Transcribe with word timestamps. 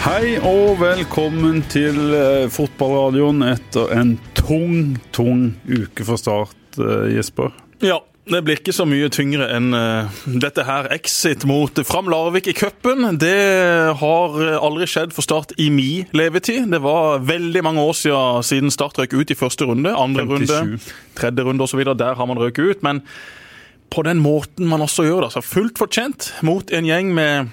Hei 0.00 0.38
og 0.40 0.78
velkommen 0.80 1.58
til 1.68 2.14
eh, 2.16 2.46
fotballradioen 2.48 3.42
etter 3.44 3.90
en 3.92 4.14
tung, 4.32 4.94
tung 5.12 5.42
uke 5.68 6.06
for 6.08 6.16
Start, 6.16 6.56
eh, 6.80 7.10
Jesper. 7.18 7.52
Ja, 7.84 7.98
det 8.32 8.40
blir 8.46 8.56
ikke 8.56 8.72
så 8.72 8.86
mye 8.88 9.10
tyngre 9.12 9.50
enn 9.52 9.76
uh, 9.76 10.08
dette 10.24 10.64
her. 10.64 10.88
Exit 10.96 11.44
mot 11.48 11.82
Fram 11.84 12.08
Larvik 12.08 12.48
i 12.48 12.56
cupen. 12.56 13.10
Det 13.20 13.36
har 14.00 14.40
aldri 14.56 14.88
skjedd 14.88 15.12
for 15.12 15.26
Start 15.26 15.52
i 15.60 15.68
mi 15.74 16.06
levetid. 16.16 16.70
Det 16.72 16.80
var 16.80 17.20
veldig 17.28 17.64
mange 17.68 17.84
år 17.84 18.00
siden, 18.00 18.48
siden 18.48 18.72
Start 18.72 19.02
røk 19.02 19.18
ut 19.18 19.34
i 19.34 19.36
første 19.36 19.68
runde. 19.68 19.92
Andre 19.92 20.24
57. 20.24 20.56
runde, 20.56 20.82
tredje 21.20 21.48
runde 21.50 21.68
osv. 21.68 21.84
Der 21.92 22.16
har 22.16 22.30
man 22.30 22.40
røket 22.40 22.72
ut. 22.72 22.86
Men 22.86 23.04
på 23.92 24.08
den 24.08 24.24
måten 24.24 24.70
man 24.70 24.80
også 24.80 25.04
gjør 25.04 25.26
det, 25.26 25.32
altså 25.34 25.44
fullt 25.44 25.80
fortjent 25.80 26.32
mot 26.46 26.72
en 26.72 26.88
gjeng 26.88 27.12
med 27.12 27.50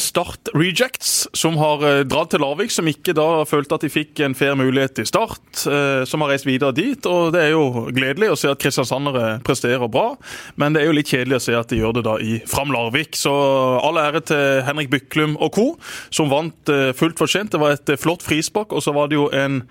Start 0.00 0.50
Rejects, 0.54 1.28
som 1.36 1.56
har 1.60 1.84
eh, 1.86 2.00
dratt 2.08 2.32
til 2.32 2.42
Larvik, 2.42 2.72
som 2.72 2.88
ikke 2.90 3.14
da 3.16 3.44
følte 3.48 3.76
at 3.76 3.84
de 3.84 3.90
fikk 3.92 4.22
en 4.24 4.34
fair 4.36 4.56
mulighet 4.58 4.96
til 4.98 5.08
Start, 5.08 5.42
eh, 5.68 6.02
som 6.08 6.24
har 6.24 6.32
reist 6.32 6.48
videre 6.48 6.74
dit. 6.76 7.06
og 7.06 7.34
Det 7.34 7.44
er 7.44 7.52
jo 7.54 7.86
gledelig 7.94 8.32
å 8.32 8.38
se 8.40 8.50
at 8.50 8.60
kristiansandere 8.62 9.38
presterer 9.46 9.90
bra, 9.92 10.14
men 10.60 10.74
det 10.74 10.82
er 10.82 10.90
jo 10.90 10.96
litt 10.96 11.12
kjedelig 11.12 11.38
å 11.38 11.44
se 11.46 11.56
at 11.58 11.72
de 11.72 11.80
gjør 11.82 11.98
det 12.00 12.06
da 12.08 12.16
i 12.18 12.40
Fram 12.50 12.72
Larvik. 12.74 13.18
Så 13.18 13.32
all 13.80 14.00
ære 14.00 14.24
til 14.32 14.62
Henrik 14.66 14.90
Byklum 14.92 15.36
og 15.38 15.54
co., 15.56 15.66
som 16.10 16.32
vant 16.32 16.72
eh, 16.72 16.90
fullt 16.96 17.20
fortjent. 17.20 17.52
Det 17.52 17.62
var 17.62 17.76
et 17.76 17.96
flott 18.00 18.24
frispark, 18.26 18.72
og 18.72 18.84
så 18.84 18.96
var 18.96 19.10
det 19.10 19.20
jo 19.20 19.28
en 19.36 19.62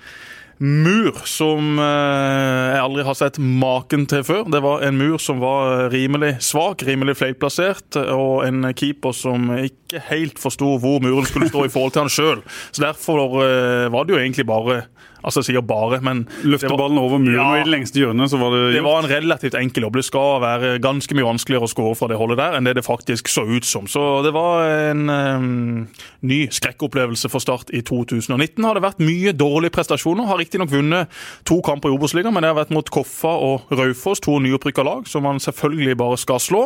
mur 0.60 1.16
som 1.28 1.80
eh, 1.80 2.74
jeg 2.74 2.82
aldri 2.84 3.06
har 3.08 3.18
sett 3.18 3.40
maken 3.40 4.06
til 4.12 4.26
før. 4.28 4.44
Det 4.52 4.62
var 4.64 4.84
en 4.84 4.98
mur 5.00 5.18
som 5.22 5.40
var 5.40 5.88
rimelig 5.94 6.36
svak, 6.44 6.84
rimelig 6.88 7.16
feilplassert, 7.22 7.96
og 8.12 8.44
en 8.48 8.68
keeper 8.76 9.16
som 9.16 9.50
ikke 9.56 10.04
helt 10.10 10.42
forsto 10.42 10.76
hvor 10.84 11.00
muren 11.04 11.28
skulle 11.30 11.50
stå 11.52 11.66
i 11.66 11.72
forhold 11.74 11.96
til 11.96 12.06
han 12.06 12.14
sjøl. 12.14 12.44
Så 12.76 12.84
derfor 12.84 13.40
eh, 13.46 13.88
var 13.94 14.06
det 14.06 14.16
jo 14.16 14.22
egentlig 14.22 14.48
bare 14.50 14.82
Altså, 15.24 15.44
sikkert 15.44 15.68
bare, 15.68 16.00
men 16.06 16.26
Løfte 16.48 16.70
ballen 16.78 16.98
over 17.02 17.20
muren, 17.20 17.36
Ja. 17.36 17.48
og 17.52 17.58
i 17.60 17.64
det 17.66 17.74
lengste 17.74 18.00
hjørnet 18.00 18.30
så 18.32 18.38
var 18.40 18.52
det 18.56 18.60
gjort. 18.62 18.74
det 18.78 18.84
var 18.86 19.00
en 19.04 19.10
relativt 19.12 19.56
enkel 19.60 19.84
jobb. 19.84 19.96
Det 20.00 20.06
skal 20.06 20.42
være 20.42 20.80
ganske 20.80 21.16
mye 21.18 21.28
vanskeligere 21.28 21.68
å 21.68 21.72
skåre 21.74 21.96
fra 22.00 22.08
det 22.08 22.18
holdet 22.18 22.38
der 22.40 22.58
enn 22.58 22.64
det 22.70 22.76
det 22.80 22.86
faktisk 22.86 23.28
så 23.28 23.44
ut 23.48 23.66
som. 23.68 23.88
Så 23.88 24.24
det 24.24 24.32
var 24.34 24.64
en 24.92 25.10
um, 25.10 25.88
ny 26.22 26.48
skrekkopplevelse 26.48 27.30
for 27.30 27.40
Start 27.44 27.70
i 27.76 27.82
2019. 27.82 28.64
Har 28.64 28.76
det 28.80 28.84
vært 28.86 29.00
mye 29.04 29.34
dårlige 29.36 29.76
prestasjoner. 29.76 30.26
Har 30.30 30.40
riktignok 30.40 30.72
vunnet 30.72 31.08
to 31.46 31.60
kamper 31.62 31.90
i 31.90 31.98
Obos-ligaen, 31.98 32.34
men 32.34 32.44
det 32.44 32.54
har 32.54 32.60
vært 32.64 32.74
mot 32.76 32.90
Koffa 32.90 33.36
og 33.36 33.70
Raufoss, 33.76 34.20
to 34.24 34.40
nyopprykka 34.40 34.84
lag, 34.86 35.08
som 35.08 35.24
man 35.24 35.40
selvfølgelig 35.44 35.98
bare 36.00 36.18
skal 36.18 36.40
slå. 36.40 36.66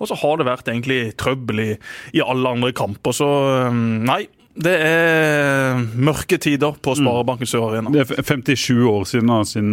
Og 0.00 0.08
så 0.10 0.14
har 0.20 0.36
det 0.40 0.46
vært 0.46 0.68
egentlig 0.68 1.16
trøbbel 1.16 1.60
i, 1.60 1.70
i 2.14 2.20
alle 2.24 2.48
andre 2.56 2.72
kamper. 2.76 3.12
Så 3.16 3.28
um, 3.70 4.04
nei. 4.04 4.26
Det 4.54 4.74
er 4.86 5.80
mørke 5.98 6.38
tider 6.38 6.76
på 6.78 6.94
Sparebanken 6.94 7.48
Sør 7.48 7.72
Arena. 7.72 7.90
Det 7.90 8.04
er 8.04 8.22
57 8.22 8.86
år 8.86 9.08
siden 9.10 9.32
da, 9.32 9.40
sin, 9.48 9.72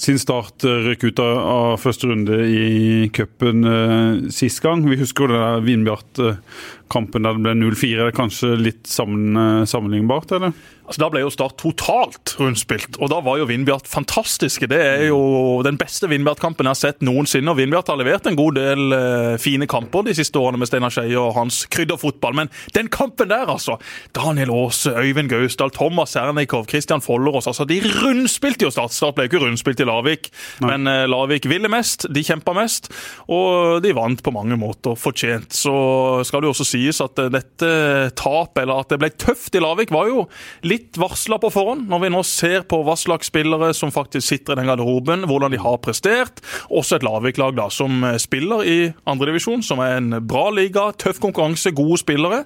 sin 0.00 0.20
start 0.20 0.64
eh, 0.64 0.86
røk 0.86 1.04
ut 1.10 1.20
av, 1.20 1.40
av 1.42 1.74
første 1.82 2.08
runde 2.08 2.38
i 2.48 3.10
cupen 3.12 3.68
uh, 3.68 4.30
sist 4.32 4.62
gang. 4.64 4.86
Vi 4.88 4.96
husker 5.00 5.26
jo 5.26 5.34
den 5.34 5.44
der 5.44 5.66
Vindbjart-kampen 5.66 7.28
der 7.28 7.36
det 7.36 7.44
ble 7.44 7.54
0-4. 7.60 7.92
Er 7.98 8.08
det 8.08 8.16
kanskje 8.16 8.54
litt 8.56 8.88
sammen, 8.88 9.36
eh, 9.36 9.68
sammenlignbart, 9.68 10.32
eller? 10.38 10.56
Altså, 10.88 11.02
Da 11.04 11.08
ble 11.12 11.20
jo 11.20 11.32
Start 11.32 11.58
totalt 11.60 12.32
rundspilt, 12.40 12.96
og 12.98 13.10
da 13.12 13.18
var 13.24 13.38
jo 13.40 13.46
Vindbjart 13.48 13.88
fantastiske. 13.90 14.66
Det 14.70 14.78
er 14.80 15.02
jo 15.10 15.60
den 15.64 15.76
beste 15.80 16.08
Vindbjart-kampen 16.08 16.64
jeg 16.64 16.72
har 16.72 16.78
sett 16.80 17.04
noensinne. 17.04 17.50
og 17.52 17.58
Vindbjart 17.58 17.90
har 17.92 17.98
levert 18.00 18.26
en 18.26 18.38
god 18.38 18.56
del 18.56 18.94
uh, 18.94 19.34
fine 19.40 19.68
kamper 19.68 20.06
de 20.06 20.14
siste 20.16 20.40
årene 20.40 20.60
med 20.60 20.70
Steinar 20.70 20.92
Skeie 20.94 21.18
og 21.20 21.34
hans 21.36 21.60
krydderfotball, 21.70 22.34
men 22.40 22.50
den 22.74 22.88
kampen 22.88 23.28
der, 23.28 23.50
altså! 23.52 23.76
Daniel 24.16 24.50
Aase, 24.54 24.94
Øyvind 24.96 25.28
Gausdal, 25.28 25.72
Thomas 25.76 26.16
Sernikov, 26.16 26.64
Christian 26.70 27.04
Follerås. 27.04 27.46
altså 27.46 27.68
De 27.68 27.80
rundspilte 27.84 28.64
jo 28.64 28.72
Start. 28.72 28.96
Start 28.96 29.18
ble 29.18 29.28
jo 29.28 29.32
ikke 29.34 29.44
rundspilt 29.44 29.84
i 29.84 29.88
Larvik, 29.88 30.32
men 30.64 30.88
uh, 30.88 31.04
Larvik 31.10 31.50
ville 31.50 31.68
mest, 31.68 32.08
de 32.14 32.24
kjempa 32.24 32.56
mest, 32.56 32.88
og 33.28 33.82
de 33.84 33.92
vant 33.96 34.24
på 34.24 34.32
mange 34.34 34.56
måter 34.56 34.96
fortjent. 34.96 35.52
Så 35.52 36.24
skal 36.24 36.40
det 36.40 36.48
jo 36.48 36.56
også 36.56 36.68
sies 36.72 37.04
at 37.04 37.20
uh, 37.20 37.28
dette 37.32 37.72
tapet, 38.16 38.64
eller 38.64 38.80
at 38.80 38.96
det 38.96 39.02
ble 39.04 39.12
tøft 39.12 39.54
i 39.54 39.62
Larvik, 39.62 39.92
var 39.92 40.08
jo 40.08 40.24
litt 40.64 40.77
varsla 40.98 41.38
på 41.42 41.50
forhånd. 41.52 41.86
Når 41.90 42.02
vi 42.04 42.10
nå 42.14 42.22
ser 42.26 42.64
på 42.68 42.80
hva 42.86 42.96
slags 42.98 43.30
spillere 43.30 43.70
som 43.76 43.92
faktisk 43.94 44.26
sitter 44.28 44.54
i 44.56 44.60
den 44.60 44.70
garderoben, 44.70 45.26
hvordan 45.28 45.54
de 45.54 45.60
har 45.62 45.78
prestert. 45.84 46.42
Også 46.70 46.98
et 46.98 47.06
Lavik-lag 47.06 47.56
da, 47.58 47.68
som 47.72 48.02
eh, 48.06 48.18
spiller 48.22 48.64
i 48.66 48.78
andredivisjon, 49.08 49.64
som 49.66 49.82
er 49.84 49.98
en 49.98 50.18
bra 50.28 50.48
liga, 50.54 50.88
tøff 50.98 51.20
konkurranse, 51.22 51.72
gode 51.76 52.00
spillere. 52.02 52.44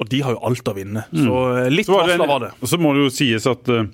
Og 0.00 0.08
de 0.10 0.22
har 0.24 0.36
jo 0.36 0.44
alt 0.50 0.70
å 0.70 0.76
vinne. 0.76 1.06
Så 1.12 1.40
eh, 1.64 1.72
litt 1.72 1.90
Så 1.90 1.96
var 1.96 2.08
det 2.08 2.16
varsla 2.18 2.30
var 2.30 2.46
det. 2.46 2.54
Og 2.60 2.72
så 2.72 2.80
må 2.80 2.94
det 2.96 3.06
jo 3.06 3.14
sies 3.20 3.48
at 3.50 3.72
eh, 3.72 3.88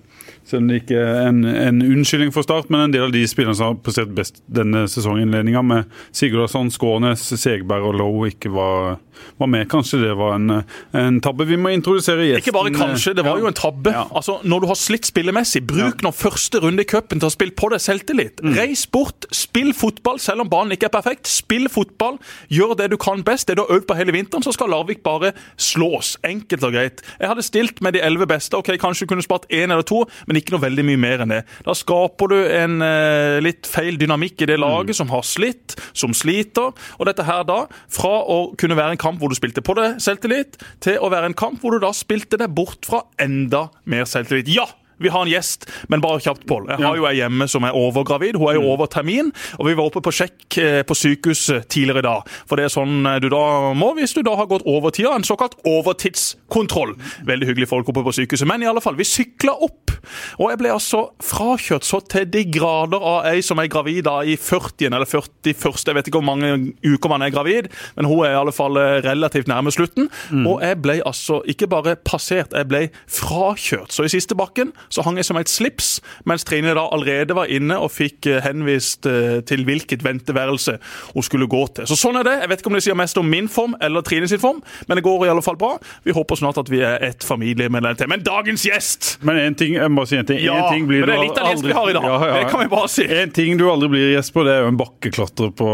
selv 0.46 0.62
om 0.62 0.68
det 0.70 0.82
ikke 0.84 1.00
er 1.02 1.26
en, 1.28 1.40
en 1.44 1.82
unnskyldning 1.82 2.30
for 2.34 2.46
Start, 2.46 2.68
men 2.70 2.84
en 2.84 2.92
del 2.94 3.08
av 3.08 3.14
de 3.14 3.24
spillerne 3.26 3.56
som 3.58 3.72
har 3.72 3.80
prestert 3.82 4.12
best 4.14 4.38
denne 4.46 4.84
sesonginnledninga, 4.90 5.62
med 5.66 5.90
Sigurdarsson, 6.14 6.70
Skånes, 6.70 7.24
Segberg 7.40 7.88
og 7.88 7.96
Lowe, 7.98 8.28
ikke 8.30 8.52
var, 8.54 9.00
var 9.40 9.50
med. 9.50 9.66
Kanskje 9.72 9.98
det 10.04 10.12
var 10.18 10.36
en, 10.36 10.60
en 10.94 11.18
tabbe. 11.24 11.48
Vi 11.50 11.58
må 11.58 11.72
introdusere 11.74 12.28
gjesten. 12.28 12.44
Ikke 12.44 12.54
bare 12.54 12.72
kanskje, 12.76 13.16
det 13.18 13.24
var 13.26 13.40
jo 13.42 13.48
en 13.50 13.58
tabbe. 13.58 13.90
Ja. 13.90 14.04
Altså, 14.14 14.38
Når 14.46 14.62
du 14.62 14.68
har 14.70 14.78
slitt 14.78 15.08
spillemessig, 15.10 15.64
bruk 15.66 16.04
nå 16.06 16.12
første 16.14 16.62
runde 16.62 16.86
i 16.86 16.88
cupen 16.88 17.18
til 17.22 17.30
å 17.30 17.34
spille 17.34 17.56
på 17.58 17.72
deg 17.74 17.82
selvtillit. 17.82 18.44
Mm. 18.44 18.54
Reis 18.60 18.86
bort, 18.86 19.26
spill 19.34 19.72
fotball, 19.74 20.22
selv 20.22 20.46
om 20.46 20.52
banen 20.52 20.76
ikke 20.76 20.86
er 20.90 20.94
perfekt. 20.94 21.26
Spill 21.30 21.66
fotball, 21.72 22.20
gjør 22.54 22.76
det 22.78 22.92
du 22.94 22.98
kan 23.02 23.26
best, 23.26 23.50
det 23.50 23.58
du 23.58 23.64
har 23.64 23.80
øvd 23.80 23.88
på 23.90 23.98
hele 23.98 24.14
vinteren, 24.14 24.46
så 24.46 24.54
skal 24.54 24.70
Larvik 24.70 25.02
bare 25.06 25.34
slås. 25.58 26.14
Enkelt 26.26 26.70
og 26.70 26.78
greit. 26.78 27.02
Jeg 27.18 27.32
hadde 27.32 27.46
stilt 27.46 27.82
med 27.82 27.98
de 27.98 28.04
elleve 28.06 28.30
beste. 28.30 28.54
ok, 28.54 28.76
Kanskje 28.78 29.06
du 29.06 29.14
kunne 29.14 29.26
spart 29.26 29.48
én 29.50 29.72
eller 29.72 29.82
to, 29.86 30.04
men 30.28 30.35
ikke 30.40 30.54
noe 30.54 30.62
veldig 30.64 30.84
mye 30.86 31.00
mer 31.00 31.24
enn 31.24 31.32
det. 31.34 31.42
Da 31.66 31.74
skaper 31.76 32.30
du 32.32 32.36
en 32.44 32.78
eh, 32.84 33.38
litt 33.44 33.66
feil 33.70 33.98
dynamikk 34.00 34.42
i 34.42 34.50
det 34.52 34.58
laget 34.60 34.94
Mm. 34.94 34.98
som 35.00 35.08
har 35.10 35.22
slitt, 35.26 35.76
som 35.96 36.12
sliter. 36.14 36.72
Og 37.00 37.06
dette 37.06 37.24
her 37.26 37.42
da, 37.48 37.66
fra 37.88 38.14
å 38.22 38.54
kunne 38.56 38.76
være 38.78 38.96
en 38.96 39.02
kamp 39.02 39.18
hvor 39.20 39.28
du 39.32 39.34
spilte 39.38 39.62
på 39.64 39.74
deg 39.78 39.98
selvtillit, 40.02 40.56
til 40.80 40.98
å 41.00 41.10
være 41.10 41.26
en 41.32 41.34
kamp 41.38 41.60
hvor 41.60 41.72
du 41.72 41.80
da 41.82 41.92
spilte 41.96 42.36
deg 42.38 42.54
bort 42.54 42.84
fra 42.86 43.02
enda 43.18 43.68
mer 43.84 44.04
selvtillit. 44.04 44.48
Ja! 44.54 44.66
Vi 45.02 45.10
har 45.12 45.22
en 45.26 45.30
gjest, 45.30 45.66
men 45.92 46.00
bare 46.00 46.22
kjapt, 46.24 46.46
Pål. 46.48 46.68
Jeg 46.70 46.84
har 46.86 46.96
jo 46.96 47.06
ei 47.08 47.18
hjemme 47.18 47.48
som 47.50 47.64
er 47.66 47.76
overgravid. 47.76 48.38
Hun 48.40 48.50
er 48.50 48.58
jo 48.58 48.68
over 48.70 48.88
termin. 48.90 49.32
Og 49.58 49.68
vi 49.68 49.74
var 49.76 49.90
oppe 49.90 50.00
på 50.04 50.12
sjekk 50.14 50.58
eh, 50.62 50.80
på 50.86 50.96
sykehuset 50.96 51.66
tidligere 51.72 52.00
i 52.00 52.06
dag. 52.06 52.30
For 52.48 52.58
det 52.58 52.68
er 52.68 52.72
sånn 52.72 53.08
eh, 53.08 53.18
du 53.20 53.28
da 53.32 53.74
må 53.76 53.92
hvis 53.98 54.14
du 54.16 54.22
da 54.26 54.36
har 54.38 54.48
gått 54.50 54.64
over 54.68 54.94
tida. 54.94 55.12
En 55.16 55.26
såkalt 55.26 55.58
overtidskontroll. 55.66 56.94
Veldig 57.28 57.50
hyggelige 57.50 57.70
folk 57.72 57.90
oppe 57.92 58.04
på 58.06 58.14
sykehuset. 58.20 58.48
Men 58.48 58.64
i 58.64 58.70
alle 58.70 58.82
fall, 58.84 58.96
vi 58.96 59.08
sykla 59.08 59.56
opp. 59.66 59.92
Og 60.38 60.52
jeg 60.52 60.60
ble 60.60 60.72
altså 60.72 61.02
frakjørt 61.24 61.86
så 61.86 62.00
til 62.06 62.28
de 62.30 62.44
grader 62.56 63.02
av 63.02 63.28
ei 63.32 63.42
som 63.44 63.60
er 63.60 63.70
gravid 63.72 64.04
da 64.06 64.20
i 64.24 64.36
40. 64.38 64.88
eller 64.88 65.08
41. 65.08 65.86
Jeg 65.86 65.98
vet 65.98 66.08
ikke 66.08 66.20
hvor 66.20 66.28
mange 66.28 66.52
uker 66.84 67.12
man 67.12 67.24
er 67.24 67.34
gravid, 67.34 67.70
men 67.96 68.08
hun 68.08 68.24
er 68.24 68.34
i 68.34 68.40
alle 68.40 68.54
fall 68.54 68.78
eh, 68.80 69.00
relativt 69.04 69.50
nærme 69.50 69.72
slutten. 69.74 70.08
Og 70.46 70.62
jeg 70.64 70.80
ble 70.84 71.00
altså 71.06 71.40
ikke 71.48 71.68
bare 71.70 71.96
passert, 72.06 72.54
jeg 72.56 72.68
ble 72.70 72.86
frakjørt. 73.10 73.92
Så 73.92 74.06
i 74.06 74.12
siste 74.12 74.36
bakken 74.38 74.72
så 74.92 75.04
hang 75.06 75.18
jeg 75.20 75.28
som 75.28 75.38
et 75.40 75.50
slips, 75.50 75.96
mens 76.28 76.46
Trine 76.46 76.74
da 76.76 76.86
allerede 76.92 77.36
var 77.36 77.50
inne 77.52 77.78
og 77.82 77.92
fikk 77.94 78.28
eh, 78.30 78.40
henvist 78.44 79.06
eh, 79.10 79.40
til 79.46 79.64
hvilket 79.66 80.04
venteværelse 80.06 80.76
hun 81.14 81.26
skulle 81.26 81.48
gå 81.50 81.62
til. 81.76 81.88
Så 81.90 81.98
sånn 81.98 82.20
er 82.20 82.26
det. 82.26 82.36
Jeg 82.42 82.52
vet 82.52 82.62
ikke 82.62 82.72
om 82.72 82.78
det 82.78 82.84
sier 82.86 82.98
mest 82.98 83.20
om 83.20 83.28
min 83.30 83.50
form 83.52 83.76
eller 83.82 84.04
Trine 84.06 84.28
sin 84.30 84.42
form, 84.42 84.62
men 84.88 85.00
det 85.00 85.04
går 85.06 85.26
i 85.26 85.32
alle 85.32 85.44
fall 85.44 85.58
bra. 85.60 85.76
Vi 86.06 86.14
håper 86.16 86.40
snart 86.40 86.60
at 86.62 86.70
vi 86.72 86.82
er 86.86 87.02
et 87.04 87.26
familiemedlem 87.26 87.98
til. 87.98 88.10
Men 88.12 88.24
dagens 88.26 88.66
gjest! 88.68 89.16
Men 89.26 89.40
en 89.42 89.58
ting, 89.58 89.76
jeg 89.78 89.92
må 89.92 90.06
si 90.08 90.18
en 90.18 90.28
ting. 90.28 90.40
Ja, 90.44 90.58
en 90.66 90.74
ting 90.74 90.88
blir 90.88 91.04
men 91.04 91.12
det 91.12 91.18
er 91.18 91.24
litt 91.26 91.40
av 91.40 91.48
det 91.48 91.56
gjest 91.56 91.68
vi 91.68 91.76
har 91.76 91.90
i 91.90 91.96
dag. 91.96 92.08
Det 92.36 92.44
kan 92.52 92.62
vi 92.62 92.70
bare 92.72 92.92
si. 92.92 93.06
En 93.22 93.34
ting 93.34 93.60
du 93.60 93.66
aldri 93.70 93.90
blir 93.92 94.12
gjest 94.14 94.34
på, 94.34 94.44
det 94.46 94.56
er 94.56 94.64
jo 94.66 94.72
en 94.72 94.80
bakkeklatrer 94.80 95.52
på, 95.56 95.70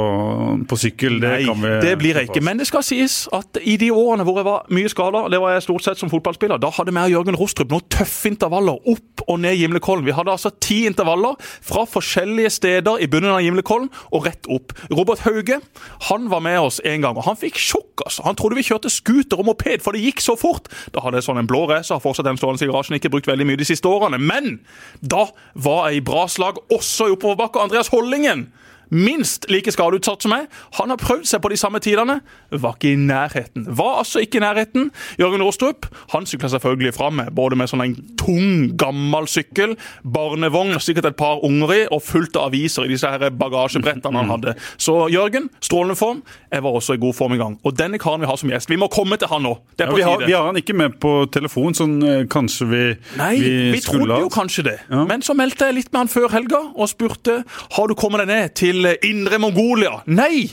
på 0.68 0.80
sykkel. 0.80 1.18
Det 1.22 1.32
Nei, 1.36 1.44
kan 1.48 1.62
vi 1.62 1.72
det 1.82 1.94
blir 2.00 2.18
jeg 2.18 2.30
ikke. 2.30 2.44
Men 2.44 2.60
det 2.60 2.68
skal 2.70 2.84
sies 2.86 3.24
at 3.34 3.60
i 3.62 3.76
de 3.80 3.90
årene 3.94 4.26
hvor 4.26 4.40
jeg 4.40 4.48
var 4.48 4.68
mye 4.74 4.90
skada, 4.92 5.24
det 5.32 5.40
var 5.42 5.56
jeg 5.56 5.66
stort 5.66 5.86
sett 5.86 6.00
som 6.00 6.10
fotballspiller, 6.12 6.60
da 6.62 6.70
hadde 6.72 6.94
vi 6.94 7.02
og 7.02 7.16
Jørgen 7.16 7.38
Rostrup 7.38 7.72
noen 7.72 7.86
tøffe 7.92 8.30
intervaller 8.30 8.78
opp 8.92 9.01
og 9.28 9.40
ned 9.42 9.56
Gimlekollen. 9.60 10.06
Vi 10.06 10.14
hadde 10.16 10.32
altså 10.32 10.50
ti 10.62 10.82
intervaller 10.88 11.36
fra 11.40 11.84
forskjellige 11.88 12.50
steder 12.50 13.02
i 13.02 13.08
bunnen 13.10 13.34
av 13.34 13.42
Gimlekollen 13.44 13.90
og 14.10 14.26
rett 14.26 14.48
opp. 14.50 14.74
Robert 14.90 15.22
Hauge 15.26 15.60
han 16.08 16.28
var 16.32 16.42
med 16.44 16.58
oss 16.60 16.80
en 16.84 17.04
gang, 17.04 17.18
og 17.18 17.26
han 17.26 17.38
fikk 17.38 17.60
sjokk. 17.60 18.04
altså. 18.06 18.24
Han 18.26 18.38
trodde 18.38 18.58
vi 18.58 18.66
kjørte 18.66 18.90
scooter 18.90 19.40
og 19.40 19.50
moped, 19.52 19.84
for 19.84 19.94
det 19.94 20.02
gikk 20.04 20.22
så 20.24 20.36
fort. 20.38 20.70
Da 20.94 21.04
hadde 21.04 21.20
jeg 21.20 21.28
sånn 21.28 21.42
en 21.42 21.50
blå 21.50 21.64
racer, 21.70 21.94
har 21.96 22.04
fortsatt 22.04 22.26
den 22.28 22.40
stående 22.40 22.66
i 22.66 22.70
garasjen, 22.70 22.98
ikke 22.98 23.12
brukt 23.12 23.30
veldig 23.30 23.46
mye 23.48 23.60
de 23.60 23.68
siste 23.68 23.88
årene. 23.88 24.20
Men 24.22 24.58
da 25.00 25.28
var 25.54 25.90
jeg 25.90 26.02
i 26.02 26.06
bra 26.06 26.26
slag 26.30 26.60
også 26.72 27.10
i 27.10 27.16
oppoverbakke. 27.16 27.62
Andreas 27.62 27.92
Hollingen 27.92 28.48
minst 28.92 29.48
like 29.50 29.72
skadeutsatt 29.72 30.22
som 30.24 30.34
meg. 30.34 30.48
Han 30.78 30.92
har 30.92 31.00
prøvd 31.00 31.24
seg 31.28 31.42
på 31.44 31.50
de 31.52 31.58
samme 31.60 31.80
tidene. 31.82 32.18
Var 32.52 32.76
ikke 32.76 32.92
i 32.92 32.98
nærheten. 33.00 33.64
Var 33.78 33.98
altså 34.02 34.22
ikke 34.22 34.38
i 34.40 34.44
nærheten. 34.44 34.90
Jørgen 35.20 35.42
Rostrup 35.44 35.88
han 36.12 36.26
sykla 36.28 36.50
selvfølgelig 36.52 36.94
fram 36.96 37.16
med 37.22 37.32
både 37.36 37.56
med 37.58 37.70
sånn 37.72 37.84
en 37.86 37.94
tung, 38.20 38.68
gammel 38.78 39.26
sykkel, 39.30 39.74
barnevogn, 40.04 40.76
sikkert 40.82 41.10
et 41.12 41.18
par 41.18 41.40
unger 41.46 41.72
i, 41.74 41.80
og 41.92 42.02
fullt 42.04 42.36
av 42.36 42.50
aviser 42.50 42.86
i 42.86 42.92
disse 42.92 43.08
her 43.08 43.30
bagasjebrettene 43.38 44.22
han 44.22 44.30
hadde. 44.32 44.54
Så 44.80 45.06
Jørgen, 45.12 45.48
strålende 45.64 45.96
form. 45.98 46.22
Jeg 46.52 46.62
var 46.64 46.76
også 46.78 46.96
i 46.96 47.00
god 47.02 47.16
form 47.16 47.36
i 47.36 47.40
gang. 47.40 47.56
Og 47.64 47.76
denne 47.78 47.98
karen 48.02 48.20
vi 48.22 48.28
har 48.28 48.38
som 48.40 48.50
gjest, 48.52 48.70
vi 48.70 48.78
må 48.80 48.90
komme 48.92 49.16
til 49.20 49.30
han 49.32 49.44
nå. 49.46 49.54
Det 49.76 49.86
er 49.86 49.88
Ja, 49.88 49.90
på 49.92 49.96
vi, 49.96 50.02
har, 50.06 50.18
tide. 50.20 50.26
vi 50.28 50.36
har 50.36 50.46
han 50.50 50.60
ikke 50.60 50.76
med 50.78 50.98
på 51.02 51.12
telefon, 51.32 51.74
sånn 51.76 51.96
eh, 52.06 52.24
kanskje 52.30 52.68
vi, 52.70 52.82
Nei, 53.18 53.32
vi, 53.40 53.80
skulle 53.80 54.04
trodde 54.06 54.20
jo 54.26 54.30
kanskje 54.32 54.64
det. 54.68 54.76
Ja. 54.90 55.04
Men 55.08 55.24
så 55.24 55.34
meldte 55.38 55.68
jeg 55.70 55.78
litt 55.80 55.92
med 55.92 56.04
han 56.04 56.12
før 56.12 56.28
helga 56.32 56.60
og 56.74 56.90
spurte 56.92 57.40
har 57.76 57.88
du 57.90 57.94
kommet 57.98 58.22
deg 58.24 58.30
ned 58.30 58.54
til 58.58 58.81
eh, 58.90 59.08
Indre 59.08 59.38
Mongolia. 59.42 60.00
Nei! 60.06 60.50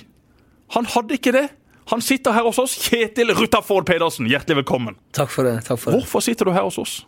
Han 0.75 0.85
hadde 0.85 1.17
ikke 1.17 1.33
det. 1.35 1.47
Han 1.89 2.03
sitter 2.05 2.35
her 2.35 2.45
hos 2.45 2.59
oss. 2.61 2.75
Kjetil 2.85 3.33
Rutaford 3.33 3.87
Pedersen, 3.89 4.27
hjertelig 4.29 4.61
velkommen. 4.61 4.97
Takk 5.17 5.31
for 5.33 5.47
det. 5.47 5.55
takk 5.65 5.79
for 5.81 5.91
det. 5.91 6.01
Hvorfor 6.01 6.21
sitter 6.21 6.45
du 6.49 6.53
her 6.53 6.67
hos 6.67 6.77
oss? 6.81 6.99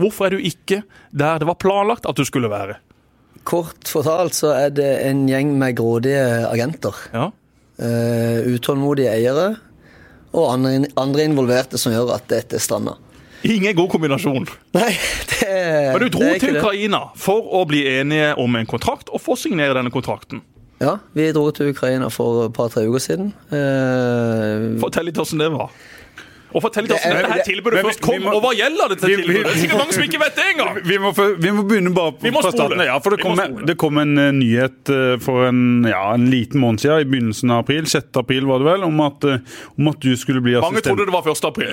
Hvorfor 0.00 0.30
er 0.30 0.36
du 0.38 0.46
ikke 0.48 0.80
der 1.12 1.42
det 1.42 1.48
var 1.48 1.58
planlagt 1.60 2.08
at 2.08 2.16
du 2.16 2.24
skulle 2.24 2.48
være? 2.48 2.78
Kort 3.44 3.88
fortalt 3.88 4.36
så 4.36 4.54
er 4.56 4.72
det 4.72 4.88
en 5.04 5.26
gjeng 5.28 5.52
med 5.60 5.76
grådige 5.80 6.24
agenter. 6.48 6.96
Ja, 7.12 7.30
Uh, 7.80 8.44
utålmodige 8.44 9.08
eiere 9.08 9.54
og 10.36 10.50
andre, 10.52 10.90
andre 11.00 11.24
involverte 11.24 11.78
som 11.80 11.94
gjør 11.94 12.10
at 12.12 12.26
dette 12.28 12.58
strander. 12.60 12.98
Ingen 13.48 13.72
god 13.78 13.88
kombinasjon. 13.94 14.44
Nei, 14.76 14.90
det, 15.30 15.38
er, 15.46 15.94
Men 15.94 16.02
du 16.04 16.10
dro 16.12 16.20
det 16.26 16.34
ikke 16.36 16.50
til. 16.50 16.58
Ukraina 16.60 17.00
for 17.16 17.46
å 17.56 17.62
bli 17.70 17.80
enige 17.88 18.34
om 18.42 18.58
en 18.60 18.68
kontrakt 18.68 19.08
og 19.08 19.22
få 19.24 19.38
signere 19.40 19.78
denne 19.78 19.92
kontrakten. 19.94 20.42
Ja, 20.80 20.96
vi 21.12 21.28
dro 21.36 21.50
til 21.52 21.74
Ukraina 21.74 22.08
for 22.08 22.46
et 22.48 22.54
par-tre 22.56 22.86
uker 22.88 23.02
siden. 23.04 23.32
Eh, 23.52 24.78
Fortell 24.80 25.10
litt 25.10 25.18
hvordan 25.20 25.42
det 25.44 25.50
var. 25.52 25.72
Og 26.50 26.64
fortell 26.64 26.82
litt 26.88 26.96
hvordan 26.96 27.12
dette 27.20 27.28
her 27.30 27.42
tilbudet 27.46 27.82
først 27.86 28.00
kom, 28.02 28.16
må- 28.24 28.32
og 28.34 28.40
hva 28.42 28.48
gjelder 28.58 28.88
dette 28.90 29.06
vi- 29.06 29.14
vi- 29.14 29.22
tilbudet? 29.22 29.44
Det 29.44 29.52
er 29.52 29.60
sikkert 29.60 29.78
mange 29.78 29.92
som 29.94 30.02
ikke 30.02 30.18
vet 30.18 30.34
det 30.40 30.46
engang! 30.50 30.80
Vi 30.88 30.96
må, 30.98 31.12
vi 31.44 31.50
må 31.54 31.62
begynne 31.68 31.92
bare 31.94 32.12
på, 32.16 32.32
må 32.32 32.42
fra 32.42 32.50
starten. 32.50 32.80
Ja, 32.88 32.96
for 32.98 33.10
det 33.14 33.20
kom, 33.22 33.66
det 33.68 33.76
kom 33.78 33.98
en 34.02 34.18
eh, 34.18 34.30
nyhet 34.32 34.90
eh, 34.90 35.18
for 35.22 35.44
en, 35.46 35.84
ja, 35.86 36.00
en 36.16 36.26
liten 36.32 36.58
måned 36.58 36.80
siden, 36.82 37.04
i 37.04 37.04
begynnelsen 37.12 37.52
av 37.54 37.60
april, 37.62 37.84
6. 37.86 38.08
april 38.18 38.46
var 38.50 38.58
det 38.64 38.66
vel, 38.66 38.82
om 38.88 39.00
at, 39.04 39.22
eh, 39.30 39.38
om 39.78 39.88
at 39.92 40.00
du 40.00 40.16
skulle 40.16 40.40
bli 40.42 40.56
assistent... 40.56 40.72
Mange 40.72 40.82
trodde 40.88 41.06
det 41.06 41.14
var 41.14 41.30
1. 41.30 41.44
april, 41.52 41.70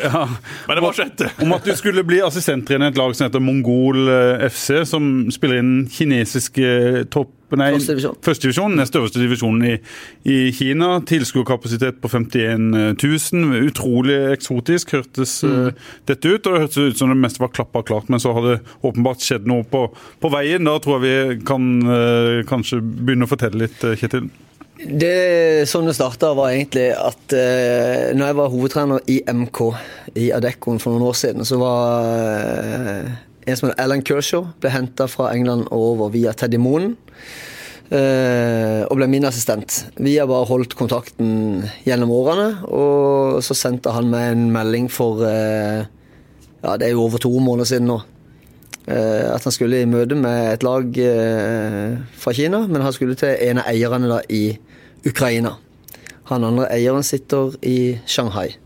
men 0.68 0.76
det 0.76 0.84
var 0.84 0.94
6. 1.00 1.26
Om 1.48 1.54
at 1.58 1.64
du 1.66 1.74
skulle 1.80 2.04
bli 2.04 2.20
assistenttrener 2.22 2.92
i 2.92 2.94
et 2.94 2.98
lag 3.02 3.16
som 3.16 3.30
heter 3.32 3.40
Mongol 3.42 4.06
FC, 4.52 4.84
som 4.86 5.32
spiller 5.32 5.64
inn 5.64 5.74
kinesiske 5.90 7.08
topp... 7.10 7.34
Nei, 7.56 7.70
Første 7.78 7.94
divisjon. 7.94 8.16
Første 8.26 8.66
nest 8.76 8.96
øverste 9.00 9.22
divisjonen 9.22 9.64
i, 9.70 9.76
i 10.28 10.52
Kina. 10.52 10.98
Tilskuerkapasitet 11.08 12.02
på 12.04 12.10
51 12.12 12.98
000. 13.00 13.62
Utrolig 13.70 14.18
eksotisk 14.34 14.92
hørtes 14.98 15.38
Mm. 15.48 15.68
eh, 15.68 15.74
dette 16.10 16.28
ut. 16.28 16.46
Og 16.48 16.54
det 16.54 16.62
hørtes 16.66 16.78
ut 16.78 16.98
som 16.98 17.10
det 17.14 17.18
meste 17.18 17.40
var 17.40 17.54
klappa 17.56 17.84
klart, 17.88 18.10
men 18.10 18.20
så 18.20 18.34
har 18.36 18.42
det 18.50 18.58
åpenbart 18.84 19.24
skjedd 19.24 19.48
noe 19.48 19.64
på, 19.64 19.86
på 20.20 20.32
veien. 20.34 20.68
Da 20.68 20.76
tror 20.84 21.00
jeg 21.00 21.38
vi 21.38 21.46
kan 21.48 21.70
uh, 21.88 22.44
kanskje 22.50 22.82
begynne 22.82 23.24
å 23.28 23.32
fortelle 23.32 23.64
litt, 23.64 23.80
eh, 23.84 23.96
Kjetil. 23.96 24.28
Det 24.78 25.68
som 25.70 25.86
det 25.88 25.96
starta, 25.98 26.34
var 26.38 26.52
egentlig 26.52 26.92
at 26.94 27.34
eh, 27.34 28.12
når 28.14 28.28
jeg 28.28 28.38
var 28.38 28.52
hovedtrener 28.54 29.08
i 29.10 29.22
MK 29.26 29.62
i 30.22 30.28
Adeccoen 30.36 30.78
for 30.84 30.94
noen 30.94 31.08
år 31.10 31.18
siden, 31.18 31.48
så 31.48 31.58
var 31.58 32.06
eh, 32.12 33.10
en 33.48 33.58
som 33.58 33.70
heter 33.70 33.80
Alan 33.84 34.04
Kershaw, 34.04 34.50
ble 34.62 34.72
henta 34.74 35.08
fra 35.08 35.32
England 35.36 35.70
over 35.72 36.12
via 36.12 36.34
Teddy 36.36 36.60
Moen. 36.60 36.96
eh, 37.90 38.84
og 38.84 38.98
ble 39.00 39.08
min 39.08 39.24
assistent. 39.24 39.86
Vi 39.96 40.18
har 40.18 40.28
bare 40.28 40.48
holdt 40.50 40.76
kontakten 40.76 41.64
gjennom 41.86 42.12
årene, 42.12 42.50
og 42.68 43.40
så 43.44 43.56
sendte 43.56 43.94
han 43.96 44.12
meg 44.12 44.34
en 44.34 44.50
melding 44.52 44.92
for 44.92 45.24
eh, 45.24 45.86
Ja, 46.58 46.74
det 46.76 46.88
er 46.88 46.96
jo 46.96 47.04
over 47.06 47.22
to 47.22 47.30
måneder 47.40 47.70
siden 47.70 47.88
nå. 47.88 48.02
Eh, 48.88 49.24
at 49.32 49.44
han 49.46 49.54
skulle 49.56 49.80
i 49.80 49.88
møte 49.88 50.18
med 50.20 50.58
et 50.58 50.66
lag 50.68 51.00
fra 52.18 52.34
Kina, 52.34 52.66
men 52.68 52.84
han 52.84 52.96
skulle 52.96 53.16
til 53.16 53.38
en 53.48 53.62
av 53.62 53.72
eierne 53.72 54.12
da 54.12 54.20
i 54.28 54.58
Ukraina. 55.08 55.56
Han 56.28 56.44
andre 56.44 56.68
eieren 56.74 57.06
sitter 57.08 57.56
i 57.64 58.00
Shanghai. 58.10 58.58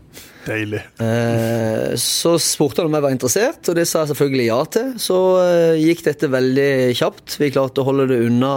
Deilig. 0.46 0.80
Eh, 0.98 1.92
så 2.02 2.34
spurte 2.42 2.82
han 2.82 2.90
om 2.90 2.96
jeg 2.98 3.04
var 3.06 3.14
interessert, 3.14 3.68
og 3.70 3.76
det 3.78 3.86
sa 3.86 4.02
jeg 4.02 4.12
selvfølgelig 4.14 4.48
ja 4.48 4.60
til. 4.74 4.88
Så 5.02 5.18
eh, 5.44 5.76
gikk 5.84 6.02
dette 6.08 6.30
veldig 6.32 6.70
kjapt. 6.98 7.38
Vi 7.38 7.52
klarte 7.54 7.82
å 7.84 7.86
holde 7.86 8.08
det 8.10 8.20
unna 8.26 8.54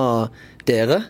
dere 0.66 1.04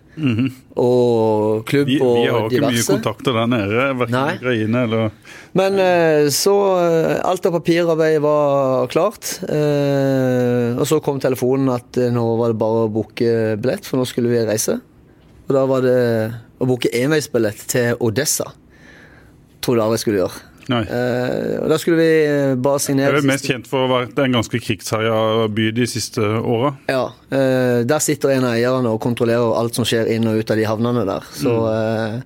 og 0.75 1.61
klubb 1.69 1.87
Vi, 1.87 1.95
og 2.03 2.17
vi 2.17 2.23
har 2.27 2.47
ikke 2.49 2.67
mye 2.73 2.83
kontakter 2.83 3.37
der 3.37 3.47
nede, 3.47 3.85
verken 4.01 4.35
Ukraina 4.35 4.81
eller 4.83 5.13
Men 5.55 5.79
eh, 5.79 6.27
så 6.35 6.55
eh, 6.81 7.13
Alt 7.23 7.47
av 7.47 7.55
papirarbeid 7.55 8.17
var 8.25 8.89
klart. 8.91 9.37
eh, 9.47 10.75
Og 10.75 10.83
så 10.89 10.99
kom 11.03 11.21
telefonen 11.23 11.71
at 11.71 11.95
eh, 12.03 12.11
nå 12.11 12.25
var 12.41 12.51
det 12.51 12.59
bare 12.59 12.83
å 12.83 12.91
booke 12.91 13.55
billett, 13.63 13.87
for 13.87 14.01
nå 14.01 14.07
skulle 14.09 14.33
vi 14.33 14.43
reise. 14.43 14.75
Og 15.47 15.55
da 15.55 15.63
var 15.69 15.87
det 15.87 15.97
å 16.59 16.67
booke 16.67 16.91
enveisbillett 16.91 17.63
til 17.71 17.95
Odessa. 18.03 18.49
Trodde 19.63 19.83
aldri 19.87 19.95
jeg 20.01 20.03
skulle 20.03 20.23
gjøre. 20.25 20.43
Eh, 20.65 21.59
og 21.61 21.69
da 21.69 21.77
skulle 21.77 21.99
vi 21.99 22.25
eh, 22.25 22.55
bare 22.57 22.79
Jeg 22.81 22.97
Det 22.97 23.19
er 23.21 23.27
mest 23.29 23.45
kjent 23.45 23.67
for 23.69 23.85
å 23.85 23.89
være 23.91 24.25
en 24.25 24.37
ganske 24.39 24.59
krigsherja 24.61 25.45
by 25.53 25.67
de 25.77 25.85
siste 25.89 26.21
åra. 26.21 26.73
Ja, 26.89 27.03
eh, 27.29 27.83
Der 27.85 28.01
sitter 28.01 28.33
en 28.33 28.47
av 28.49 28.55
eierne 28.57 28.89
og 28.95 29.01
kontrollerer 29.03 29.53
alt 29.59 29.77
som 29.77 29.85
skjer 29.85 30.09
inn 30.15 30.25
og 30.27 30.41
ut 30.41 30.51
av 30.51 30.57
de 30.57 30.65
havnene 30.65 31.05
der. 31.05 31.29
Så 31.37 31.53
eh, 31.69 32.17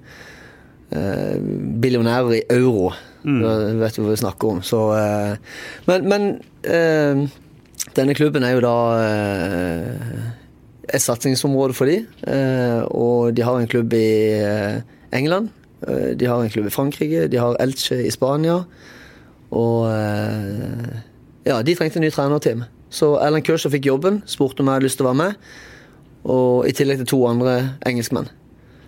Billionærer 1.83 2.39
i 2.39 2.41
euro, 2.55 2.93
Det 3.21 3.75
vet 3.77 3.95
du 3.95 4.01
hva 4.01 4.13
vi 4.15 4.21
snakker 4.23 4.55
om. 4.55 4.61
Så, 4.63 4.79
men 5.85 6.07
men 6.09 6.23
denne 7.93 8.15
klubben 8.17 8.43
er 8.47 8.55
jo 8.55 8.63
da 8.63 8.77
et 10.89 11.03
satsingsområde 11.03 11.75
for 11.77 11.85
de, 11.91 11.99
og 12.89 13.35
de 13.37 13.45
har 13.45 13.59
en 13.59 13.69
klubb 13.69 13.93
i 13.93 14.07
England. 15.13 15.51
Eh, 15.87 16.11
De 16.15 16.25
har 16.25 16.41
en 16.41 16.49
klubb 16.49 16.67
i 16.67 16.73
Frankrike, 16.73 17.27
de 17.31 17.39
har 17.41 17.57
Elche 17.61 18.01
i 18.05 18.11
Spania. 18.11 18.63
Og 19.49 19.87
eh, 19.89 20.99
ja, 21.47 21.61
de 21.63 21.75
trengte 21.75 21.99
en 21.99 22.05
ny 22.05 22.11
trenerteam. 22.13 22.65
Så 22.89 23.15
Alan 23.21 23.45
Kershaw 23.45 23.71
fikk 23.73 23.89
jobben, 23.89 24.21
spurte 24.29 24.63
om 24.63 24.69
jeg 24.69 24.79
hadde 24.79 24.87
lyst 24.87 24.99
til 24.99 25.07
å 25.07 25.11
være 25.11 25.21
med. 25.21 25.49
Og 26.29 26.67
i 26.67 26.75
tillegg 26.75 27.03
til 27.03 27.11
to 27.13 27.23
andre 27.29 27.55
engelskmenn. 27.87 28.29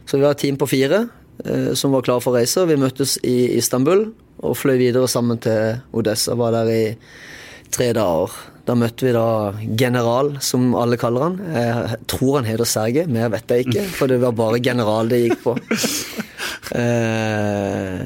Så 0.05 0.17
vi 0.17 0.25
var 0.25 0.35
et 0.35 0.41
team 0.43 0.57
på 0.59 0.69
fire 0.69 1.05
eh, 1.45 1.71
som 1.77 1.93
var 1.95 2.05
klare 2.05 2.23
for 2.23 2.33
å 2.33 2.41
reise. 2.41 2.65
Vi 2.67 2.79
møttes 2.81 3.17
i 3.27 3.53
Istanbul 3.57 4.09
og 4.41 4.57
fløy 4.57 4.77
videre 4.81 5.09
sammen 5.09 5.39
til 5.41 5.79
Odessa. 5.95 6.35
Var 6.37 6.57
der 6.57 6.73
i 6.73 6.83
tre 7.71 7.91
dager. 7.95 8.33
Da 8.71 8.75
møtte 8.79 9.03
vi 9.03 9.11
da 9.11 9.51
general, 9.75 10.37
som 10.39 10.69
alle 10.79 10.95
kaller 10.95 11.25
han. 11.25 11.33
Jeg 11.51 11.97
tror 12.07 12.37
han 12.37 12.45
heter 12.47 12.69
Sergej, 12.71 13.03
mer 13.11 13.27
vet 13.33 13.51
jeg 13.51 13.65
ikke. 13.65 13.83
For 13.97 14.07
det 14.07 14.21
var 14.23 14.37
bare 14.37 14.61
general 14.63 15.11
det 15.11 15.25
gikk 15.25 15.41
på. 15.43 15.57
Eh, 16.71 17.97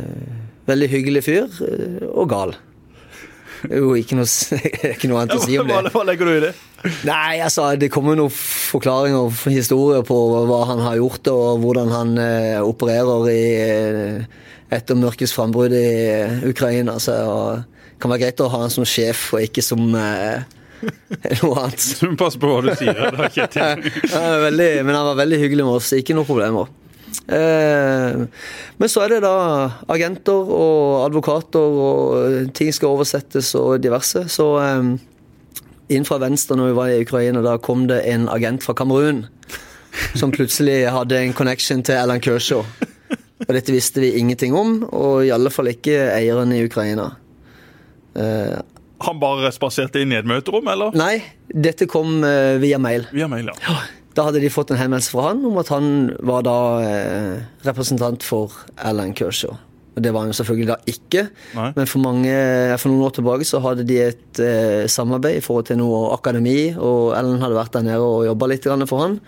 veldig 0.66 0.88
hyggelig 0.90 1.22
fyr, 1.22 1.52
eh, 1.68 2.00
og 2.07 2.31
gal. 2.31 2.56
Jo, 3.69 3.92
ikke 4.00 4.18
noe, 4.18 4.26
ikke 4.95 5.12
noe 5.12 5.22
annet 5.22 5.36
å 5.38 5.44
si 5.44 5.60
om 5.62 5.69
det. 5.69 5.92
Hva, 5.94 6.02
legger 6.07 6.31
du 6.31 6.34
i 6.34 6.42
det? 6.48 6.52
Nei, 7.06 7.38
altså, 7.45 7.68
det 7.78 7.92
kommer 7.94 8.18
noen 8.18 8.34
forklaringer 8.34 9.28
og 9.28 9.45
historier 9.54 10.02
på 10.06 10.18
hva 10.50 10.64
han 10.72 10.81
har 10.88 10.98
gjort, 10.98 11.30
og 11.30 11.62
hvordan 11.62 11.94
han 11.94 12.18
eh, 12.26 12.57
opererer 12.66 13.30
i, 13.30 13.45
eh, 13.69 14.50
etter 14.74 14.98
mørkets 14.98 15.38
frambrudd 15.38 15.78
i 15.78 15.86
eh, 16.10 16.42
Ukraina. 16.50 16.98
Så 16.98 17.14
det 17.14 17.75
kan 18.06 18.14
være 18.14 18.28
greit 18.28 18.45
å 18.45 18.52
ha 18.54 18.62
han 18.62 18.74
som 18.74 18.85
sjef, 18.85 19.31
og 19.33 19.42
ikke 19.42 19.64
som 19.66 19.81
eh, 19.97 20.45
noe 21.42 21.66
annet. 21.66 21.85
Du 22.00 22.12
må 22.12 22.18
passe 22.19 22.40
på 22.42 22.50
hva 22.52 22.62
du 22.62 22.71
sier. 22.78 23.00
da, 23.02 23.30
Kjetil. 23.33 23.85
Ikke 24.06 24.26
veldig, 24.45 24.71
men 24.85 24.97
han 24.97 25.07
var 25.09 25.21
veldig 25.24 25.40
hyggelig 25.42 25.66
med 25.66 25.80
oss, 25.80 25.94
ikke 25.97 26.18
noe 26.18 26.28
problemer. 26.28 26.69
Eh, 27.31 28.21
men 28.78 28.92
så 28.92 29.06
er 29.06 29.16
det 29.16 29.24
da 29.26 29.35
agenter 29.90 30.54
og 30.54 31.06
advokater, 31.07 31.80
og 31.88 32.54
ting 32.57 32.69
skal 32.76 32.94
oversettes 32.94 33.54
og 33.57 33.80
diverse. 33.81 34.28
Så 34.30 34.50
eh, 34.62 34.94
inn 35.95 36.06
fra 36.06 36.19
venstre 36.21 36.59
når 36.59 36.71
vi 36.71 36.78
var 36.78 36.94
i 36.94 37.02
Ukraina, 37.02 37.42
da 37.45 37.57
kom 37.57 37.88
det 37.90 38.04
en 38.12 38.30
agent 38.30 38.66
fra 38.66 38.78
Kamerun 38.78 39.26
som 40.19 40.33
plutselig 40.35 40.83
hadde 40.92 41.21
en 41.21 41.33
connection 41.33 41.81
til 41.85 41.97
Alan 41.97 42.21
Kershaw. 42.21 42.66
Og 43.45 43.52
dette 43.52 43.74
visste 43.74 44.02
vi 44.04 44.16
ingenting 44.19 44.56
om, 44.56 44.81
og 44.95 45.26
i 45.26 45.31
alle 45.33 45.52
fall 45.54 45.71
ikke 45.71 45.95
eieren 46.14 46.54
i 46.56 46.64
Ukraina. 46.68 47.14
Han 48.16 49.19
bare 49.19 49.52
spaserte 49.52 50.00
inn 50.02 50.14
i 50.14 50.18
et 50.18 50.28
møterom, 50.28 50.68
eller? 50.72 50.95
nei, 50.95 51.19
dette 51.52 51.88
kom 51.92 52.24
eh, 52.24 52.56
via 52.64 52.80
mail. 52.81 53.04
Via 53.14 53.28
mail, 53.31 53.52
ja. 53.52 53.78
Da 54.16 54.30
hadde 54.30 54.40
de 54.40 54.50
fått 54.54 54.72
en 54.72 54.80
henvendelse 54.80 55.12
fra 55.12 55.30
han 55.34 55.42
om 55.44 55.57
at 55.60 55.69
han 55.74 55.88
var 56.24 56.45
da 56.48 56.57
eh, 56.88 57.34
representant 57.68 58.24
for 58.24 58.54
Alan 58.80 59.12
Kershaw. 59.18 59.57
Og 59.95 60.04
Det 60.04 60.12
var 60.12 60.24
han 60.26 60.31
jo 60.31 60.36
selvfølgelig 60.36 60.68
da 60.68 60.78
ikke, 60.92 61.22
Nei. 61.56 61.69
men 61.76 61.88
for, 61.88 62.04
mange, 62.04 62.31
for 62.81 62.92
noen 62.92 63.06
år 63.07 63.14
tilbake 63.16 63.48
så 63.48 63.62
hadde 63.64 63.86
de 63.88 64.00
et 64.04 64.42
eh, 64.44 64.88
samarbeid 64.92 65.40
i 65.40 65.44
forhold 65.44 65.69
til 65.69 65.80
noe 65.80 66.10
akademi, 66.16 66.74
og 66.76 67.14
Alan 67.16 67.44
hadde 67.44 67.60
vært 67.60 67.76
der 67.78 67.86
nede 67.88 68.04
og 68.04 68.26
jobba 68.28 68.50
litt 68.52 68.68
for 68.68 69.04
han, 69.04 69.19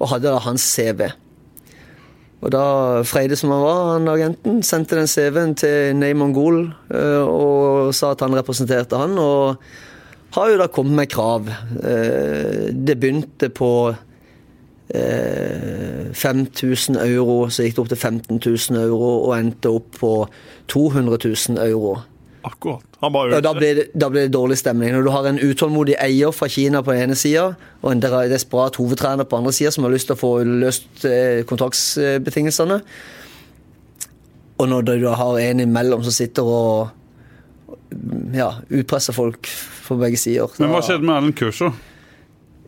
og 0.00 0.10
hadde 0.12 0.32
da 0.32 0.42
hans 0.44 0.64
CV. 0.74 1.06
Og 2.44 2.52
da 2.52 2.64
Freide 3.08 3.38
som 3.40 3.54
han 3.54 3.62
var, 3.64 3.78
han 3.94 4.10
agenten, 4.12 4.58
sendte 4.66 4.98
den 4.98 5.08
CV-en 5.08 5.54
til 5.56 5.96
Ney 5.96 6.12
Mongol 6.12 6.66
eh, 6.92 7.24
og 7.24 7.94
sa 7.96 8.12
at 8.12 8.20
han 8.24 8.36
representerte 8.36 9.00
han, 9.00 9.16
og 9.16 9.56
har 10.36 10.50
jo 10.50 10.58
da 10.60 10.66
kommet 10.68 10.98
med 10.98 11.12
krav. 11.12 11.48
Eh, 11.80 12.68
det 12.74 12.98
begynte 13.00 13.48
på 13.54 13.70
5000 14.94 16.98
euro, 17.00 17.48
så 17.48 17.64
gikk 17.64 17.78
det 17.78 17.82
opp 17.82 17.90
til 17.90 17.98
15 17.98 18.36
000 18.36 18.82
euro, 18.82 19.24
og 19.24 19.32
endte 19.38 19.72
opp 19.72 19.96
på 19.96 20.10
200 20.70 21.16
000 21.24 21.56
euro. 21.64 21.96
Akkurat. 22.44 22.84
Da, 23.00 23.54
blir 23.56 23.74
det, 23.78 23.84
da 23.96 24.10
blir 24.12 24.26
det 24.26 24.34
dårlig 24.34 24.58
stemning. 24.60 24.92
Når 24.92 25.06
du 25.06 25.10
har 25.14 25.28
en 25.28 25.38
utålmodig 25.40 25.94
eier 26.00 26.32
fra 26.36 26.48
Kina 26.52 26.82
på 26.84 26.92
den 26.92 27.06
ene 27.06 27.16
sida, 27.16 27.54
og 27.80 27.92
en 27.92 28.02
desperat 28.30 28.76
hovedtrener 28.76 29.24
på 29.24 29.38
andre 29.40 29.52
sida 29.56 29.72
som 29.72 29.86
har 29.86 29.94
lyst 29.94 30.10
til 30.10 30.16
å 30.18 30.20
få 30.20 30.32
løst 30.44 31.06
eh, 31.08 31.40
kontraktsbetingelsene, 31.48 32.82
og 34.60 34.68
når 34.70 34.84
du 34.92 35.08
har 35.08 35.40
en 35.40 35.64
imellom 35.64 36.04
som 36.04 36.14
sitter 36.14 36.46
og 36.46 36.92
ja, 38.36 38.52
utpresser 38.68 39.16
folk 39.16 39.48
på 39.84 39.96
begge 40.00 40.18
sider 40.18 40.52
Men 40.58 40.72
hva 40.72 40.80
skjedde 40.84 41.04
med 41.04 41.16
Erlend 41.16 41.36
Kurser? 41.38 41.74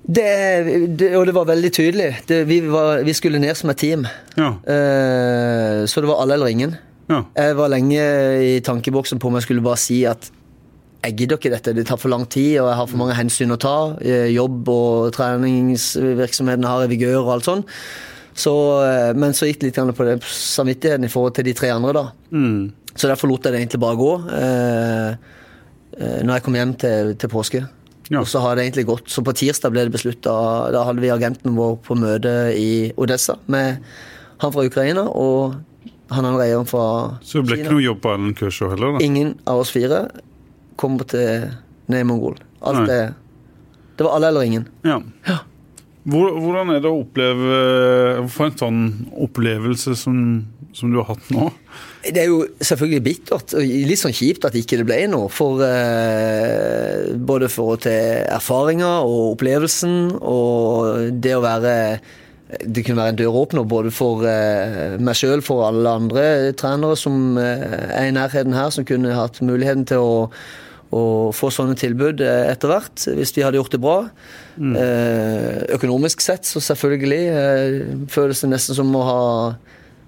det, 0.06 0.26
det, 0.98 1.12
og 1.18 1.26
det 1.26 1.34
var 1.34 1.48
veldig 1.48 1.70
tydelig. 1.74 2.10
Det, 2.28 2.44
vi, 2.46 2.60
var, 2.70 3.02
vi 3.04 3.14
skulle 3.16 3.40
ned 3.42 3.56
som 3.58 3.70
et 3.72 3.80
team. 3.80 4.06
Ja. 4.38 4.52
Uh, 4.62 5.82
så 5.86 6.02
det 6.02 6.10
var 6.10 6.22
alle 6.22 6.38
eller 6.38 6.52
ingen. 6.52 6.76
Ja. 7.10 7.20
Jeg 7.36 7.58
var 7.58 7.70
lenge 7.72 8.02
i 8.42 8.56
tankeboksen 8.64 9.20
på 9.22 9.30
om 9.30 9.38
jeg 9.38 9.46
skulle 9.46 9.64
bare 9.64 9.80
si 9.80 10.00
at 10.08 10.30
jeg 11.06 11.14
gidder 11.20 11.38
ikke 11.38 11.52
dette, 11.52 11.74
det 11.76 11.84
tar 11.86 12.00
for 12.02 12.10
lang 12.10 12.24
tid, 12.26 12.56
og 12.58 12.66
jeg 12.66 12.78
har 12.80 12.88
for 12.90 12.98
mange 12.98 13.14
hensyn 13.14 13.54
å 13.54 13.60
ta. 13.62 13.76
Eh, 14.02 14.32
Jobb 14.34 14.66
og 14.72 15.12
treningsvirksomheten 15.14 16.66
har 16.66 16.82
jeg 16.82 16.96
vigør 16.96 17.20
og 17.20 17.36
alt 17.36 17.46
sånn. 17.46 17.62
Så, 18.36 18.52
eh, 18.84 19.12
men 19.14 19.36
så 19.36 19.46
gikk 19.46 19.62
det 19.62 19.70
litt 19.70 19.96
på 19.96 20.08
det 20.08 20.18
samvittigheten 20.26 21.06
i 21.06 21.12
forhold 21.12 21.36
til 21.38 21.46
de 21.46 21.54
tre 21.56 21.70
andre, 21.72 21.94
da. 21.94 22.04
Mm. 22.32 22.72
Så 22.96 23.08
derfor 23.08 23.30
lot 23.30 23.46
jeg 23.46 23.54
det 23.54 23.60
egentlig 23.62 23.82
bare 23.84 24.00
gå. 24.00 24.12
Eh, 24.40 25.10
eh, 26.00 26.20
når 26.24 26.34
jeg 26.34 26.44
kom 26.44 26.58
hjem 26.58 26.74
til, 26.80 27.14
til 27.20 27.32
påske. 27.32 27.62
Ja. 28.10 28.20
Og 28.20 28.28
så 28.30 28.42
har 28.42 28.56
det 28.56 28.66
egentlig 28.66 28.86
gått. 28.88 29.08
Så 29.10 29.22
på 29.24 29.34
tirsdag 29.36 29.72
ble 29.74 29.86
det 29.86 29.94
beslutta 29.94 30.34
Da 30.70 30.84
hadde 30.86 31.02
vi 31.02 31.10
agenten 31.10 31.56
vår 31.58 31.80
på 31.82 31.96
møte 31.98 32.34
i 32.54 32.92
Odessa 32.94 33.34
med 33.50 33.82
han 34.38 34.52
fra 34.52 34.66
Ukraina 34.68 35.08
og 35.10 35.56
han 36.12 36.28
andre 36.28 36.46
eieren 36.46 36.68
fra 36.68 36.86
Kina. 37.18 37.26
Så 37.26 37.40
det 37.40 37.48
ble 37.48 37.58
ikke 37.60 37.74
noe 37.74 37.84
jobb 37.84 38.00
på 38.04 38.14
Ellen 38.14 38.34
Kershaw 38.38 38.72
heller, 38.74 38.96
da? 38.96 39.04
Ingen 39.04 39.34
av 39.48 39.64
oss 39.64 39.72
fire 39.74 40.04
kommer 40.78 41.08
til 41.10 41.48
ned 41.90 42.04
i 42.04 42.06
Mongol. 42.06 42.38
Alt 42.66 42.84
Nei. 42.84 42.88
det 42.90 43.02
Det 43.96 44.04
var 44.04 44.18
alle 44.18 44.28
eller 44.28 44.44
ingen. 44.44 44.66
Ja. 44.84 45.00
Hvor, 46.06 46.36
hvordan 46.38 46.74
er 46.74 46.82
det 46.84 46.90
å 46.90 47.00
oppleve 47.00 48.26
For 48.30 48.46
en 48.46 48.58
sånn 48.60 48.82
opplevelse 49.26 49.96
som, 49.98 50.18
som 50.76 50.92
du 50.92 51.00
har 51.00 51.08
hatt 51.14 51.30
nå? 51.34 51.48
Det 52.06 52.20
er 52.22 52.28
jo 52.30 52.44
selvfølgelig 52.62 53.02
bittert 53.02 53.56
og 53.58 53.64
litt 53.88 53.98
sånn 53.98 54.14
kjipt 54.14 54.44
at 54.46 54.54
ikke 54.54 54.78
det 54.78 54.86
ble 54.86 55.00
noe. 55.10 55.30
For 55.32 55.64
eh, 55.66 57.16
både 57.18 57.48
for 57.50 57.80
til 57.82 58.22
erfaringer 58.30 59.02
og 59.08 59.32
opplevelsen 59.32 59.96
og 60.20 61.16
det 61.24 61.34
å 61.34 61.42
være 61.42 61.74
det 62.46 62.84
kunne 62.86 63.00
være 63.00 63.14
en 63.14 63.18
døråpner 63.18 63.64
både 63.66 63.90
for 63.94 64.22
eh, 64.30 64.94
meg 65.02 65.18
sjøl, 65.18 65.42
for 65.42 65.64
alle 65.66 65.96
andre 65.98 66.26
trenere 66.58 66.94
som 66.98 67.34
eh, 67.42 67.90
er 67.90 68.06
i 68.06 68.14
nærheten 68.14 68.54
her, 68.54 68.70
som 68.70 68.86
kunne 68.86 69.16
hatt 69.18 69.40
muligheten 69.42 69.82
til 69.90 69.98
å, 70.04 70.14
å 70.94 71.02
få 71.34 71.50
sånne 71.50 71.74
tilbud 71.80 72.22
eh, 72.22 72.44
etter 72.52 72.70
hvert, 72.70 73.02
hvis 73.18 73.34
de 73.34 73.42
hadde 73.42 73.58
gjort 73.58 73.74
det 73.74 73.82
bra. 73.82 73.96
Eh, 74.56 75.66
økonomisk 75.74 76.22
sett, 76.22 76.46
så 76.46 76.62
selvfølgelig 76.62 77.22
eh, 77.34 77.78
føles 78.14 78.44
det 78.44 78.52
nesten 78.54 78.78
som 78.78 78.94
å 78.96 79.06
ha 79.10 79.22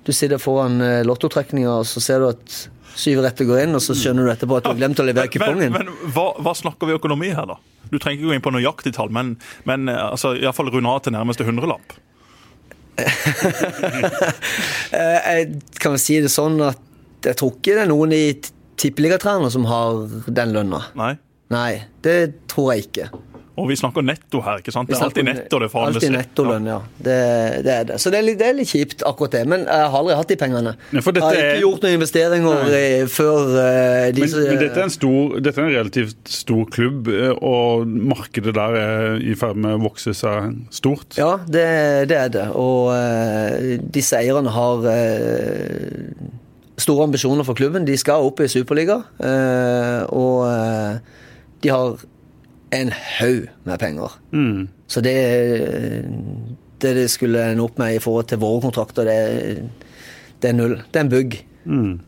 Du 0.09 0.15
sitter 0.17 0.41
foran 0.41 0.79
eh, 0.81 1.03
lottotrekninga, 1.05 1.81
og 1.83 1.89
så 1.91 2.01
ser 2.01 2.23
du 2.23 2.31
at 2.31 2.61
syv 2.99 3.21
retter 3.23 3.47
går 3.47 3.67
inn, 3.67 3.77
og 3.77 3.83
så 3.85 3.95
skjønner 3.99 4.25
du 4.25 4.33
etterpå 4.33 4.57
at 4.59 4.65
du 4.65 4.71
har 4.73 4.79
glemt 4.79 5.03
å 5.03 5.05
levere 5.05 5.29
Men, 5.29 5.35
kupongen. 5.35 5.75
men 5.75 6.15
hva, 6.15 6.31
hva 6.43 6.55
snakker 6.57 6.89
vi 6.89 6.97
økonomi 6.97 7.35
her, 7.35 7.51
da? 7.51 7.59
Du 7.91 7.99
trenger 7.99 8.19
ikke 8.23 8.31
gå 8.31 8.37
inn 8.37 8.45
på 8.45 8.53
nøyaktig 8.55 8.95
tall, 8.97 9.11
men, 9.15 9.37
men 9.69 9.91
eh, 9.91 10.01
altså, 10.15 10.33
iallfall 10.39 10.71
runde 10.73 10.95
av 10.95 11.03
til 11.05 11.15
nærmeste 11.19 11.47
hundrelapp. 11.47 11.99
Eh, 14.93 15.19
Jeg 15.39 15.63
kan 15.83 15.97
si 16.01 16.19
det 16.25 16.31
sånn 16.33 16.57
at 16.65 16.79
jeg 17.27 17.37
tror 17.39 17.53
ikke 17.57 17.75
det 17.77 17.83
er 17.85 17.91
noen 17.91 18.13
i 18.15 18.23
t- 18.35 18.53
som 19.51 19.65
har 19.69 20.05
den 20.31 20.53
lønna. 20.55 20.81
Nei. 20.99 21.13
Nei, 21.51 21.73
det 22.05 22.17
tror 22.51 22.73
jeg 22.75 22.87
ikke. 22.89 23.09
Og 23.59 23.67
vi 23.71 23.77
snakker 23.79 24.05
netto 24.07 24.41
her, 24.45 24.61
ikke 24.63 24.73
sant? 24.75 24.89
Det 24.91 24.97
er 24.97 25.05
alltid 25.09 25.27
netto 25.27 25.59
det 25.63 25.69
forhandles 25.73 26.03
Alltid 26.03 26.15
nettolønn, 26.15 26.69
ja. 26.71 26.79
Det, 26.95 27.17
det 27.67 27.73
er 27.75 27.87
det. 27.89 27.97
Så 28.03 28.13
det 28.15 28.21
er, 28.21 28.27
litt, 28.29 28.39
det 28.39 28.47
er 28.47 28.57
litt 28.59 28.71
kjipt, 28.71 29.03
akkurat 29.09 29.35
det. 29.35 29.43
Men 29.51 29.65
jeg 29.67 29.89
har 29.93 29.97
aldri 29.99 30.17
hatt 30.19 30.31
de 30.31 30.37
pengene. 30.39 30.75
Ja, 30.93 31.03
jeg 31.03 31.25
har 31.25 31.39
ikke 31.39 31.63
gjort 31.65 31.87
noen 31.87 31.97
investeringer 31.99 32.75
i, 32.79 32.83
før 33.11 33.41
eh, 33.51 34.07
Men, 34.09 34.17
disse 34.19 34.45
men 34.45 34.61
dette, 34.63 34.79
er 34.79 34.87
en 34.87 34.95
stor, 34.95 35.37
dette 35.43 35.63
er 35.63 35.67
en 35.67 35.75
relativt 35.75 36.33
stor 36.33 36.65
klubb, 36.75 37.11
eh, 37.13 37.33
og 37.35 37.87
markedet 38.13 38.55
der 38.57 38.79
er 38.79 39.23
i 39.23 39.35
ferd 39.39 39.59
med 39.59 39.79
å 39.79 39.83
vokse 39.89 40.15
seg 40.17 40.59
stort. 40.75 41.19
Ja, 41.19 41.33
det, 41.47 41.69
det 42.13 42.19
er 42.19 42.35
det. 42.35 42.47
Og 42.59 42.93
uh, 42.95 43.75
disse 43.99 44.21
eierne 44.21 44.53
har 44.55 44.87
uh, 44.87 46.29
store 46.79 47.09
ambisjoner 47.09 47.47
for 47.49 47.59
klubben. 47.59 47.89
De 47.89 47.97
skal 47.99 48.29
opp 48.29 48.45
i 48.45 48.51
Superliga. 48.51 49.01
og 50.15 50.45
de 51.63 51.73
har 51.73 51.99
en 52.75 52.93
haug 52.93 53.49
med 53.65 53.79
penger. 53.81 54.19
Mm. 54.33 54.69
Så 54.87 55.01
det, 55.05 55.17
det 56.83 56.95
det 56.97 57.09
skulle 57.13 57.51
ende 57.53 57.65
opp 57.65 57.79
med 57.79 57.97
i 57.97 58.03
forhold 58.03 58.29
til 58.31 58.43
våre 58.43 58.63
kontrakter, 58.69 59.09
det, 59.09 59.69
det 60.43 60.53
er 60.53 60.57
null. 60.57 60.79
Det 60.93 61.01
er 61.01 61.07
en 61.07 61.13
bugg. 61.13 61.41
Mm. 61.65 61.99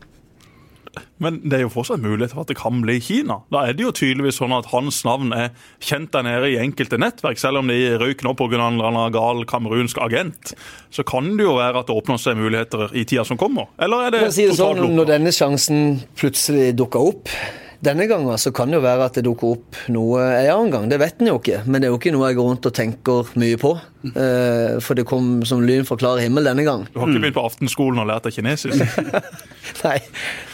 Men 1.21 1.37
det 1.45 1.55
er 1.55 1.61
jo 1.63 1.71
fortsatt 1.71 2.01
mulighet 2.01 2.33
for 2.33 2.43
at 2.43 2.49
det 2.51 2.57
kan 2.59 2.81
bli 2.83 2.97
Kina. 3.03 3.37
Da 3.53 3.63
er 3.67 3.77
det 3.77 3.85
jo 3.85 3.93
tydeligvis 3.95 4.39
sånn 4.41 4.55
at 4.55 4.71
hans 4.73 5.03
navn 5.07 5.31
er 5.37 5.51
kjent 5.83 6.11
der 6.15 6.25
nede 6.25 6.49
i 6.51 6.57
enkelte 6.59 6.97
nettverk, 6.99 7.39
selv 7.39 7.61
om 7.61 7.69
de 7.71 7.77
røyk 8.01 8.25
nå 8.25 8.33
pga. 8.39 8.59
en 8.67 8.99
gal 9.13 9.45
kamerunsk 9.45 10.01
agent. 10.01 10.55
Så 10.89 11.05
kan 11.07 11.37
det 11.37 11.45
jo 11.45 11.55
være 11.59 11.83
at 11.83 11.87
det 11.87 11.95
åpner 11.95 12.17
seg 12.17 12.39
muligheter 12.41 12.89
i 12.97 13.05
tida 13.05 13.23
som 13.23 13.37
kommer. 13.37 13.69
Eller 13.79 14.07
er 14.07 14.15
det 14.17 14.33
si 14.33 14.47
det 14.49 14.57
sånn, 14.57 14.81
lukka? 14.81 14.95
Når 14.97 15.11
denne 15.13 15.35
sjansen 15.35 16.01
plutselig 16.17 16.73
dukker 16.75 17.13
opp 17.13 17.29
denne 17.81 18.05
gangen, 18.05 18.37
så 18.37 18.51
kan 18.53 18.69
det 18.69 18.77
jo 18.77 18.83
være 18.83 19.07
at 19.09 19.15
det 19.17 19.23
dukker 19.25 19.55
opp 19.55 19.77
noe 19.89 20.21
en 20.21 20.49
annen 20.53 20.73
gang. 20.73 20.83
Det 20.91 20.99
vet 21.01 21.21
en 21.21 21.31
jo 21.31 21.39
ikke, 21.39 21.63
men 21.65 21.81
det 21.81 21.87
er 21.89 21.93
jo 21.95 21.97
ikke 21.97 22.13
noe 22.13 22.29
jeg 22.29 22.37
går 22.37 22.49
rundt 22.51 22.67
og 22.69 22.75
tenker 22.77 23.31
mye 23.41 23.57
på. 23.61 23.71
Eh, 24.11 24.75
for 24.85 24.97
det 24.97 25.07
kom 25.09 25.31
som 25.49 25.63
lyn 25.65 25.87
fra 25.87 25.97
klar 25.97 26.21
himmel 26.21 26.45
denne 26.45 26.65
gang. 26.67 26.85
Du 26.93 27.01
har 27.01 27.09
ikke 27.09 27.23
begynt 27.25 27.39
på 27.39 27.47
aftenskolen 27.49 28.03
og 28.03 28.09
lært 28.11 28.29
deg 28.29 28.37
kinesisk? 28.37 29.01
Nei, 29.85 29.97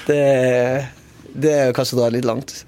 det, 0.07 0.22
det 1.36 1.53
er 1.57 1.75
kanskje 1.75 2.00
å 2.00 2.01
dra 2.05 2.10
litt 2.15 2.27
langt. 2.27 2.62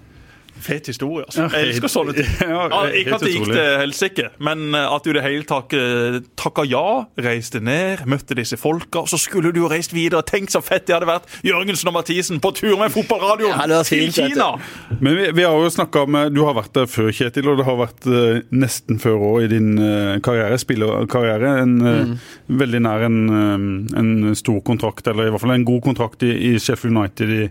Fet 0.62 0.88
historie, 0.92 1.26
altså. 1.28 1.46
Ja, 1.46 1.60
Jeg 1.60 1.70
elsker 1.74 1.92
sånne 1.92 2.16
ting. 2.18 2.30
Ja, 2.50 2.66
Ja, 2.70 2.82
ikke 3.00 3.16
at 3.18 3.24
det 3.26 3.32
gikk 3.34 3.46
helt 3.46 3.56
til 3.56 3.78
helsike, 3.84 4.28
men 4.44 4.76
eh, 4.76 4.86
at 4.96 5.06
du 5.06 5.12
i 5.12 5.16
det 5.18 5.24
hele 5.26 5.46
tatt 5.48 5.74
eh, 5.78 6.20
takka 6.40 6.66
ja, 6.68 6.84
reiste 7.20 7.62
ned, 7.64 8.06
møtte 8.10 8.38
disse 8.38 8.58
folka, 8.60 9.06
så 9.10 9.20
skulle 9.22 9.54
du 9.56 9.62
jo 9.64 9.70
reist 9.72 9.94
videre. 9.96 10.22
Tenk 10.28 10.52
så 10.54 10.62
fett 10.66 10.88
det 10.90 10.98
hadde 10.98 11.10
vært! 11.10 11.30
Jørgensen 11.46 11.92
og 11.92 11.98
Mathisen 12.00 12.42
på 12.44 12.52
tur 12.58 12.76
med 12.80 12.92
fotballradioen 12.94 13.56
Ja, 13.72 13.82
til. 13.88 14.10
Kina! 14.14 14.52
Men 15.00 15.16
vi, 15.18 15.30
vi 15.38 15.46
har 15.48 15.56
jo 15.56 15.70
snakka 15.72 16.06
med 16.10 16.34
Du 16.36 16.42
har 16.48 16.56
vært 16.58 16.74
der 16.76 16.90
før, 16.90 17.12
Kjetil, 17.16 17.48
og 17.52 17.60
det 17.60 17.66
har 17.68 17.78
vært 17.80 18.08
uh, 18.10 18.40
nesten 18.52 19.00
før 19.02 19.22
òg 19.30 19.46
i 19.48 19.52
din 19.52 19.72
uh, 19.80 20.18
karriere, 20.26 20.58
spillerkarriere. 20.62 21.54
En, 21.64 21.76
eh, 21.86 22.14
Veldig 22.60 22.80
nær 22.82 23.04
en, 23.06 23.18
eh, 23.30 24.00
en 24.00 24.36
stor 24.36 24.60
kontrakt, 24.66 25.08
eller 25.08 25.28
i 25.28 25.34
hvert 25.34 25.44
fall 25.44 25.54
en 25.54 25.66
god 25.68 25.82
kontrakt 25.86 26.24
i, 26.26 26.32
i 26.50 26.52
Sheffield 26.60 26.98
United 26.98 27.30
i, 27.36 27.44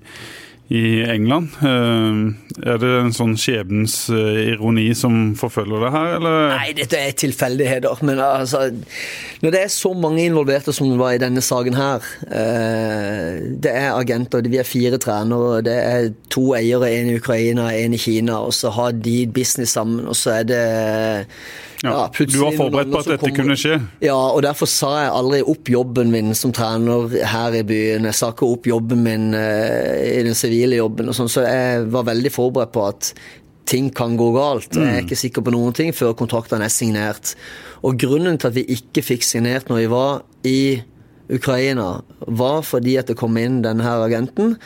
i 0.68 1.00
England. 1.08 1.48
Eh, 1.64 2.68
er 2.68 2.80
det 2.80 2.90
en 3.00 3.14
sånn 3.16 3.36
skjebnens 3.40 3.94
eh, 4.12 4.50
ironi 4.52 4.90
som 4.96 5.32
forfølger 5.38 5.84
det 5.86 5.92
her, 5.94 6.08
eller? 6.18 6.40
Nei, 6.52 6.72
dette 6.76 7.00
er 7.00 7.14
tilfeldigheter. 7.16 8.02
Men 8.04 8.20
altså 8.20 8.66
Når 9.40 9.54
det 9.54 9.62
er 9.62 9.72
så 9.72 9.92
mange 9.96 10.26
involverte 10.26 10.74
som 10.76 10.90
det 10.90 10.98
var 11.00 11.14
i 11.16 11.20
denne 11.22 11.40
saken 11.44 11.76
her 11.78 12.04
eh, 12.26 13.38
Det 13.62 13.70
er 13.72 13.94
agenter, 13.94 14.44
vi 14.48 14.60
er 14.60 14.68
fire 14.68 14.98
trenere, 15.00 15.62
det 15.64 15.78
er 15.78 16.10
to 16.34 16.50
eiere, 16.58 16.90
en 16.98 17.14
i 17.14 17.16
Ukraina, 17.16 17.70
en 17.72 17.96
i 17.96 18.02
Kina, 18.02 18.42
og 18.44 18.52
så 18.56 18.72
har 18.74 18.92
de 18.92 19.22
business 19.32 19.72
sammen, 19.78 20.04
og 20.08 20.18
så 20.18 20.40
er 20.40 20.50
det 20.50 20.60
Ja, 21.84 22.08
du 22.10 22.38
var 22.42 22.56
forberedt 22.58 22.90
på 22.90 22.98
at 22.98 23.06
dette 23.12 23.22
kommer- 23.22 23.36
kunne 23.54 23.56
skje? 23.56 23.78
Ja, 24.02 24.16
og 24.18 24.42
derfor 24.42 24.66
sa 24.66 24.90
jeg 24.98 25.12
aldri 25.14 25.42
opp 25.46 25.70
jobben 25.70 26.10
min 26.10 26.34
som 26.34 26.52
trener 26.52 27.06
her 27.22 27.54
i 27.54 27.62
byen. 27.62 28.08
Jeg 28.10 28.18
sa 28.18 28.32
ikke 28.32 28.48
opp 28.50 28.66
jobben 28.66 29.04
min 29.06 29.28
i 29.32 30.24
den 30.26 30.34
sivile 30.34 30.57
jobben 30.66 31.08
og 31.08 31.16
sånn, 31.16 31.30
så 31.30 31.44
jeg 31.46 31.86
var 31.92 32.08
veldig 32.08 32.32
forberedt 32.34 32.72
på 32.74 32.86
at 32.88 33.12
ting 33.68 33.90
kan 33.92 34.16
gå 34.16 34.30
galt. 34.32 34.74
Jeg 34.74 34.88
er 34.88 35.02
ikke 35.04 35.18
sikker 35.18 35.44
på 35.44 35.52
noen 35.52 35.76
ting 35.76 35.92
før 35.92 36.16
kontraktene 36.16 36.64
er 36.64 36.72
signert. 36.72 37.34
Og 37.84 37.98
grunnen 38.00 38.38
til 38.40 38.48
at 38.48 38.56
vi 38.56 38.64
ikke 38.74 39.04
fikk 39.04 39.26
signert 39.26 39.68
når 39.68 39.82
vi 39.82 39.88
var 39.92 40.22
i 40.48 40.60
Ukraina, 41.28 42.00
var 42.26 42.62
fordi 42.64 42.96
at 42.96 43.10
det 43.10 43.18
kom 43.20 43.36
inn 43.36 43.60
denne 43.64 43.84
her 43.84 44.06
agenten. 44.06 44.56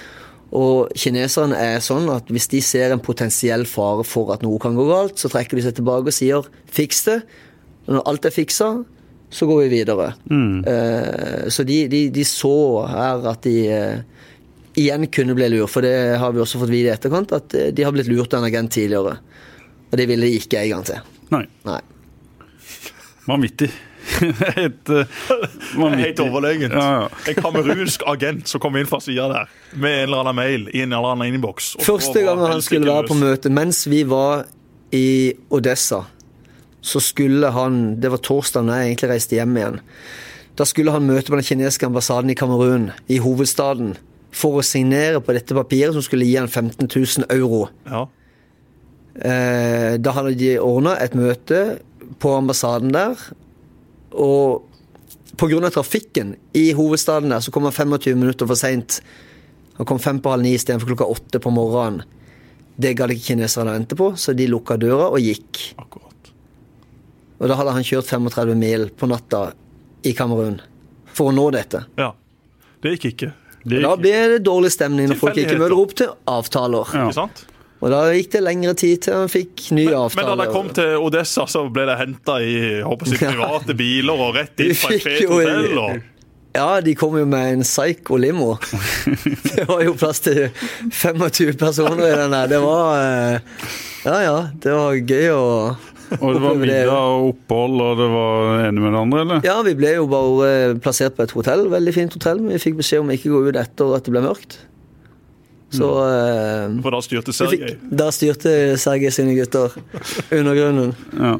Og 0.53 0.93
kineserne 0.99 1.57
er 1.59 1.83
sånn 1.83 2.07
at 2.13 2.29
hvis 2.31 2.51
de 2.53 2.61
ser 2.63 2.93
en 2.93 3.03
potensiell 3.03 3.65
fare 3.67 4.05
for 4.07 4.31
at 4.35 4.45
noe 4.45 4.61
kan 4.63 4.77
gå 4.77 4.87
galt, 4.91 5.19
så 5.19 5.33
trekker 5.33 5.59
de 5.59 5.67
seg 5.67 5.79
tilbake 5.81 6.13
og 6.13 6.15
sier 6.15 6.49
'fiks 6.71 7.03
det'. 7.09 7.23
Når 7.89 8.07
alt 8.07 8.25
er 8.25 8.31
fiksa, 8.31 8.85
så 9.33 9.47
går 9.49 9.63
vi 9.63 9.69
videre. 9.81 10.13
Mm. 10.31 10.65
Eh, 10.69 11.49
så 11.49 11.65
de, 11.65 11.89
de, 11.89 12.11
de 12.11 12.25
så 12.25 12.87
her 12.87 13.27
at 13.33 13.43
de 13.43 13.57
eh, 13.67 14.03
igjen 14.79 15.07
kunne 15.13 15.37
bli 15.37 15.49
lurt, 15.53 15.71
for 15.71 15.85
det 15.85 16.19
har 16.19 16.35
vi 16.35 16.43
også 16.43 16.61
fått 16.63 16.73
vite 16.73 16.91
i 16.91 16.95
etterkant, 16.95 17.33
at 17.37 17.55
eh, 17.59 17.71
de 17.75 17.87
har 17.87 17.95
blitt 17.95 18.11
lurt 18.11 18.35
av 18.35 18.43
en 18.43 18.51
agent 18.51 18.73
tidligere. 18.73 19.17
Og 19.91 19.99
det 20.01 20.09
ville 20.09 20.29
de 20.29 20.39
ikke 20.41 20.61
en 20.63 20.77
gang 20.77 20.85
til. 20.89 21.09
Nei. 21.33 21.47
Nei. 21.69 21.81
Vanvittig. 23.29 23.71
Helt 24.57 24.89
uh. 24.91 25.05
Helt 25.95 26.21
overlegent. 26.21 26.75
Ja, 26.75 26.87
ja. 27.03 27.09
En 27.31 27.39
kamerunsk 27.39 28.03
agent 28.11 28.51
som 28.51 28.63
kom 28.63 28.77
inn 28.77 28.89
fra 28.91 28.99
sida 29.03 29.29
der 29.31 29.53
med 29.79 29.95
en 29.99 30.09
eller 30.09 30.25
annen 30.25 30.37
mail 30.37 30.67
i 30.73 30.83
en 30.83 30.93
eller 30.93 31.15
annen 31.15 31.37
innboks. 31.37 31.77
Første 31.85 32.25
gang 32.27 32.43
han 32.43 32.65
skulle 32.65 32.91
være 32.91 33.09
på 33.11 33.19
møte, 33.21 33.53
mens 33.53 33.85
vi 33.91 34.03
var 34.09 34.47
i 34.93 35.33
Odessa, 35.55 36.03
så 36.83 37.01
skulle 37.01 37.53
han 37.55 38.01
Det 38.03 38.11
var 38.11 38.19
torsdag 38.19 38.67
da 38.67 38.81
jeg 38.81 38.93
egentlig 38.93 39.11
reiste 39.13 39.37
hjem 39.39 39.57
igjen. 39.57 39.79
Da 40.59 40.67
skulle 40.69 40.93
han 40.93 41.07
møte 41.07 41.31
på 41.31 41.39
den 41.39 41.47
kinesiske 41.47 41.87
ambassaden 41.87 42.33
i 42.33 42.37
Kamerun, 42.37 42.91
i 43.09 43.21
hovedstaden, 43.23 43.95
for 44.33 44.59
å 44.59 44.65
signere 44.65 45.21
på 45.21 45.35
dette 45.37 45.57
papiret 45.57 45.95
som 45.95 46.05
skulle 46.05 46.27
gi 46.27 46.39
han 46.41 46.51
15 46.51 46.89
000 46.89 47.29
euro. 47.35 47.67
Ja. 47.87 48.07
Eh, 49.13 49.99
da 50.01 50.15
hadde 50.17 50.37
de 50.41 50.55
ordna 50.63 50.97
et 51.05 51.17
møte 51.19 51.83
på 52.23 52.33
ambassaden 52.39 52.95
der, 52.95 53.19
og 54.13 54.65
pga. 55.37 55.71
trafikken 55.71 56.37
i 56.57 56.73
hovedstaden 56.73 57.31
der, 57.31 57.41
så 57.41 57.53
kom 57.53 57.69
han 57.69 57.73
25 57.73 58.17
minutter 58.17 58.49
for 58.49 58.57
seint. 58.57 59.03
Han 59.77 59.87
kom 59.87 59.99
fem 59.99 60.21
på 60.21 60.31
halv 60.31 60.43
ni 60.43 60.55
istedenfor 60.55 60.93
klokka 60.93 61.09
åtte 61.09 61.41
på 61.41 61.53
morgenen. 61.53 62.05
Det 62.77 62.95
gadd 62.97 63.13
ikke 63.13 63.35
kineserne 63.35 63.75
vente 63.75 63.97
på, 63.97 64.15
så 64.17 64.33
de 64.33 64.49
lukka 64.49 64.79
døra 64.81 65.11
og 65.13 65.21
gikk. 65.21 65.75
Akkurat. 65.77 66.33
Og 67.39 67.49
da 67.51 67.57
hadde 67.59 67.75
han 67.77 67.85
kjørt 67.85 68.09
35 68.09 68.57
mil 68.57 68.89
på 68.97 69.09
natta 69.11 69.51
i 70.09 70.15
Kamerun 70.17 70.61
for 71.13 71.29
å 71.29 71.37
nå 71.37 71.51
dette. 71.53 71.85
Ja. 72.01 72.13
Det 72.83 72.97
gikk 72.97 73.11
ikke. 73.13 73.33
Det 73.63 73.79
Og 73.79 73.85
da 73.87 73.95
blir 74.01 74.37
det 74.37 74.43
dårlig 74.47 74.73
stemning 74.75 75.11
når 75.13 75.19
folk 75.21 75.39
ikke 75.39 75.59
møter 75.61 75.79
opp 75.79 75.97
til 75.99 76.13
avtaler. 76.31 76.95
Ja. 76.97 77.07
Ikke 77.07 77.19
sant? 77.21 77.45
Og 77.83 77.91
da 77.91 78.05
gikk 78.15 78.31
det 78.37 78.45
lengre 78.47 78.77
tid 78.79 79.03
til 79.03 79.17
han 79.17 79.31
fikk 79.31 79.73
nye 79.75 79.91
Men, 79.91 80.15
men 80.15 80.29
da 80.29 80.37
de 80.39 80.53
kom 80.55 80.71
til 80.75 81.03
Odessa, 81.03 81.49
så 81.51 81.65
ble 81.67 81.89
de 81.89 81.97
henta 81.99 82.39
i 82.39 82.55
håper 82.87 83.11
jeg, 83.11 83.23
private 83.25 83.75
biler 83.79 84.23
og 84.23 84.37
rett 84.39 84.63
inn 84.63 84.77
på 84.79 84.93
et 84.95 85.03
fet 85.03 85.25
hotell. 85.27 85.81
Og... 85.83 86.09
Ja, 86.55 86.69
de 86.85 86.95
kom 86.95 87.17
jo 87.19 87.25
med 87.27 87.57
en 87.57 87.65
Psycho 87.67 88.19
limo. 88.21 88.55
Det 89.57 89.67
var 89.67 89.83
jo 89.83 89.97
plass 89.99 90.23
til 90.23 90.45
25 90.93 91.57
personer 91.59 92.07
i 92.07 92.19
den 92.21 92.37
der. 92.37 92.53
Det 92.53 92.61
var 92.63 93.01
eh, 93.01 93.59
Ja 94.03 94.17
ja, 94.25 94.37
det 94.59 94.73
var 94.75 94.97
gøy 94.99 95.29
å 95.31 95.43
Og 96.19 96.35
det 96.37 96.43
var 96.43 96.59
middag 96.61 96.93
og 96.93 97.31
opphold, 97.33 97.81
og 97.85 98.03
det 98.03 98.09
var 98.13 98.67
ene 98.67 98.83
med 98.83 98.93
det 98.93 99.01
andre, 99.01 99.23
eller? 99.25 99.47
Ja, 99.47 99.57
vi 99.67 99.75
ble 99.79 99.95
jo 99.97 100.05
bare 100.11 100.51
eh, 100.51 100.77
plassert 100.83 101.17
på 101.17 101.27
et 101.27 101.35
hotell. 101.37 101.67
Veldig 101.73 101.97
fint 101.97 102.19
hotell. 102.19 102.45
Vi 102.51 102.61
fikk 102.63 102.79
beskjed 102.83 103.05
om 103.05 103.13
å 103.13 103.17
ikke 103.17 103.33
gå 103.33 103.43
ut 103.49 103.61
etter 103.63 103.97
at 103.97 104.07
det 104.07 104.15
ble 104.15 104.25
mørkt. 104.25 104.61
Så 105.73 105.89
mm. 105.89 106.81
For 106.85 106.93
da 106.93 107.01
styrte 107.01 107.33
Sergej. 107.33 107.77
Da 107.89 108.11
styrte 108.13 108.55
Sergej 108.81 109.15
sine 109.17 109.37
gutter 109.39 109.73
undergrunnen. 110.39 110.93
Ja. 111.17 111.37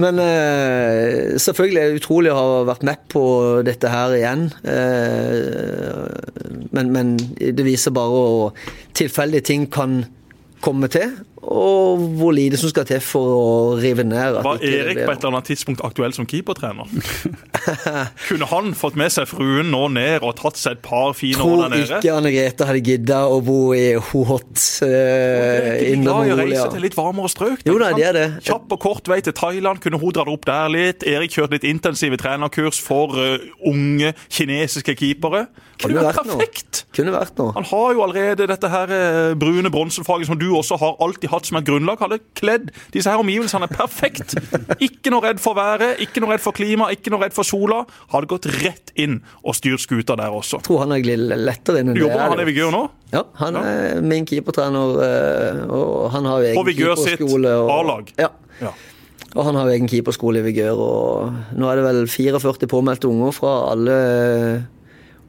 Men 0.00 0.20
eh, 0.22 1.36
selvfølgelig 1.40 1.80
er 1.80 1.90
det 1.90 2.00
utrolig 2.00 2.30
å 2.32 2.38
ha 2.38 2.60
vært 2.68 2.84
med 2.88 3.02
på 3.12 3.24
dette 3.66 3.90
her 3.90 4.14
igjen. 4.16 4.46
Eh, 4.64 6.06
men, 6.76 6.92
men 6.94 7.16
det 7.40 7.66
viser 7.66 7.94
bare 7.96 8.22
å 8.22 8.48
tilfeldige 8.96 9.48
ting 9.50 9.66
kan 9.72 10.02
komme 10.64 10.90
til, 10.92 11.12
og 11.40 12.02
hvor 12.20 12.34
lite 12.36 12.58
som 12.60 12.68
skal 12.68 12.84
til 12.84 13.00
for 13.00 13.30
å 13.32 13.52
rive 13.80 14.04
ned. 14.04 14.36
Var 14.44 14.60
Erik 14.60 14.98
på 15.00 15.08
et 15.08 15.22
eller 15.22 15.30
annet 15.32 15.48
tidspunkt 15.48 15.80
aktuell 15.86 16.12
som 16.12 16.26
keepertrener? 16.28 16.90
Kunne 18.28 18.48
han 18.50 18.74
fått 18.76 18.98
med 19.00 19.12
seg 19.14 19.28
fruen 19.30 19.70
nå 19.72 19.86
ned 19.94 20.20
og 20.26 20.34
tatt 20.40 20.60
seg 20.60 20.76
et 20.76 20.82
par 20.84 21.14
fine 21.16 21.40
år 21.40 21.48
tror 21.48 21.62
der 21.64 21.72
nede? 21.74 22.00
ikke 22.00 22.12
Anne 22.18 22.32
Grete 22.34 22.68
hadde 22.68 22.82
gidda 22.84 23.22
å 23.32 23.40
bo 23.44 23.58
i 23.76 23.86
Hohot 24.10 24.66
uh, 24.84 25.80
Indre 25.88 26.18
Mongolia. 26.18 26.36
reise 26.42 26.68
til 26.74 26.84
litt 26.84 26.98
varmere 26.98 27.32
strøk? 27.32 27.64
Jo 27.68 27.78
nei, 27.80 27.90
det 27.96 28.06
er 28.10 28.18
det. 28.18 28.26
Kjapp 28.44 28.76
og 28.76 28.82
kort 28.84 29.10
vei 29.10 29.22
til 29.24 29.36
Thailand. 29.36 29.80
Kunne 29.80 30.00
hun 30.02 30.14
dratt 30.16 30.28
opp 30.32 30.44
der 30.48 30.68
litt? 30.76 31.08
Erik 31.08 31.32
kjørte 31.34 31.56
litt 31.56 31.66
intensive 31.68 32.20
trenerkurs 32.20 32.82
for 32.84 33.16
uh, 33.16 33.40
unge 33.70 34.12
kinesiske 34.28 34.96
keepere. 35.00 35.46
Kunne 35.80 35.96
Kunne 35.96 36.06
vært 36.10 36.20
perfekt! 36.20 36.82
noe. 36.84 36.94
Kunne 36.96 37.12
vært 37.14 37.38
noe. 37.40 37.52
Han 37.56 37.66
har 37.70 37.92
jo 37.96 38.04
allerede 38.04 38.46
dette 38.50 38.68
her 38.68 38.90
eh, 38.92 39.32
brune 39.40 39.70
bronsefaget 39.72 40.28
som 40.28 40.36
du 40.36 40.50
også 40.58 40.76
har 40.80 40.98
alltid 41.00 41.29
hatt 41.30 41.48
som 41.48 41.58
et 41.60 41.66
grunnlag. 41.66 42.00
Hadde 42.02 42.20
kledd 42.38 42.70
disse 42.94 43.10
her 43.10 43.22
omgivelsene 43.22 43.68
perfekt. 43.70 44.36
Ikke 44.82 45.12
noe 45.14 45.24
redd 45.24 45.42
for 45.42 45.58
været, 45.58 46.00
ikke 46.04 46.22
noe 46.22 46.34
redd 46.34 46.44
for 46.44 46.56
klima, 46.56 46.90
ikke 46.94 47.12
noe 47.14 47.24
redd 47.24 47.36
for 47.36 47.46
sola. 47.46 47.82
Hadde 48.12 48.30
gått 48.30 48.50
rett 48.60 48.94
inn 49.00 49.20
og 49.44 49.56
styrt 49.58 49.84
skuta 49.84 50.18
der 50.20 50.34
også. 50.34 50.60
Jeg 50.60 50.68
tror 50.68 50.84
han 50.84 50.94
er 50.96 51.04
lettere 51.38 51.82
inn 51.82 51.92
enn 51.92 51.98
det. 51.98 52.04
jobber 52.04 52.20
er 52.20 52.34
han 52.34 52.42
det. 52.42 52.48
Vigør 52.50 52.74
nå? 52.74 52.84
Ja, 53.10 53.24
han 53.40 53.58
er 53.58 54.04
min 54.06 54.28
keepertrener, 54.28 54.96
eh, 55.06 55.64
og 55.66 56.10
han 56.14 56.28
har 56.30 56.44
jo 56.44 56.54
keeperskole. 56.54 56.60
Og 56.60 56.70
Vigør 56.70 56.96
sitt 57.00 57.50
A-lag. 57.78 58.14
Ja. 58.20 58.30
Ja. 58.60 58.74
Og 59.30 59.46
han 59.46 59.54
har 59.54 59.68
jo 59.68 59.76
egen 59.78 59.88
keeperskole 59.90 60.42
i 60.42 60.46
Vigør, 60.48 60.80
og 60.82 61.56
nå 61.58 61.70
er 61.70 61.78
det 61.78 61.86
vel 61.86 62.04
44 62.10 62.70
påmeldte 62.70 63.10
unger 63.10 63.34
fra 63.34 63.54
alle 63.70 63.98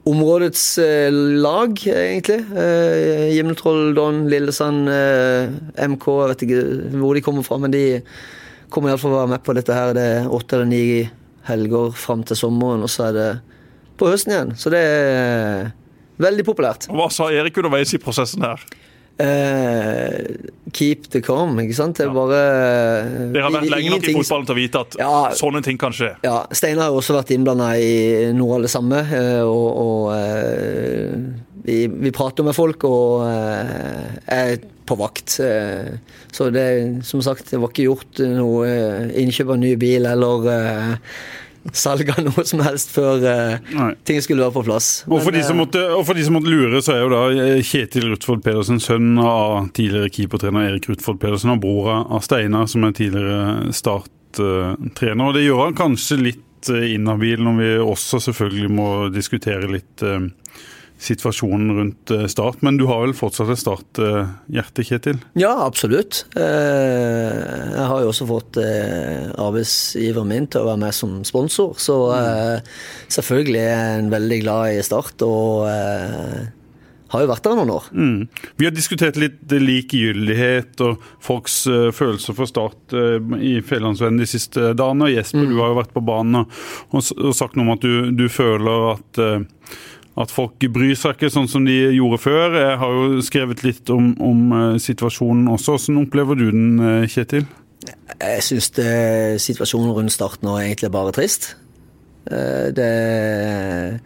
områdets 0.08 0.78
eh, 0.82 1.12
lag, 1.14 1.78
egentlig. 1.88 2.40
Eh, 2.58 3.28
Gimletroll, 3.36 3.94
Don, 3.96 4.24
Lillesand, 4.30 4.90
eh, 4.90 5.88
MK, 5.88 6.08
jeg 6.08 6.32
vet 6.32 6.46
ikke 6.48 6.62
hvor 6.98 7.18
de 7.18 7.24
kommer 7.26 7.46
fra, 7.46 7.60
men 7.62 7.74
de 7.74 7.84
kommer 8.74 8.92
iallfall 8.92 9.14
være 9.14 9.34
med 9.36 9.44
på 9.46 9.56
dette 9.58 9.76
her. 9.76 9.94
Det 9.98 10.06
er 10.16 10.32
åtte 10.34 10.58
eller 10.58 10.72
ni 10.72 10.84
helger 11.48 11.94
fram 11.98 12.26
til 12.26 12.40
sommeren, 12.40 12.86
og 12.86 12.92
så 12.92 13.10
er 13.10 13.18
det 13.18 13.30
på 14.00 14.10
høsten 14.10 14.34
igjen. 14.34 14.56
Så 14.58 14.74
det 14.74 14.82
er 14.82 15.72
veldig 16.22 16.48
populært. 16.48 16.90
Hva 16.90 17.10
sa 17.14 17.30
Erik 17.34 17.60
underveis 17.62 17.94
i 17.94 18.02
prosessen 18.02 18.46
her? 18.46 18.64
Eh, 19.20 20.38
keep 20.74 21.10
the 21.14 21.22
calm, 21.22 21.58
ikke 21.62 21.76
sant? 21.78 21.98
Det 22.00 22.08
er 22.08 22.14
bare 22.16 22.40
Dere 23.34 23.44
har 23.46 23.54
vært 23.54 23.70
lenge 23.70 23.92
nok 23.94 24.08
i 24.10 24.16
fotballen 24.16 24.48
til 24.48 24.56
å 24.56 24.60
vite 24.62 24.82
at 24.82 24.96
Ja. 25.00 25.14
sånne 25.38 25.62
ting 25.64 25.78
kan 25.78 25.92
skje. 25.94 26.16
Ja, 26.24 26.46
Steinar 26.52 26.88
har 26.88 26.92
jo 26.96 27.02
også 27.02 27.18
vært 27.20 27.34
innblanda 27.36 27.74
i 27.78 28.32
noe 28.34 28.56
av 28.58 28.62
det 28.66 28.72
samme. 28.74 29.02
eh, 29.12 29.42
Og, 29.42 29.78
og 29.78 30.12
uh, 30.16 31.16
vi, 31.66 31.86
vi 31.88 32.12
prater 32.16 32.44
med 32.48 32.56
folk 32.58 32.84
og 32.90 33.22
uh, 33.28 34.08
er 34.28 34.58
på 34.88 34.98
vakt. 34.98 35.38
eh, 35.40 35.92
Så 36.34 36.50
det, 36.52 37.04
som 37.06 37.22
sagt, 37.22 37.52
det 37.52 37.60
var 37.62 37.70
ikke 37.70 37.86
gjort 37.86 38.20
noe 38.26 38.66
eh, 38.68 39.12
innkjøp 39.22 39.54
av 39.54 39.60
ny 39.62 39.76
bil 39.80 40.06
eller 40.10 40.48
eh, 40.52 40.96
salg 41.74 42.10
av 42.14 42.22
noe 42.26 42.46
som 42.48 42.62
helst 42.66 42.94
før 42.94 43.22
uh, 43.22 43.82
ting 44.08 44.22
skulle 44.24 44.44
være 44.44 44.56
på 44.56 44.64
plass. 44.66 44.90
Og 45.08 45.22
for, 45.22 45.36
de 45.36 45.44
som 45.46 45.58
eh, 45.58 45.62
måtte, 45.62 45.84
og 45.96 46.06
for 46.08 46.18
de 46.18 46.26
som 46.26 46.38
måtte 46.38 46.52
lure, 46.52 46.82
så 46.84 46.96
er 46.96 47.04
jo 47.04 47.12
da 47.14 47.22
eh, 47.32 47.64
Kjetil 47.66 48.10
Rutfold 48.12 48.44
Pedersen 48.46 48.82
sønn 48.84 49.14
av 49.22 49.72
tidligere 49.78 50.12
keepertrener 50.14 50.72
Erik 50.72 50.90
Rutfold 50.90 51.22
Pedersen 51.22 51.54
og 51.54 51.62
brora 51.64 52.02
av 52.10 52.26
Steinar, 52.26 52.70
som 52.72 52.88
er 52.88 52.96
tidligere 52.98 53.76
Start-trener. 53.78 55.28
Og 55.28 55.38
det 55.38 55.46
gjør 55.46 55.68
han 55.68 55.78
kanskje 55.78 56.22
litt 56.22 56.48
inhabil 56.70 57.42
når 57.42 57.56
vi 57.58 57.70
også 57.82 58.20
selvfølgelig 58.28 58.74
må 58.74 58.90
diskutere 59.14 59.70
litt 59.72 60.06
eh, 60.06 60.30
situasjonen 61.02 61.74
rundt 61.78 62.14
eh, 62.14 62.28
Start. 62.32 62.62
Men 62.66 62.78
du 62.78 62.86
har 62.90 63.02
vel 63.04 63.16
fortsatt 63.18 63.52
et 63.52 63.62
Start-hjerte, 63.62 64.86
Kjetil? 64.86 65.20
Ja, 65.40 65.54
absolutt. 65.66 66.26
Eh, 66.38 67.42
Jeg 67.72 67.90
har 67.90 68.04
jo 68.04 68.12
også 68.12 68.30
fått 68.30 68.62
eh, 68.62 69.32
arbeidsgiveren 69.42 70.30
min 70.32 70.48
til 70.52 70.64
å 70.64 70.72
være 70.72 70.84
med 70.86 70.96
som 70.96 71.20
sponsor, 71.28 71.76
så 71.82 71.98
mm. 72.14 72.72
selvfølgelig 73.12 73.62
er 73.62 73.70
jeg 73.72 74.00
en 74.00 74.12
veldig 74.14 74.42
glad 74.46 74.78
i 74.78 74.82
Start, 74.86 75.26
og 75.26 75.70
eh, 75.72 76.50
har 77.12 77.26
jo 77.26 77.30
vært 77.32 77.46
der 77.46 77.58
noen 77.60 77.74
år. 77.74 77.88
Mm. 77.92 78.20
Vi 78.60 78.68
har 78.68 78.76
diskutert 78.76 79.20
litt 79.20 79.52
eh, 79.52 79.62
likegyldighet 79.62 80.84
og 80.86 81.04
folks 81.24 81.62
uh, 81.68 81.90
følelser 81.96 82.38
for 82.38 82.50
Start 82.50 82.96
uh, 82.96 83.18
i 83.38 83.58
Fjellandsvennen 83.66 84.22
de 84.22 84.30
siste 84.30 84.72
dagene. 84.78 85.12
Jesper, 85.12 85.48
du 85.50 85.58
har 85.60 85.74
jo 85.74 85.80
vært 85.82 85.96
på 85.96 86.04
banen 86.08 86.44
og, 86.44 86.60
og, 86.92 87.04
og 87.20 87.36
sagt 87.38 87.58
noe 87.58 87.68
om 87.68 87.74
at 87.76 87.84
du, 87.84 88.12
du 88.16 88.28
føler 88.32 88.94
at 88.94 89.22
eh, 89.22 89.42
at 90.20 90.32
folk 90.34 90.60
bryr 90.74 90.96
seg 91.00 91.16
ikke 91.16 91.32
sånn 91.32 91.48
som 91.48 91.64
de 91.66 91.78
gjorde 91.96 92.20
før. 92.20 92.56
Jeg 92.60 92.80
har 92.82 92.96
jo 92.98 93.22
skrevet 93.24 93.64
litt 93.64 93.92
om, 93.94 94.12
om 94.20 94.56
eh, 94.58 94.80
situasjonen 94.84 95.48
også. 95.54 95.78
Hvordan 95.78 96.02
opplever 96.04 96.40
du 96.40 96.50
den, 96.52 96.72
eh, 96.84 97.08
Kjetil? 97.12 97.48
Jeg 98.22 98.44
syns 98.46 98.68
situasjonen 99.42 99.94
rundt 99.96 100.14
Start 100.14 100.44
nå 100.46 100.58
er 100.58 100.68
egentlig 100.68 100.92
bare 100.94 101.14
trist. 101.16 101.56
Eh, 102.30 102.70
Det 102.76 102.90
er 102.90 104.02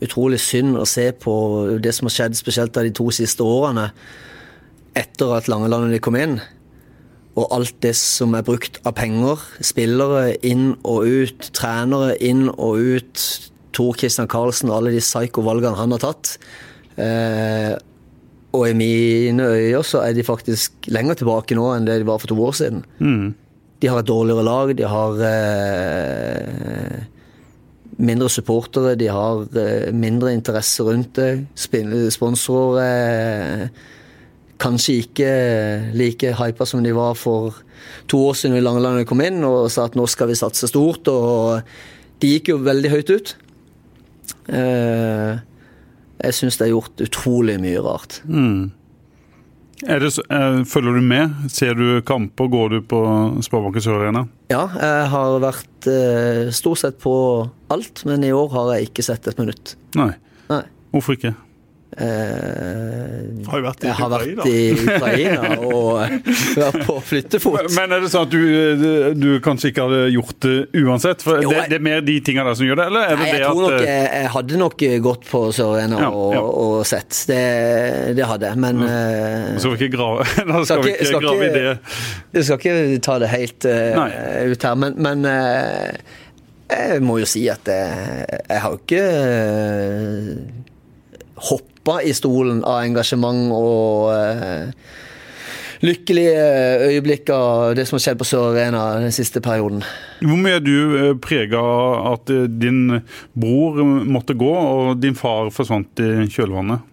utrolig 0.00 0.40
synd 0.40 0.80
å 0.80 0.88
se 0.88 1.10
på 1.12 1.34
det 1.82 1.92
som 1.94 2.08
har 2.08 2.16
skjedd, 2.16 2.40
spesielt 2.40 2.72
de 2.72 2.90
to 2.96 3.10
siste 3.12 3.44
årene 3.44 3.90
etter 4.96 5.36
at 5.36 5.46
Langelandet 5.46 6.00
kom 6.02 6.16
inn. 6.16 6.40
Og 7.38 7.52
alt 7.54 7.76
det 7.84 7.94
som 7.94 8.34
er 8.34 8.42
brukt 8.42 8.80
av 8.84 8.96
penger. 8.98 9.38
Spillere 9.62 10.34
inn 10.42 10.74
og 10.82 11.06
ut, 11.06 11.50
trenere 11.54 12.16
inn 12.18 12.48
og 12.48 12.80
ut. 12.80 13.50
Tor 13.76 13.94
Christian 13.98 14.28
Karlsen 14.30 14.70
og 14.70 14.80
alle 14.80 14.94
de 14.94 15.02
psyko-valgene 15.04 15.78
han 15.78 15.94
har 15.94 16.02
tatt. 16.02 16.34
Eh, 17.00 17.74
og 18.50 18.66
i 18.66 18.74
mine 18.74 19.46
øyne 19.46 19.84
så 19.86 20.02
er 20.02 20.16
de 20.16 20.26
faktisk 20.26 20.90
lenger 20.90 21.20
tilbake 21.20 21.54
nå 21.54 21.68
enn 21.76 21.86
det 21.86 22.00
de 22.02 22.08
var 22.08 22.18
for 22.22 22.32
to 22.32 22.38
år 22.42 22.56
siden. 22.58 22.82
Mm. 22.98 23.30
De 23.80 23.88
har 23.88 24.02
et 24.02 24.10
dårligere 24.10 24.44
lag, 24.44 24.74
de 24.76 24.88
har 24.90 25.22
eh, 25.28 26.98
mindre 27.96 28.28
supportere, 28.32 28.96
de 28.98 29.08
har 29.08 29.46
eh, 29.56 29.88
mindre 29.94 30.34
interesse 30.34 30.84
rundt 30.84 31.16
det. 31.16 31.30
Sponsorer 32.12 32.82
er 32.84 33.70
kanskje 34.60 34.98
ikke 35.06 35.30
like 35.96 36.34
hypa 36.36 36.66
som 36.68 36.82
de 36.84 36.92
var 36.92 37.14
for 37.16 37.62
to 38.10 38.20
år 38.28 38.36
siden 38.36 38.58
da 38.58 38.64
Langeland 38.66 39.06
kom 39.08 39.22
inn 39.24 39.40
og 39.46 39.70
sa 39.72 39.86
at 39.88 39.96
nå 39.96 40.04
skal 40.10 40.28
vi 40.28 40.38
satse 40.38 40.68
stort. 40.68 41.08
Og 41.08 41.62
de 42.20 42.34
gikk 42.34 42.52
jo 42.52 42.60
veldig 42.66 42.92
høyt 42.92 43.14
ut. 43.14 43.34
Eh, 44.50 45.38
Jeg 46.20 46.36
syns 46.36 46.58
det 46.60 46.66
er 46.66 46.74
gjort 46.74 47.00
utrolig 47.00 47.54
mye 47.62 47.80
rart. 47.80 48.18
Er 49.88 49.98
det, 50.02 50.10
eh, 50.28 50.58
følger 50.68 50.98
du 50.98 51.00
med? 51.00 51.30
Ser 51.48 51.72
du 51.78 52.02
kamper? 52.04 52.50
Går 52.52 52.68
du 52.74 52.80
på 52.84 52.98
Sparebanken 53.42 53.80
Sør 53.80 54.02
Arena? 54.02 54.26
Ja, 54.52 54.66
jeg 54.76 55.06
har 55.14 55.38
vært 55.40 55.88
eh, 55.88 56.50
stort 56.52 56.82
sett 56.82 56.98
på 57.00 57.14
alt, 57.72 58.02
men 58.04 58.22
i 58.26 58.32
år 58.36 58.50
har 58.52 58.74
jeg 58.74 58.90
ikke 58.90 59.06
sett 59.06 59.26
et 59.32 59.38
minutt. 59.40 59.76
Nei. 59.96 60.10
Nei. 60.50 60.60
Hvorfor 60.92 61.16
ikke? 61.16 61.32
Eh, 61.98 63.46
Har 63.50 63.58
jo 63.58 63.64
vært 63.66 63.82
i 63.82 63.88
jeg 63.88 63.96
har 63.98 64.12
Ukraina. 64.14 64.44
vært 64.44 64.46
i 64.46 64.72
Ukraina 64.78 65.56
og 65.66 65.96
vært 66.60 66.76
på 66.86 66.94
flyttefot. 67.02 67.64
Men 67.74 67.94
er 67.96 68.04
det 68.04 68.10
sånn 68.12 68.28
at 68.28 68.30
du, 68.30 69.14
du 69.18 69.26
kanskje 69.42 69.72
ikke 69.72 69.86
hadde 69.88 70.02
gjort 70.14 70.36
det 70.46 70.54
uansett? 70.84 71.24
For 71.26 71.40
Jo, 71.42 71.50
det, 71.50 71.56
jeg- 71.58 71.72
det 71.72 71.78
er 71.80 71.84
mer 71.88 72.00
de 72.06 72.14
tingene 72.28 72.46
der 72.46 72.54
som 72.60 72.68
gjør 72.68 72.78
det, 72.78 72.86
eller 72.92 73.02
er 73.08 73.16
det 73.16 73.18
Nei, 73.24 73.26
jeg, 73.32 73.40
det 73.40 73.48
tror 73.48 73.62
nok, 73.64 73.74
at 73.74 73.80
eh, 73.80 73.90
jeg, 73.90 74.12
jeg 74.22 74.30
hadde 74.36 74.60
nok 74.62 74.84
gått 75.08 75.26
på 75.32 75.40
Sør 75.56 75.72
Arena 75.74 75.98
Ja, 76.04 76.10
og, 76.14 76.30
ja. 76.36 76.44
og 76.62 76.86
sett. 76.86 77.10
Det, 77.32 77.40
det 78.20 78.28
hadde 78.30 78.52
jeg, 78.52 78.62
men 78.68 78.82
eh, 78.86 79.58
skal 79.58 79.74
vi 79.74 79.82
ikke 79.82 79.92
grave, 79.96 80.28
da 80.52 80.62
skal 80.70 80.84
vi 80.86 80.94
ikke- 80.94 81.20
grave 81.26 81.50
i 81.50 81.52
det. 81.58 81.66
Jeg 82.38 82.46
skal 82.46 82.62
ikke 82.62 83.02
ta 83.02 83.18
det 83.18 83.32
helt 83.34 83.66
uh, 83.66 84.52
ut 84.54 84.62
her, 84.70 84.78
men, 84.78 84.94
men 85.02 85.26
uh, 85.26 85.90
jeg 86.70 87.02
må 87.02 87.18
jo 87.18 87.26
si 87.26 87.48
at 87.50 87.66
jeg, 87.66 88.40
jeg 88.46 88.62
har 88.62 88.70
jo 88.70 88.80
ikke 88.84 89.04
uh, 89.10 90.34
hoppa 91.80 92.02
i 92.02 92.12
stolen 92.12 92.60
av 92.64 92.82
engasjement 92.84 93.52
og 93.56 94.12
eh, 94.12 94.68
lykkelige 95.80 96.42
øyeblikk 96.90 97.30
av 97.32 97.74
det 97.76 97.86
som 97.88 97.96
har 97.96 98.04
skjedd 98.04 98.18
på 98.20 98.26
Sør 98.28 98.50
Arena 98.52 99.00
den 99.00 99.12
siste 99.12 99.40
perioden. 99.40 99.82
Hvor 100.20 100.36
mye 100.36 100.58
er 100.58 100.64
du 100.64 101.16
prega 101.24 101.56
av 101.56 102.12
at 102.18 102.30
eh, 102.30 102.44
din 102.52 103.00
bror 103.32 103.80
måtte 104.04 104.36
gå, 104.36 104.52
og 104.52 105.00
din 105.00 105.16
far 105.16 105.50
forsvant 105.54 106.04
i 106.04 106.28
kjølvannet? 106.28 106.80
Eh, 106.80 106.86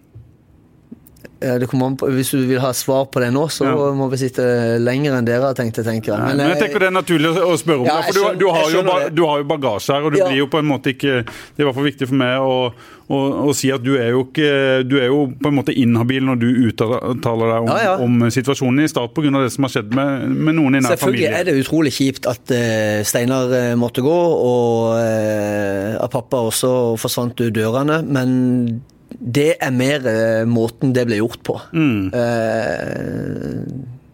Det 0.88 1.27
kommer 1.27 1.27
an 1.27 1.27
på, 1.38 2.08
hvis 2.10 2.30
du 2.34 2.46
vil 2.46 2.58
ha 2.60 2.72
svar 2.72 3.06
på 3.12 3.20
det 3.20 3.30
nå, 3.32 3.46
så 3.48 3.64
Ja. 3.64 3.94
må 3.94 4.10
vi 4.10 4.16
sitte 4.16 4.78
lenger 4.80 5.14
enn 5.18 5.24
dere 5.24 5.42
har 5.42 5.54
tenkt. 5.54 5.76
tenker 5.78 6.12
jeg. 6.12 6.18
Nei, 6.18 6.34
men 6.34 6.48
jeg 6.50 6.56
eh, 6.56 6.62
tenker 6.64 6.80
det 6.80 6.88
er 6.88 6.96
naturlig 6.96 7.30
å 7.38 7.56
spørre 7.56 7.80
om 7.80 7.86
Ja, 7.86 8.00
det. 8.02 8.14
For 8.14 8.34
du, 8.34 8.38
du, 8.38 8.46
har 8.50 8.70
jo, 8.70 9.10
du 9.14 9.22
har 9.24 9.38
jo 9.38 9.44
bagasje 9.44 9.94
her, 9.94 10.02
og 10.02 10.12
du 10.12 10.18
Ja. 10.18 10.28
blir 10.28 10.38
jo 10.38 10.46
på 10.46 10.58
en 10.58 10.66
måte 10.66 10.90
ikke 10.94 11.24
Det 11.24 11.58
er 11.58 11.62
i 11.62 11.64
hvert 11.64 11.74
fall 11.74 11.84
viktig 11.84 12.08
for 12.08 12.14
meg 12.18 12.40
å, 12.40 12.72
å, 13.08 13.16
å 13.48 13.54
si 13.54 13.70
at 13.70 13.82
du 13.82 13.96
er 13.96 14.10
jo 14.10 14.24
ikke 14.26 14.84
Du 14.88 14.98
er 14.98 15.06
jo 15.06 15.28
på 15.38 15.48
en 15.48 15.54
måte 15.54 15.72
inhabil 15.72 16.24
når 16.24 16.40
du 16.42 16.48
uttaler 16.68 17.54
deg 17.54 18.00
om, 18.02 18.02
om 18.02 18.30
situasjonen 18.30 18.84
i 18.84 18.88
Start 18.88 19.14
pga. 19.14 19.30
det 19.30 19.52
som 19.52 19.64
har 19.64 19.70
skjedd 19.70 19.94
med, 19.94 20.28
med 20.28 20.54
noen 20.58 20.74
i 20.74 20.82
nær 20.82 20.96
familie. 20.96 20.98
Selvfølgelig 20.98 21.32
er 21.38 21.44
det 21.44 21.56
utrolig 21.62 21.92
kjipt 21.94 22.26
at 22.26 22.50
uh, 22.50 23.04
Steinar 23.04 23.52
eh, 23.54 23.74
måtte 23.78 24.02
gå, 24.02 24.10
og 24.10 24.98
uh, 24.98 26.02
at 26.02 26.10
pappa 26.10 26.42
også 26.50 26.96
forsvant 26.98 27.38
ut 27.40 27.52
dørene, 27.54 28.02
men 28.02 28.80
det 29.08 29.54
er 29.64 29.72
mer 29.74 30.04
eh, 30.06 30.44
måten 30.48 30.92
det 30.96 31.06
ble 31.08 31.20
gjort 31.20 31.40
på. 31.46 31.56
Mm. 31.72 32.10
Eh, 32.14 33.62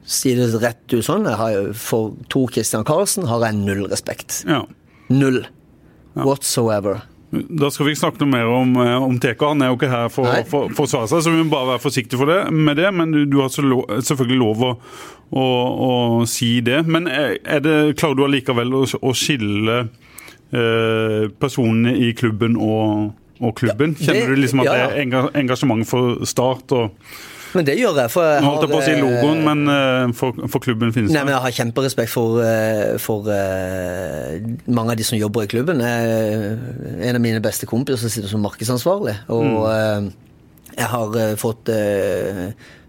si 0.04 0.34
det 0.38 0.50
rett 0.62 0.84
ut 0.94 1.04
sånn, 1.04 1.26
jeg 1.28 1.40
har, 1.40 1.72
for 1.78 2.14
Tor 2.32 2.52
Christian 2.54 2.86
Karlsen 2.86 3.26
har 3.30 3.48
jeg 3.48 3.58
null 3.62 3.88
respekt. 3.90 4.42
Ja. 4.48 4.62
Null. 5.12 5.42
Whatsoever. 6.14 7.02
Da 7.34 7.70
skal 7.72 7.88
vi 7.88 7.94
ikke 7.94 8.02
snakke 8.04 8.22
noe 8.22 8.30
mer 8.30 8.46
om, 8.46 8.76
eh, 8.78 9.02
om 9.02 9.18
TK. 9.18 9.42
Han 9.48 9.62
er 9.62 9.72
jo 9.72 9.78
ikke 9.78 9.90
her 9.90 10.12
for 10.12 10.28
å 10.28 10.62
forsvare 10.76 11.10
seg, 11.10 11.24
så 11.24 11.32
vi 11.32 11.42
må 11.42 11.50
bare 11.50 11.72
være 11.72 11.82
forsiktige 11.82 12.20
for 12.20 12.30
det, 12.30 12.52
med 12.52 12.78
det. 12.78 12.92
Men 12.94 13.10
du, 13.10 13.24
du 13.26 13.40
har 13.42 13.50
så 13.50 13.64
lov, 13.64 13.82
selvfølgelig 13.98 14.38
lov 14.38 14.62
å, 14.62 14.70
å, 15.34 15.46
å 15.88 15.92
si 16.30 16.60
det. 16.64 16.84
Men 16.86 17.10
er 17.10 17.38
er 17.42 17.64
det, 17.64 17.76
klarer 17.98 18.20
du 18.20 18.24
allikevel 18.28 18.74
å, 18.78 18.84
å 18.86 19.14
skille 19.18 19.80
eh, 20.54 21.26
personene 21.42 21.96
i 21.98 22.12
klubben 22.14 22.58
og, 22.60 23.10
og 23.40 23.54
klubben? 23.58 23.94
Kjenner 23.98 24.26
det- 24.28 24.34
du 24.36 24.42
liksom 24.42 24.60
at 24.60 24.66
ja, 24.66 24.74
det 24.94 25.14
er 25.14 25.30
engasjement 25.40 25.86
for 25.86 26.24
Start? 26.24 26.72
og 26.72 26.90
Men 27.54 27.64
det 27.64 27.76
gjør 27.78 27.94
jeg, 28.02 28.10
for 28.10 28.22
jeg 28.26 28.42
Nå 28.42 28.48
holdt 28.50 28.62
jeg 28.64 28.70
på 28.70 28.78
å 28.80 28.84
si 28.84 28.90
eh, 28.90 29.00
logoen, 29.02 29.44
men 29.46 29.68
eh, 29.70 30.12
for, 30.18 30.32
for 30.50 30.58
klubben 30.64 30.90
finnes 30.92 31.12
Nei, 31.14 31.22
men. 31.22 31.34
Jeg 31.36 31.42
har 31.44 31.54
kjemperespekt 31.58 32.10
for, 32.10 32.40
eh, 32.42 32.96
for 32.98 33.28
eh, 33.30 34.40
mange 34.66 34.90
av 34.90 34.96
de 34.98 35.04
som 35.06 35.18
jobber 35.18 35.46
i 35.46 35.50
klubben. 35.52 35.78
Jeg, 35.78 36.58
en 37.08 37.14
av 37.14 37.22
mine 37.22 37.40
beste 37.44 37.66
kompiser 37.70 38.10
sitter 38.10 38.28
som 38.28 38.42
markedsansvarlig. 38.42 39.14
Og 39.30 39.68
eh, 39.70 40.10
jeg 40.74 40.88
har 40.90 41.16
eh, 41.22 41.36
fått 41.38 41.70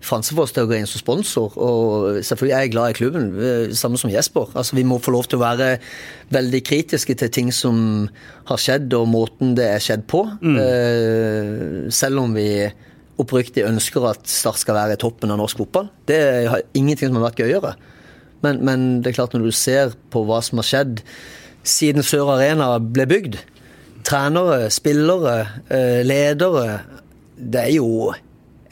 Fransefoss 0.06 0.54
til 0.56 0.66
å 0.66 0.70
gå 0.70 0.78
inn 0.78 0.90
som 0.90 1.02
sponsor. 1.02 1.56
Og 1.58 2.22
selvfølgelig 2.22 2.56
er 2.56 2.66
jeg 2.66 2.74
glad 2.76 2.94
i 2.94 2.98
klubben, 3.00 3.30
eh, 3.42 3.76
samme 3.78 4.00
som 4.02 4.12
Jesper. 4.14 4.52
Altså, 4.54 4.78
vi 4.78 4.86
må 4.88 5.00
få 5.02 5.16
lov 5.16 5.30
til 5.30 5.40
å 5.40 5.46
være 5.46 5.80
veldig 6.36 6.62
kritiske 6.66 7.18
til 7.20 7.32
ting 7.34 7.52
som 7.54 8.10
har 8.46 8.62
skjedd, 8.62 8.94
og 8.94 9.10
måten 9.10 9.56
det 9.58 9.70
er 9.72 9.84
skjedd 9.84 10.08
på. 10.08 10.26
Mm. 10.46 11.92
selv 11.92 12.20
om 12.22 12.34
vi 12.34 12.72
oppriktig 13.22 13.64
ønsker 13.66 14.06
at 14.10 14.28
Start 14.28 14.60
skal 14.60 14.76
være 14.78 14.96
i 14.96 15.02
toppen 15.02 15.32
av 15.32 15.40
norsk 15.40 15.62
fotball. 15.64 15.90
Det 16.08 16.20
har 16.52 16.64
ingenting 16.76 17.10
som 17.10 17.20
har 17.20 17.30
vært 17.30 17.42
gøyere. 17.44 17.76
Men, 18.44 18.62
men 18.66 18.86
det 19.02 19.12
er 19.12 19.20
klart 19.20 19.36
når 19.36 19.48
du 19.48 19.56
ser 19.56 19.96
på 20.14 20.26
hva 20.28 20.42
som 20.44 20.60
har 20.62 20.68
skjedd 20.68 21.02
siden 21.66 22.06
Sør 22.06 22.36
Arena 22.36 22.76
ble 22.80 23.08
bygd 23.10 23.40
Trenere, 24.06 24.68
spillere, 24.70 25.64
eh, 25.74 26.04
ledere 26.06 26.82
Det 27.34 27.64
er 27.64 27.72
jo 27.80 28.12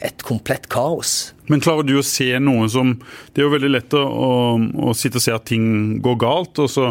et 0.04 0.24
komplett 0.26 0.68
kaos. 0.72 1.34
Men 1.50 1.62
klarer 1.64 1.86
du 1.86 1.96
å 1.98 2.06
se 2.06 2.30
noe 2.40 2.68
som 2.72 2.94
Det 3.32 3.42
er 3.42 3.46
jo 3.48 3.54
veldig 3.54 3.70
lett 3.72 3.96
å, 3.96 4.02
å, 4.04 4.30
å 4.88 4.94
sitte 4.96 5.20
og 5.20 5.24
se 5.24 5.34
at 5.34 5.46
ting 5.48 5.98
går 6.04 6.18
galt, 6.22 6.60
og 6.62 6.70
så, 6.70 6.90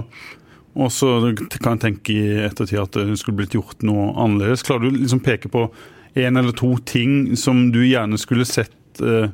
og 0.74 0.94
så 0.94 1.16
kan 1.60 1.76
jeg 1.76 1.84
tenke 1.88 2.16
i 2.16 2.38
ettertid 2.46 2.82
at 2.82 3.00
det 3.00 3.20
skulle 3.22 3.44
blitt 3.44 3.58
gjort 3.58 3.86
noe 3.86 4.12
annerledes. 4.18 4.66
Klarer 4.66 4.90
du 4.90 5.02
liksom 5.02 5.24
peke 5.26 5.52
på 5.54 5.68
en 6.14 6.38
eller 6.38 6.54
to 6.58 6.76
ting 6.86 7.36
som 7.40 7.68
du 7.74 7.82
gjerne 7.86 8.20
skulle 8.22 8.46
sett 8.46 9.02
eh, 9.02 9.30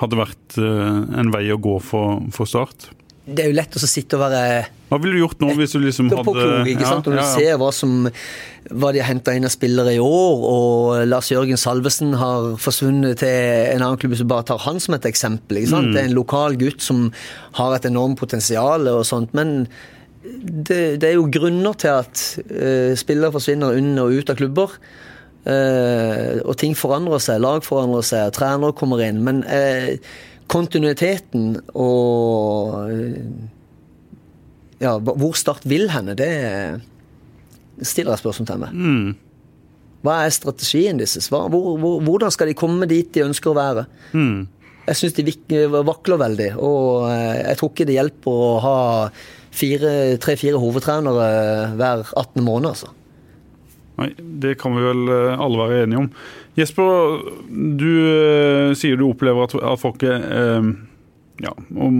hadde 0.00 0.18
vært 0.18 0.58
eh, 0.60 0.98
en 1.20 1.32
vei 1.34 1.44
å 1.52 1.60
gå 1.60 1.76
for, 1.84 2.22
for 2.32 2.48
Start? 2.48 2.90
Det 3.22 3.44
er 3.44 3.52
jo 3.52 3.54
lett 3.54 3.76
å 3.78 3.80
sitte 3.86 4.18
og 4.18 4.24
være 4.24 4.40
Hva 4.90 4.98
ville 4.98 5.14
du 5.14 5.20
gjort 5.20 5.42
nå 5.44 5.52
hvis 5.54 5.76
du 5.76 5.78
liksom 5.84 6.08
hadde 6.10 6.18
etterpåklok, 6.18 6.70
ikke 6.72 6.88
sant? 6.88 7.06
Når 7.06 7.20
ja, 7.20 7.22
Ja, 7.22 7.28
ja, 7.28 7.36
du 7.38 7.46
ser 7.46 7.60
hva, 7.60 7.68
som, 7.76 7.92
hva 8.82 8.90
de 8.94 9.02
har 9.02 9.10
henta 9.12 9.36
inn 9.38 9.46
av 9.46 9.54
spillere 9.54 9.94
i 9.94 10.00
år, 10.02 10.42
og 10.48 11.06
Lars 11.06 11.30
Jørgen 11.30 11.60
Salvesen 11.60 12.16
har 12.18 12.52
forsvunnet 12.62 13.22
til 13.22 13.30
en 13.76 13.84
annen 13.86 14.00
klubb, 14.02 14.16
som 14.18 14.30
bare 14.32 14.48
tar 14.50 14.60
han 14.66 14.82
som 14.82 14.98
et 14.98 15.06
eksempel. 15.08 15.62
ikke 15.62 15.82
Mm. 15.82 15.92
Det 15.94 16.02
er 16.02 16.10
en 16.10 16.18
lokal 16.18 16.58
gutt 16.58 16.82
som 16.82 17.06
har 17.60 17.76
et 17.76 17.86
enormt 17.88 18.18
potensial 18.18 18.90
og 18.90 19.06
sånt. 19.06 19.32
men 19.38 19.68
det, 20.22 21.00
det 21.02 21.08
er 21.08 21.16
jo 21.16 21.30
grunner 21.32 21.74
til 21.78 21.94
at 21.94 22.20
uh, 22.50 22.92
spillere 22.98 23.32
forsvinner 23.34 23.78
under 23.78 24.04
og 24.06 24.18
ut 24.18 24.30
av 24.30 24.38
klubber. 24.38 24.76
Uh, 25.42 26.38
og 26.46 26.54
ting 26.60 26.76
forandrer 26.78 27.22
seg, 27.22 27.40
lag 27.42 27.64
forandrer 27.66 28.06
seg, 28.06 28.30
trenere 28.36 28.76
kommer 28.78 29.02
inn. 29.02 29.22
Men 29.26 29.42
eh, 29.50 29.98
kontinuiteten 30.52 31.56
og 31.72 32.88
ja, 34.82 34.96
hvor 34.98 35.36
Start 35.38 35.66
vil 35.68 35.88
henne, 35.92 36.16
det 36.18 36.32
stiller 37.86 38.16
jeg 38.16 38.22
spørsmål 38.22 38.48
til 38.48 38.62
meg. 38.62 38.72
Mm. 38.74 39.12
Hva 40.02 40.16
er 40.24 40.34
strategien 40.34 40.98
deres? 40.98 41.28
Hvor, 41.30 41.46
hvor, 41.52 42.00
hvordan 42.02 42.32
skal 42.34 42.50
de 42.50 42.58
komme 42.58 42.88
dit 42.90 43.12
de 43.14 43.22
ønsker 43.24 43.52
å 43.52 43.58
være? 43.58 43.86
Mm. 44.12 44.48
Jeg 44.88 44.98
syns 44.98 45.14
de 45.14 45.60
vakler 45.86 46.18
veldig, 46.18 46.48
og 46.58 47.06
eh, 47.06 47.38
jeg 47.44 47.58
tror 47.60 47.70
ikke 47.70 47.86
det 47.86 47.94
hjelper 48.00 48.40
å 48.48 48.48
ha 48.64 48.78
tre-fire 49.52 50.58
hovedtrenere 50.58 51.28
hver 51.78 52.02
18. 52.08 52.42
måned, 52.42 52.72
altså. 52.72 52.90
Nei, 54.00 54.08
det 54.42 54.56
kan 54.58 54.74
vi 54.74 54.82
vel 54.82 55.04
eh, 55.12 55.38
alle 55.44 55.62
være 55.62 55.84
enige 55.86 56.02
om. 56.02 56.08
Jesper, 56.58 57.22
du 57.48 57.88
eh, 58.12 58.74
sier 58.76 58.98
du 59.00 59.06
opplever 59.06 59.46
at, 59.46 59.54
at 59.56 59.80
folk 59.80 60.02
er 60.04 60.20
eh, 60.20 60.66
Ja, 61.46 61.54
om 61.80 61.96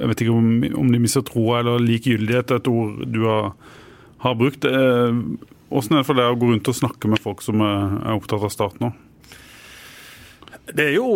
Jeg 0.00 0.10
vet 0.10 0.24
ikke 0.24 0.34
om, 0.34 0.48
om 0.82 0.90
de 0.90 0.98
mister 0.98 1.22
troa 1.22 1.60
eller 1.60 1.82
likegyldighet, 1.84 2.56
et 2.56 2.70
ord 2.70 3.04
du 3.06 3.22
har, 3.28 3.52
har 4.24 4.38
brukt. 4.40 4.66
Eh, 4.66 5.22
Hvordan 5.72 5.96
er 5.96 6.02
det 6.02 6.08
for 6.08 6.18
deg 6.18 6.28
å 6.34 6.36
gå 6.36 6.50
rundt 6.50 6.68
og 6.68 6.76
snakke 6.76 7.08
med 7.08 7.22
folk 7.22 7.40
som 7.40 7.62
er, 7.64 7.94
er 8.02 8.18
opptatt 8.18 8.42
av 8.44 8.50
Start 8.52 8.82
nå? 8.82 8.90
Det 10.68 10.90
er 10.90 10.96
jo 10.98 11.06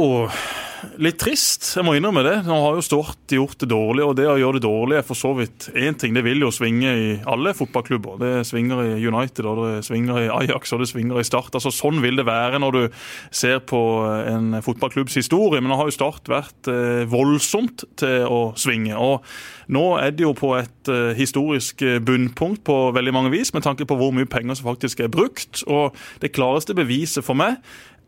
litt 1.03 1.19
trist. 1.21 1.65
Jeg 1.77 1.85
må 1.87 1.95
innrømme 1.97 2.23
det. 2.27 2.35
Nå 2.47 2.57
har 2.62 2.77
jo 2.77 2.85
Stort 2.87 3.33
gjort 3.33 3.59
det 3.62 3.69
dårlig, 3.71 4.05
og 4.05 4.15
det 4.19 4.27
å 4.31 4.37
gjøre 4.41 4.59
det 4.59 4.67
dårlig 4.67 4.99
er 5.01 5.07
for 5.07 5.19
så 5.19 5.33
vidt 5.39 5.69
én 5.75 5.97
ting. 5.99 6.15
Det 6.17 6.25
vil 6.27 6.45
jo 6.45 6.53
svinge 6.55 6.93
i 6.93 7.09
alle 7.29 7.55
fotballklubber. 7.57 8.19
Det 8.21 8.33
svinger 8.49 8.83
i 8.85 9.07
United, 9.07 9.49
og 9.49 9.62
det 9.65 9.87
svinger 9.89 10.21
i 10.23 10.31
Ajax 10.33 10.75
og 10.75 10.85
det 10.85 10.91
svinger 10.93 11.21
i 11.21 11.27
Start. 11.27 11.55
Altså 11.57 11.73
Sånn 11.75 12.03
vil 12.05 12.21
det 12.21 12.29
være 12.29 12.61
når 12.62 12.77
du 12.77 13.01
ser 13.35 13.61
på 13.67 13.81
en 14.07 14.61
fotballklubbs 14.65 15.19
historie. 15.19 15.62
Men 15.62 15.73
nå 15.73 15.81
har 15.81 15.91
jo 15.91 15.97
Start 15.97 16.31
vært 16.31 16.71
eh, 16.73 17.05
voldsomt 17.11 17.87
til 18.01 18.29
å 18.31 18.41
svinge. 18.59 18.97
og 18.97 19.27
nå 19.67 19.97
er 19.99 20.12
det 20.15 20.23
jo 20.23 20.31
på 20.37 20.53
et 20.55 20.91
uh, 20.93 21.11
historisk 21.19 21.83
bunnpunkt 22.07 22.62
på 22.67 22.77
veldig 22.95 23.15
mange 23.15 23.33
vis, 23.33 23.51
med 23.51 23.65
tanke 23.67 23.83
på 23.83 23.97
hvor 23.99 24.12
mye 24.15 24.29
penger 24.31 24.55
som 24.55 24.69
faktisk 24.69 25.03
er 25.03 25.11
brukt. 25.11 25.65
Og 25.67 25.97
det 26.23 26.31
klareste 26.37 26.77
beviset 26.79 27.27
for 27.27 27.35
meg 27.35 27.59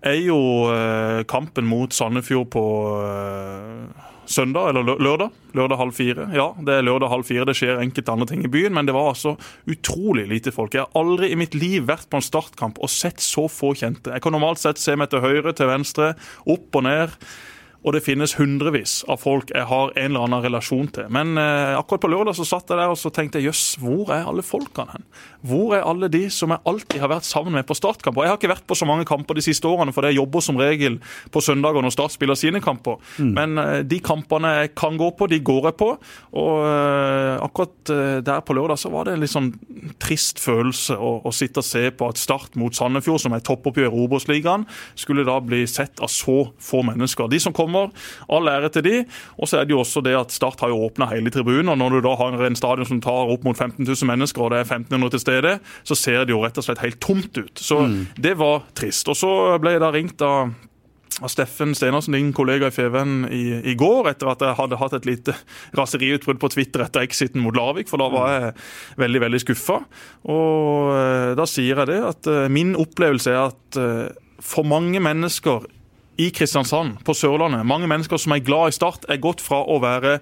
er 0.06 0.20
jo 0.22 0.38
eh, 0.72 1.24
kampen 1.30 1.66
mot 1.66 1.94
Sandefjord 1.94 2.50
på 2.54 2.64
eh, 3.02 4.06
søndag 4.28 4.70
eller 4.70 4.98
lørdag. 5.00 5.34
Lørdag 5.56 5.80
halv 5.80 5.96
fire. 5.96 6.28
Ja, 6.36 6.52
det 6.62 6.76
er 6.76 6.86
lørdag 6.86 7.10
halv 7.10 7.26
fire. 7.26 7.46
Det 7.48 7.56
skjer 7.58 7.80
enkelte 7.82 8.14
andre 8.14 8.28
ting 8.30 8.44
i 8.46 8.52
byen, 8.52 8.74
men 8.76 8.86
det 8.86 8.94
var 8.94 9.10
altså 9.10 9.34
utrolig 9.66 10.28
lite 10.30 10.52
folk. 10.54 10.76
Jeg 10.76 10.86
har 10.86 11.00
aldri 11.00 11.32
i 11.32 11.38
mitt 11.40 11.56
liv 11.58 11.88
vært 11.88 12.08
på 12.10 12.20
en 12.20 12.26
startkamp 12.26 12.78
og 12.82 12.92
sett 12.92 13.22
så 13.24 13.48
få 13.50 13.74
kjente. 13.78 14.12
Jeg 14.14 14.24
kan 14.24 14.36
normalt 14.36 14.62
sett 14.62 14.80
se 14.80 14.94
meg 14.98 15.10
til 15.12 15.24
høyre, 15.24 15.54
til 15.56 15.70
venstre, 15.70 16.12
opp 16.46 16.78
og 16.78 16.86
ned. 16.86 17.16
Og 17.86 17.94
det 17.94 18.02
finnes 18.02 18.34
hundrevis 18.34 19.00
av 19.06 19.20
folk 19.22 19.52
jeg 19.54 19.66
har 19.70 19.92
en 19.92 20.10
eller 20.10 20.24
annen 20.26 20.42
relasjon 20.42 20.88
til. 20.94 21.06
Men 21.14 21.38
eh, 21.38 21.76
akkurat 21.78 22.02
på 22.02 22.10
lørdag 22.10 22.34
så 22.34 22.46
satt 22.48 22.72
jeg 22.72 22.80
der 22.80 22.90
og 22.90 22.98
så 22.98 23.12
tenkte 23.14 23.38
jeg, 23.38 23.52
jøss, 23.52 23.76
hvor 23.78 24.10
er 24.14 24.26
alle 24.26 24.42
folkene 24.42 24.96
hen? 24.96 25.04
Hvor 25.46 25.76
er 25.76 25.86
alle 25.86 26.08
de 26.10 26.24
som 26.34 26.50
jeg 26.50 26.64
alltid 26.66 26.98
har 26.98 27.12
vært 27.12 27.28
sammen 27.28 27.54
med 27.54 27.68
på 27.68 27.76
startkamper? 27.78 28.26
Jeg 28.26 28.32
har 28.32 28.40
ikke 28.40 28.50
vært 28.50 28.66
på 28.66 28.76
så 28.78 28.88
mange 28.88 29.06
kamper 29.06 29.38
de 29.38 29.44
siste 29.46 29.70
årene, 29.70 29.94
for 29.94 30.08
jeg 30.08 30.18
jobber 30.18 30.42
som 30.42 30.58
regel 30.58 30.98
på 31.30 31.42
søndager 31.44 31.84
når 31.84 31.94
Start 31.94 32.16
spiller 32.16 32.38
sine 32.38 32.60
kamper. 32.64 32.98
Mm. 33.22 33.30
Men 33.38 33.62
eh, 33.62 33.78
de 33.86 34.00
kampene 34.02 34.56
jeg 34.56 34.74
kan 34.78 34.98
gå 34.98 35.12
på, 35.14 35.30
de 35.30 35.38
går 35.46 35.70
jeg 35.70 35.78
på. 35.78 35.92
Og 36.42 36.66
eh, 36.66 37.36
akkurat 37.46 37.94
uh, 37.94 38.18
der 38.24 38.42
på 38.42 38.58
lørdag 38.58 38.78
så 38.80 38.90
var 38.90 39.06
det 39.06 39.14
en 39.14 39.22
litt 39.22 39.32
sånn 39.32 39.52
trist 40.02 40.42
følelse 40.42 40.96
å, 40.98 41.14
å 41.26 41.32
sitte 41.34 41.62
og 41.62 41.66
se 41.66 41.84
på 41.94 42.10
at 42.10 42.18
Start 42.18 42.58
mot 42.58 42.74
Sandefjord, 42.74 43.22
som 43.22 43.34
er 43.36 43.44
toppoppgjør 43.46 43.94
i 43.94 44.02
Obos-ligaen, 44.02 44.66
skulle 44.98 45.26
da 45.28 45.38
bli 45.44 45.62
sett 45.70 46.02
av 46.02 46.10
så 46.12 46.50
få 46.62 46.82
mennesker. 46.86 47.30
De 47.30 47.40
som 47.42 47.54
kommer, 47.68 47.92
all 48.32 48.48
ære 48.48 48.72
til 48.74 48.86
de. 48.86 48.96
Og 49.38 49.50
så 49.50 49.60
er 49.60 49.68
det 49.68 49.76
jo 49.76 49.82
også 49.84 50.02
det 50.04 50.16
at 50.16 50.32
Start 50.32 50.62
har 50.64 50.72
jo 50.72 50.80
åpna 50.86 51.10
hele 51.12 51.32
tribunen. 51.34 51.68
og 51.68 51.78
Når 51.78 51.98
du 51.98 52.00
da 52.08 52.14
har 52.16 52.46
en 52.46 52.58
stadion 52.58 52.88
som 52.88 53.02
tar 53.04 53.32
opp 53.32 53.44
mot 53.44 53.56
15 53.56 53.84
000 53.84 54.08
mennesker, 54.08 54.42
og 54.42 54.54
det 54.54 54.62
er 54.62 54.70
1500 54.70 55.10
til 55.10 55.24
stede, 55.24 55.58
så 55.84 55.98
ser 55.98 56.24
det 56.24 56.34
jo 56.34 56.42
rett 56.44 56.58
og 56.58 56.64
slett 56.64 56.82
helt 56.84 57.00
tomt 57.00 57.36
ut. 57.36 57.60
Så 57.60 57.82
mm. 57.84 58.00
det 58.16 58.38
var 58.40 58.64
trist. 58.78 59.08
Og 59.08 59.18
så 59.18 59.32
ble 59.60 59.76
jeg 59.76 59.84
da 59.84 59.92
ringt 59.94 60.24
av 60.24 60.56
av 61.20 61.30
Steffen 61.32 61.74
Stenersen, 61.74 62.14
din 62.14 62.30
kollega 62.36 62.68
i 62.70 62.74
Feven, 62.74 63.24
i, 63.32 63.42
i, 63.72 63.74
går, 63.78 64.12
etter 64.12 64.30
at 64.30 64.44
jeg 64.44 64.58
hadde 64.58 64.78
hatt 64.78 64.94
et 64.98 65.08
lite 65.08 65.34
raseriutbrudd 65.78 66.38
på 66.42 66.50
Twitter 66.54 66.84
etter 66.84 67.06
exiten 67.06 67.42
mot 67.42 67.56
Larvik, 67.56 67.90
for 67.90 68.00
da 68.00 68.06
var 68.12 68.34
jeg 68.34 68.52
veldig 69.02 69.24
veldig 69.26 69.42
skuffa. 69.42 69.80
Og 70.30 70.92
eh, 70.94 71.32
da 71.38 71.48
sier 71.50 71.82
jeg 71.82 71.90
det 71.90 71.98
at 72.12 72.30
eh, 72.30 72.46
min 72.52 72.76
opplevelse 72.78 73.34
er 73.34 73.40
at 73.48 73.80
eh, 73.82 74.06
for 74.44 74.68
mange 74.68 75.02
mennesker 75.02 75.66
i 76.18 76.30
Kristiansand, 76.34 76.98
på 77.06 77.14
Sørlandet, 77.14 77.66
mange 77.66 77.86
mennesker 77.90 78.18
som 78.18 78.34
er 78.34 78.42
glad 78.42 78.72
i 78.72 78.74
Start, 78.74 79.06
er 79.08 79.20
gått 79.22 79.42
fra 79.44 79.60
å 79.62 79.78
være 79.82 80.18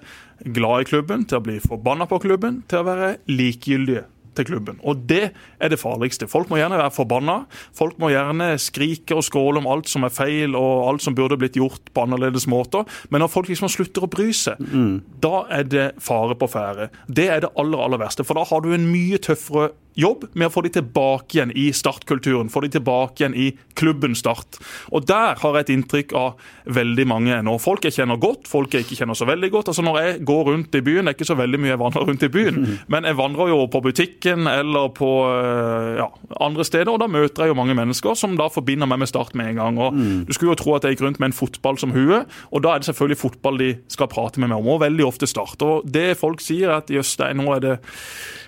glad 0.53 0.83
i 0.83 0.89
klubben 0.91 1.25
til 1.25 1.39
å 1.39 1.45
bli 1.47 1.57
forbanna 1.63 2.05
på 2.09 2.21
klubben, 2.21 2.61
til 2.69 2.83
å 2.83 2.87
være 2.87 3.15
likegyldige 3.31 4.05
til 4.37 4.45
klubben. 4.45 4.77
Og 4.85 5.01
det 5.09 5.31
er 5.33 5.71
det 5.73 5.79
farligste. 5.81 6.27
Folk 6.29 6.51
må 6.51 6.59
gjerne 6.59 6.77
være 6.77 6.93
forbanna. 6.93 7.37
Folk 7.75 7.97
må 8.01 8.11
gjerne 8.13 8.51
skrike 8.61 9.17
og 9.17 9.25
skråle 9.25 9.61
om 9.61 9.69
alt 9.71 9.89
som 9.89 10.05
er 10.05 10.13
feil 10.13 10.53
og 10.57 10.85
alt 10.91 11.05
som 11.05 11.17
burde 11.17 11.39
blitt 11.41 11.57
gjort 11.57 11.89
på 11.93 12.05
annerledes 12.05 12.47
måter. 12.49 12.85
Men 13.09 13.23
når 13.23 13.33
folk 13.33 13.49
liksom 13.49 13.71
slutter 13.71 14.05
å 14.05 14.11
bry 14.11 14.29
seg, 14.35 14.61
mm. 14.61 14.93
da 15.23 15.43
er 15.57 15.65
det 15.65 15.87
fare 16.03 16.37
på 16.37 16.49
ferde. 16.51 16.91
Det 17.07 17.29
er 17.33 17.43
det 17.45 17.53
aller, 17.57 17.81
aller 17.81 18.03
verste. 18.05 18.27
For 18.27 18.37
da 18.37 18.45
har 18.47 18.61
du 18.63 18.73
en 18.75 18.89
mye 18.91 19.17
tøffere 19.25 19.71
jobb 19.97 20.27
med 20.37 20.49
å 20.49 20.53
få 20.53 20.63
de 20.65 20.71
tilbake 20.77 21.37
igjen 21.37 21.53
i 21.57 21.69
startkulturen. 21.75 22.51
Få 22.53 22.61
de 22.65 22.71
tilbake 22.77 23.23
igjen 23.23 23.37
i 23.37 23.49
klubben 23.77 24.15
Start. 24.17 24.57
Og 24.93 25.05
der 25.09 25.37
har 25.41 25.57
jeg 25.57 25.65
et 25.65 25.73
inntrykk 25.75 26.13
av 26.17 26.49
veldig 26.73 27.05
mange 27.09 27.37
nå. 27.45 27.57
Folk 27.61 27.85
jeg 27.85 27.97
kjenner 27.97 28.19
godt, 28.21 28.47
folk 28.49 28.73
jeg 28.73 28.85
ikke 28.85 28.99
kjenner 29.01 29.17
så 29.17 29.27
veldig 29.29 29.49
godt. 29.53 29.71
Altså 29.71 29.85
Når 29.85 29.99
jeg 30.01 30.19
går 30.27 30.43
rundt 30.51 30.77
i 30.77 30.83
byen, 30.85 31.05
det 31.05 31.13
er 31.13 31.17
ikke 31.17 31.29
så 31.29 31.37
veldig 31.37 31.61
mye 31.61 31.73
jeg 31.73 31.81
vandrer 31.81 32.07
rundt 32.07 32.25
i 32.25 32.31
byen, 32.33 32.59
men 32.93 33.07
jeg 33.07 33.17
vandrer 33.17 33.51
jo 33.51 33.59
på 33.71 33.81
butikken 33.83 34.49
eller 34.49 34.89
på 34.97 35.11
eh, 35.27 35.91
ja, 36.01 36.07
andre 36.43 36.65
steder, 36.67 36.91
og 36.93 37.01
da 37.03 37.09
møter 37.11 37.45
jeg 37.45 37.53
jo 37.53 37.59
mange 37.59 37.75
mennesker 37.77 38.17
som 38.17 38.37
da 38.39 38.49
forbinder 38.53 38.89
meg 38.89 39.01
med 39.03 39.11
Start 39.11 39.35
med 39.37 39.53
en 39.53 39.61
gang. 39.61 39.79
og 39.81 39.95
mm. 39.95 40.25
Du 40.27 40.33
skulle 40.35 40.53
jo 40.53 40.59
tro 40.59 40.75
at 40.75 40.85
jeg 40.85 40.95
gikk 40.95 41.05
rundt 41.05 41.21
med 41.21 41.31
en 41.31 41.37
fotball 41.37 41.79
som 41.81 41.93
hue, 41.95 42.23
og 42.51 42.65
da 42.65 42.73
er 42.73 42.81
det 42.81 42.89
selvfølgelig 42.89 43.21
fotball 43.21 43.61
de 43.61 43.71
skal 43.91 44.11
prate 44.11 44.41
med 44.41 44.51
meg 44.51 44.59
om, 44.59 44.73
og 44.75 44.83
veldig 44.83 45.07
ofte 45.07 45.29
Start. 45.29 45.61
Og 45.65 45.87
Det 45.87 46.09
folk 46.19 46.43
sier, 46.43 46.69
er 46.69 46.81
at 46.81 46.91
jøss, 46.91 47.15
nå 47.37 47.47
er 47.55 47.63
det 47.63 47.77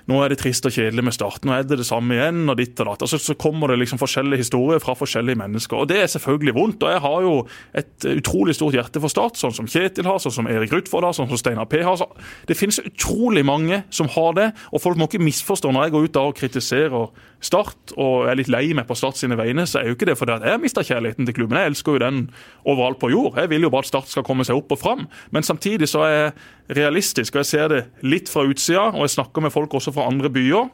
nå 0.09 0.19
er 0.23 0.33
det 0.33 0.39
trist 0.41 0.65
og 0.65 0.73
kjedelig 0.73 1.03
med 1.05 1.13
Start, 1.13 1.43
nå 1.45 1.53
er 1.53 1.67
det 1.67 1.79
det 1.81 1.87
samme 1.87 2.15
igjen, 2.17 2.41
og 2.49 2.57
ditt 2.57 2.79
og 2.81 2.89
datt. 2.89 3.05
Altså, 3.05 3.19
så 3.21 3.35
kommer 3.39 3.71
det 3.71 3.79
liksom 3.83 4.01
forskjellige 4.01 4.43
historier 4.43 4.81
fra 4.81 4.95
forskjellige 4.97 5.37
mennesker. 5.39 5.83
Og 5.83 5.89
det 5.91 5.99
er 6.01 6.09
selvfølgelig 6.09 6.55
vondt. 6.57 6.85
Og 6.85 6.93
jeg 6.93 7.03
har 7.05 7.25
jo 7.27 7.33
et 7.81 8.07
utrolig 8.15 8.55
stort 8.57 8.77
hjerte 8.77 9.03
for 9.03 9.13
Start, 9.13 9.37
sånn 9.39 9.55
som 9.55 9.69
Kjetil 9.69 10.09
har, 10.09 10.17
sånn 10.23 10.35
som 10.39 10.49
Erik 10.49 10.73
Rutford 10.73 11.05
har, 11.05 11.15
sånn 11.17 11.29
som 11.29 11.39
Steinar 11.39 11.69
P 11.69 11.83
har. 11.85 12.01
Det 12.49 12.57
finnes 12.57 12.81
utrolig 12.81 13.45
mange 13.45 13.83
som 13.93 14.09
har 14.15 14.33
det, 14.39 14.49
og 14.73 14.83
folk 14.83 14.99
må 14.99 15.09
ikke 15.09 15.21
misforstå 15.23 15.73
når 15.73 15.87
jeg 15.87 15.95
går 15.95 16.07
ut 16.09 16.17
da 16.17 16.25
og 16.31 16.37
kritiserer 16.39 17.09
Start 17.39 17.93
og 17.95 18.27
er 18.27 18.35
litt 18.35 18.49
lei 18.51 18.65
meg 18.75 18.87
på 18.89 18.97
Start 18.99 19.19
sine 19.19 19.37
vegne, 19.39 19.63
så 19.69 19.79
er 19.79 19.89
jo 19.89 19.95
ikke 19.95 20.09
det 20.09 20.17
fordi 20.19 20.35
jeg 20.43 20.51
har 20.51 20.59
mista 20.61 20.83
kjærligheten 20.83 21.27
til 21.27 21.37
klubben. 21.37 21.59
Jeg 21.59 21.71
elsker 21.71 21.95
jo 21.95 22.01
den 22.03 22.19
overalt 22.67 22.99
på 22.99 23.11
jord. 23.13 23.39
Jeg 23.39 23.51
vil 23.53 23.63
jo 23.63 23.71
bare 23.71 23.87
at 23.87 23.91
Start 23.91 24.11
skal 24.11 24.25
komme 24.27 24.43
seg 24.47 24.59
opp 24.59 24.75
og 24.75 24.81
fram. 24.81 25.07
Men 25.31 25.47
samtidig 25.47 25.87
så 25.91 26.03
er 26.07 26.15
jeg 26.15 26.33
realistisk, 26.81 27.35
og 27.35 27.45
jeg 27.45 27.51
ser 27.53 27.71
det 27.71 27.81
litt 28.03 28.31
fra 28.31 28.43
utsida, 28.47 28.89
og 28.91 29.07
jeg 29.07 29.15
snakker 29.15 29.45
med 29.45 29.55
folk 29.55 29.79
også 29.79 29.95
fra 29.95 30.09
andre 30.11 30.31
byer. 30.33 30.67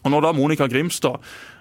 Og 0.00 0.10
når 0.10 0.24
da 0.24 0.34
Monica 0.34 0.66
Grimstad 0.70 1.20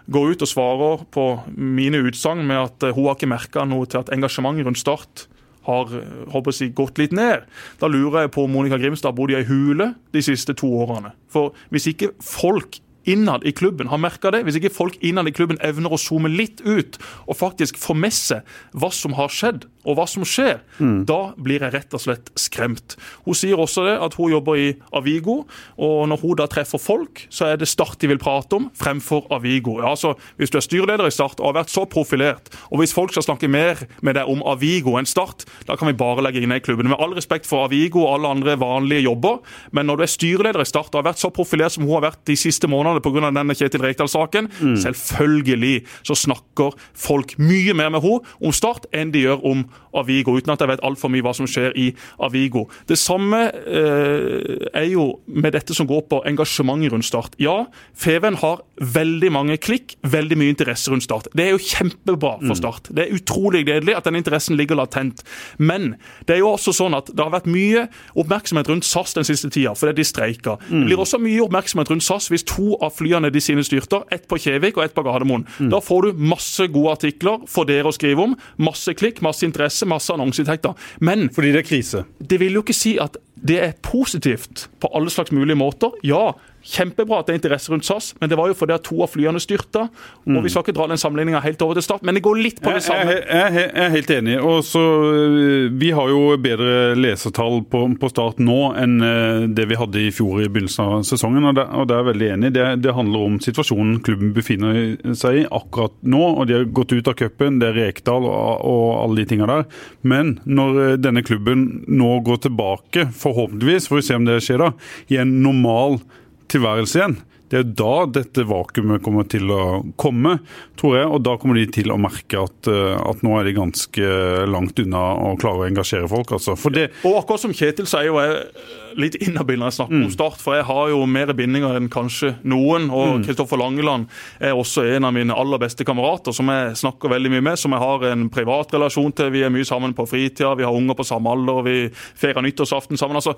går 0.10 0.34
ut 0.34 0.46
og 0.46 0.50
svarer 0.50 1.04
på 1.14 1.26
mine 1.54 2.02
utsagn 2.10 2.42
med 2.48 2.64
at 2.64 2.90
hun 2.96 3.06
har 3.06 3.18
ikke 3.20 3.30
merka 3.30 3.66
noe 3.68 3.86
til 3.90 4.02
at 4.02 4.10
engasjementet 4.16 4.66
rundt 4.66 4.82
Start 4.82 5.28
har 5.70 5.92
håper 6.34 6.56
jeg, 6.56 6.74
gått 6.74 6.98
litt 6.98 7.14
ned. 7.14 7.46
Da 7.82 7.90
lurer 7.92 8.26
jeg 8.26 8.34
på 8.34 8.48
om 8.48 8.54
Monica 8.56 8.80
Grimstad 8.82 9.14
bodde 9.18 9.36
i 9.36 9.42
ei 9.42 9.48
hule 9.48 9.92
de 10.16 10.24
siste 10.26 10.56
to 10.58 10.70
årene. 10.82 11.12
For 11.30 11.54
hvis 11.70 11.92
ikke 11.92 12.14
folk 12.24 12.80
innad 13.10 13.45
i 13.48 13.54
klubben. 13.56 13.89
Har 13.89 14.02
merka 14.02 14.32
det, 14.34 14.43
hvis 14.45 14.60
ikke 14.60 14.74
folk 14.74 15.00
innad 15.06 15.30
i 15.30 15.36
klubben 15.36 15.60
evner 15.65 15.93
å 15.93 16.00
zoome 16.02 16.32
litt 16.32 16.63
ut 16.65 17.00
og 17.26 17.39
faktisk 17.39 17.80
få 17.80 17.95
med 17.98 18.15
seg 18.15 18.48
hva 18.78 18.91
som 18.93 19.17
har 19.17 19.34
skjedd 19.34 19.65
og 19.88 19.96
hva 19.96 20.06
som 20.10 20.26
skjer, 20.28 20.60
mm. 20.80 21.04
da 21.08 21.34
blir 21.39 21.63
jeg 21.63 21.74
rett 21.74 21.96
og 21.96 22.02
slett 22.04 22.30
skremt. 22.39 22.98
Hun 23.24 23.38
sier 23.38 23.60
også 23.60 23.86
det 23.88 23.96
at 24.04 24.15
hun 24.20 24.34
jobber 24.34 24.60
i 24.60 24.68
Avigo, 24.96 25.44
og 25.80 26.00
når 26.12 26.22
hun 26.24 26.39
da 26.42 26.50
treffer 26.52 26.82
folk, 26.82 27.24
så 27.32 27.52
er 27.52 27.60
det 27.60 27.70
Start 27.70 28.00
de 28.02 28.10
vil 28.12 28.20
prate 28.20 28.58
om, 28.58 28.68
fremfor 28.76 29.28
Avigo. 29.34 29.78
Ja, 29.80 29.94
altså, 29.94 30.15
Hvis 30.38 30.52
du 30.52 30.58
er 30.60 30.65
styreleder 30.65 31.08
i 31.08 31.13
Start 31.13 31.39
og 31.39 31.52
har 31.52 31.62
vært 31.62 31.72
så 31.72 31.86
profilert, 31.89 32.50
og 32.70 32.82
hvis 32.82 32.94
folk 32.96 33.13
skal 33.13 33.24
snakke 33.24 33.48
mer 33.52 33.86
med 34.02 34.18
deg 34.20 34.28
om 34.28 34.44
Avigo 34.44 34.98
enn 35.00 35.08
Start, 35.08 35.46
da 35.68 35.78
kan 35.80 35.88
vi 35.88 35.98
bare 35.98 36.26
legge 36.26 36.44
inn 36.44 36.52
i 36.52 36.60
klubben. 36.63 36.89
Med 36.89 37.00
all 37.00 37.15
respekt 37.15 37.48
for 37.48 37.68
Avigo 37.68 38.04
og 38.04 38.18
alle 38.18 38.34
andre 38.36 38.58
vanlige 38.60 39.06
jobber, 39.06 39.39
men 39.72 39.88
når 39.88 40.02
du 40.02 40.06
er 40.06 40.13
styreleder 40.15 40.65
i 40.65 40.70
Start 40.70 40.92
og 40.92 41.02
har 41.02 41.12
vært 41.12 41.24
så 41.24 41.32
profilert 41.34 41.78
som 41.78 41.88
hun 41.88 41.96
har 42.00 42.10
vært 42.10 42.24
de 42.28 42.36
siste 42.39 42.68
månedene, 42.68 43.04
pga. 43.06 43.32
denne 43.32 43.56
Kjetil 43.56 43.86
Rekdal-saken. 43.86 44.50
Mm. 44.60 44.76
Selvfølgelig 44.84 45.76
så 46.04 46.18
snakker 46.18 46.76
folk 46.98 47.38
mye 47.39 47.74
mer 47.78 47.94
med 47.94 48.04
henne 48.04 48.20
om 48.44 48.56
Start 48.56 48.89
enn 48.96 49.13
de 49.13 49.24
gjør 49.28 49.46
om 49.48 49.65
Avigo, 49.98 50.36
uten 50.38 50.54
at 50.54 50.62
jeg 50.62 50.70
vet 50.70 50.84
altfor 50.86 51.12
mye 51.12 51.24
hva 51.26 51.34
som 51.36 51.48
skjer 51.50 51.74
i 51.80 51.89
Avigo. 52.22 52.65
Det 52.89 52.98
samme 53.00 53.42
eh, 53.50 54.68
er 54.70 54.88
jo 54.92 55.08
med 55.26 55.56
dette 55.56 55.76
som 55.76 55.88
går 55.89 56.06
på 56.12 56.22
engasjement 56.30 56.86
rundt 56.94 57.08
Start. 57.10 57.34
Ja, 57.42 57.63
Feven 57.98 58.38
har 58.42 58.62
veldig 58.78 59.32
mange 59.34 59.58
klikk, 59.58 59.96
veldig 60.06 60.38
mye 60.38 60.54
interesse 60.54 60.92
rundt 60.92 61.08
Start. 61.08 61.30
Det 61.34 61.48
er 61.48 61.56
jo 61.56 61.62
kjempebra 61.63 62.36
for 62.38 62.54
mm. 62.54 62.60
Start. 62.60 62.92
Det 62.94 63.06
er 63.06 63.15
utrolig 63.18 63.63
gledelig 63.65 63.96
at 63.98 64.06
den 64.08 64.20
interessen 64.20 64.58
ligger 64.60 64.78
latent. 64.78 65.24
Men 65.58 65.96
det 66.28 66.38
er 66.38 66.44
jo 66.44 66.54
også 66.54 66.76
sånn 66.76 66.98
at 66.98 67.10
det 67.10 67.24
har 67.24 67.34
vært 67.34 67.50
mye 67.50 67.88
oppmerksomhet 68.20 68.70
rundt 68.70 68.88
SAS 68.88 69.15
den 69.18 69.28
siste 69.28 69.50
tida, 69.54 69.74
fordi 69.78 69.98
de 70.00 70.08
streiker. 70.08 70.62
Mm. 70.70 70.84
Det 70.84 70.92
blir 70.92 71.04
også 71.04 71.22
mye 71.24 71.42
oppmerksomhet 71.48 71.92
rundt 71.92 72.06
SAS 72.06 72.30
hvis 72.32 72.46
to 72.48 72.76
av 72.78 72.94
flyene 73.00 73.34
de 73.34 73.44
sine 73.44 73.65
styrter, 73.65 74.06
ett 74.13 74.28
på 74.30 74.39
Kjevik 74.39 74.78
og 74.78 74.86
ett 74.86 74.96
på 74.96 75.04
Gardermoen. 75.08 75.48
Mm. 75.58 75.72
Da 75.74 75.82
får 75.84 76.10
du 76.10 76.24
masse 76.30 76.70
gode 76.70 76.96
artikler 77.00 77.44
for 77.50 77.70
dere 77.70 77.89
å 77.89 77.96
skrive 77.96 78.30
om, 78.30 78.38
masse 78.62 78.94
klikk, 78.98 79.24
masse 79.26 79.46
interesse, 79.48 79.59
masse 79.89 80.13
annonseinntekter. 80.13 80.74
Men 81.00 81.30
Fordi 81.36 81.52
det 81.52 81.63
er 81.63 81.67
krise? 81.67 82.04
Det 82.19 82.39
vil 82.39 82.54
jo 82.54 82.63
ikke 82.65 82.78
si 82.78 82.98
at 83.02 83.17
det 83.39 83.60
er 83.63 83.76
positivt 83.82 84.67
på 84.80 84.89
alle 84.95 85.10
slags 85.10 85.32
mulige 85.32 85.56
måter. 85.56 85.91
Ja, 86.04 86.34
Kjempebra 86.60 87.22
at 87.22 87.30
det 87.30 87.36
er 87.36 87.39
interesse 87.39 87.72
rundt 87.72 87.88
SAS, 87.88 88.12
men 88.19 88.30
det 88.32 88.38
var 88.39 88.50
jo 88.52 88.56
fordi 88.58 88.76
at 88.76 88.84
to 88.84 88.98
av 89.04 89.12
flyene 89.13 89.39
styrta. 89.41 89.86
Og 90.28 90.43
Vi 90.43 90.52
skal 90.52 90.65
ikke 90.65 90.76
dra 90.76 90.88
den 90.91 91.00
sammenligninga 91.00 91.39
helt 91.43 91.62
over 91.63 91.80
til 91.80 91.86
start, 91.86 92.04
men 92.04 92.17
det 92.17 92.24
går 92.26 92.39
litt 92.39 92.60
på 92.63 92.74
det 92.76 92.84
samme. 92.84 93.15
Jeg, 93.15 93.24
jeg, 93.24 93.54
jeg, 93.56 93.69
jeg 93.69 93.86
er 93.86 93.93
helt 93.95 94.12
enig. 94.17 94.36
og 94.43 94.60
så 94.67 94.84
øh, 94.84 95.69
Vi 95.80 95.91
har 95.95 96.12
jo 96.12 96.36
bedre 96.41 96.98
lesertall 97.00 97.63
på, 97.63 97.86
på, 98.00 98.12
start 98.12 98.41
nå 98.43 98.60
enn 98.80 98.98
øh, 99.06 99.48
det 99.56 99.69
vi 99.69 99.80
hadde 99.80 100.04
i 100.04 100.12
fjor 100.15 100.43
i 100.43 100.50
begynnelsen 100.52 100.84
av 100.86 101.08
sesongen. 101.08 101.48
og 101.50 101.56
Det, 101.58 101.65
og 101.72 101.88
det 101.88 101.95
er 101.95 102.04
jeg 102.04 102.10
veldig 102.12 102.30
enig. 102.36 102.54
Det, 102.58 102.67
det 102.84 102.95
handler 102.98 103.26
om 103.30 103.39
situasjonen 103.43 104.00
klubben 104.06 104.36
befinner 104.36 104.80
seg 105.17 105.43
i 105.43 105.48
akkurat 105.48 105.95
nå. 106.04 106.24
og 106.36 106.48
De 106.50 106.60
har 106.60 106.69
gått 106.76 106.93
ut 106.93 107.08
av 107.08 107.17
cupen, 107.19 107.62
det 107.63 107.72
er 107.72 107.80
Rekdal 107.80 108.28
og, 108.28 108.67
og 108.67 108.86
alle 109.06 109.22
de 109.24 109.30
tinga 109.32 109.50
der. 109.50 109.67
Men 110.02 110.38
når 110.43 110.84
øh, 110.84 110.95
denne 111.00 111.24
klubben 111.24 111.86
nå 111.88 112.19
går 112.28 112.43
tilbake, 112.50 113.10
forhåpentligvis, 113.15 113.89
får 113.89 114.02
vi 114.02 114.08
se 114.10 114.19
om 114.19 114.28
det 114.28 114.41
skjer 114.43 114.65
da, 114.67 114.74
i 115.10 115.22
en 115.22 115.39
normal 115.43 116.02
tilværelse 116.50 117.00
igjen. 117.00 117.18
Det 117.50 117.62
er 117.62 117.70
da 117.82 117.94
dette 118.20 118.46
vakuumet 118.48 119.04
kommer 119.06 119.26
til 119.30 119.50
å 119.54 119.62
komme, 120.00 120.38
tror 120.80 120.98
jeg. 121.00 121.08
Og 121.10 121.24
da 121.26 121.36
kommer 121.42 121.60
de 121.60 121.66
til 121.80 121.94
å 121.94 122.00
merke 122.02 122.44
at, 122.46 122.70
eh, 122.70 122.98
at 123.00 123.24
nå 123.26 123.38
er 123.40 123.50
de 123.50 123.58
ganske 123.58 124.12
langt 124.50 124.80
unna 124.84 125.06
å 125.30 125.34
klare 125.40 125.66
å 125.66 125.70
engasjere 125.70 126.10
folk. 126.12 126.36
Altså. 126.38 126.58
Det... 126.74 126.90
og 127.04 127.22
akkurat 127.24 127.48
som 127.48 127.56
Kjetil 127.56 127.90
sier, 127.90 128.12
og 128.14 128.22
jeg 128.24 128.88
litt 129.00 129.18
inhabil 129.22 129.60
når 129.60 129.72
jeg 129.72 129.78
snakker 129.80 129.98
mm. 129.98 130.04
om 130.08 130.14
Start. 130.14 130.42
For 130.42 130.58
jeg 130.58 130.66
har 130.70 130.92
jo 130.92 131.00
mer 131.10 131.32
bindinger 131.38 131.78
enn 131.78 131.90
kanskje 131.92 132.34
noen. 132.50 132.90
Og 132.94 133.24
Kristoffer 133.26 133.60
mm. 133.60 133.64
Langeland 133.64 134.10
er 134.42 134.58
også 134.58 134.86
en 134.96 135.08
av 135.10 135.16
mine 135.16 135.36
aller 135.36 135.62
beste 135.62 135.86
kamerater, 135.88 136.36
som 136.36 136.50
jeg 136.54 136.76
snakker 136.80 137.14
veldig 137.14 137.34
mye 137.36 137.46
med. 137.52 137.62
Som 137.62 137.76
jeg 137.76 137.84
har 137.84 138.06
en 138.12 138.28
privat 138.34 138.76
relasjon 138.76 139.16
til. 139.16 139.32
Vi 139.36 139.46
er 139.46 139.54
mye 139.54 139.68
sammen 139.68 139.96
på 139.98 140.08
fritida, 140.10 140.56
vi 140.60 140.68
har 140.68 140.76
unger 140.76 140.98
på 140.98 141.08
samme 141.08 141.34
alder, 141.34 141.64
vi 141.66 141.78
feirer 141.94 142.46
nyttårsaften 142.46 143.00
sammen. 143.00 143.20
altså 143.20 143.36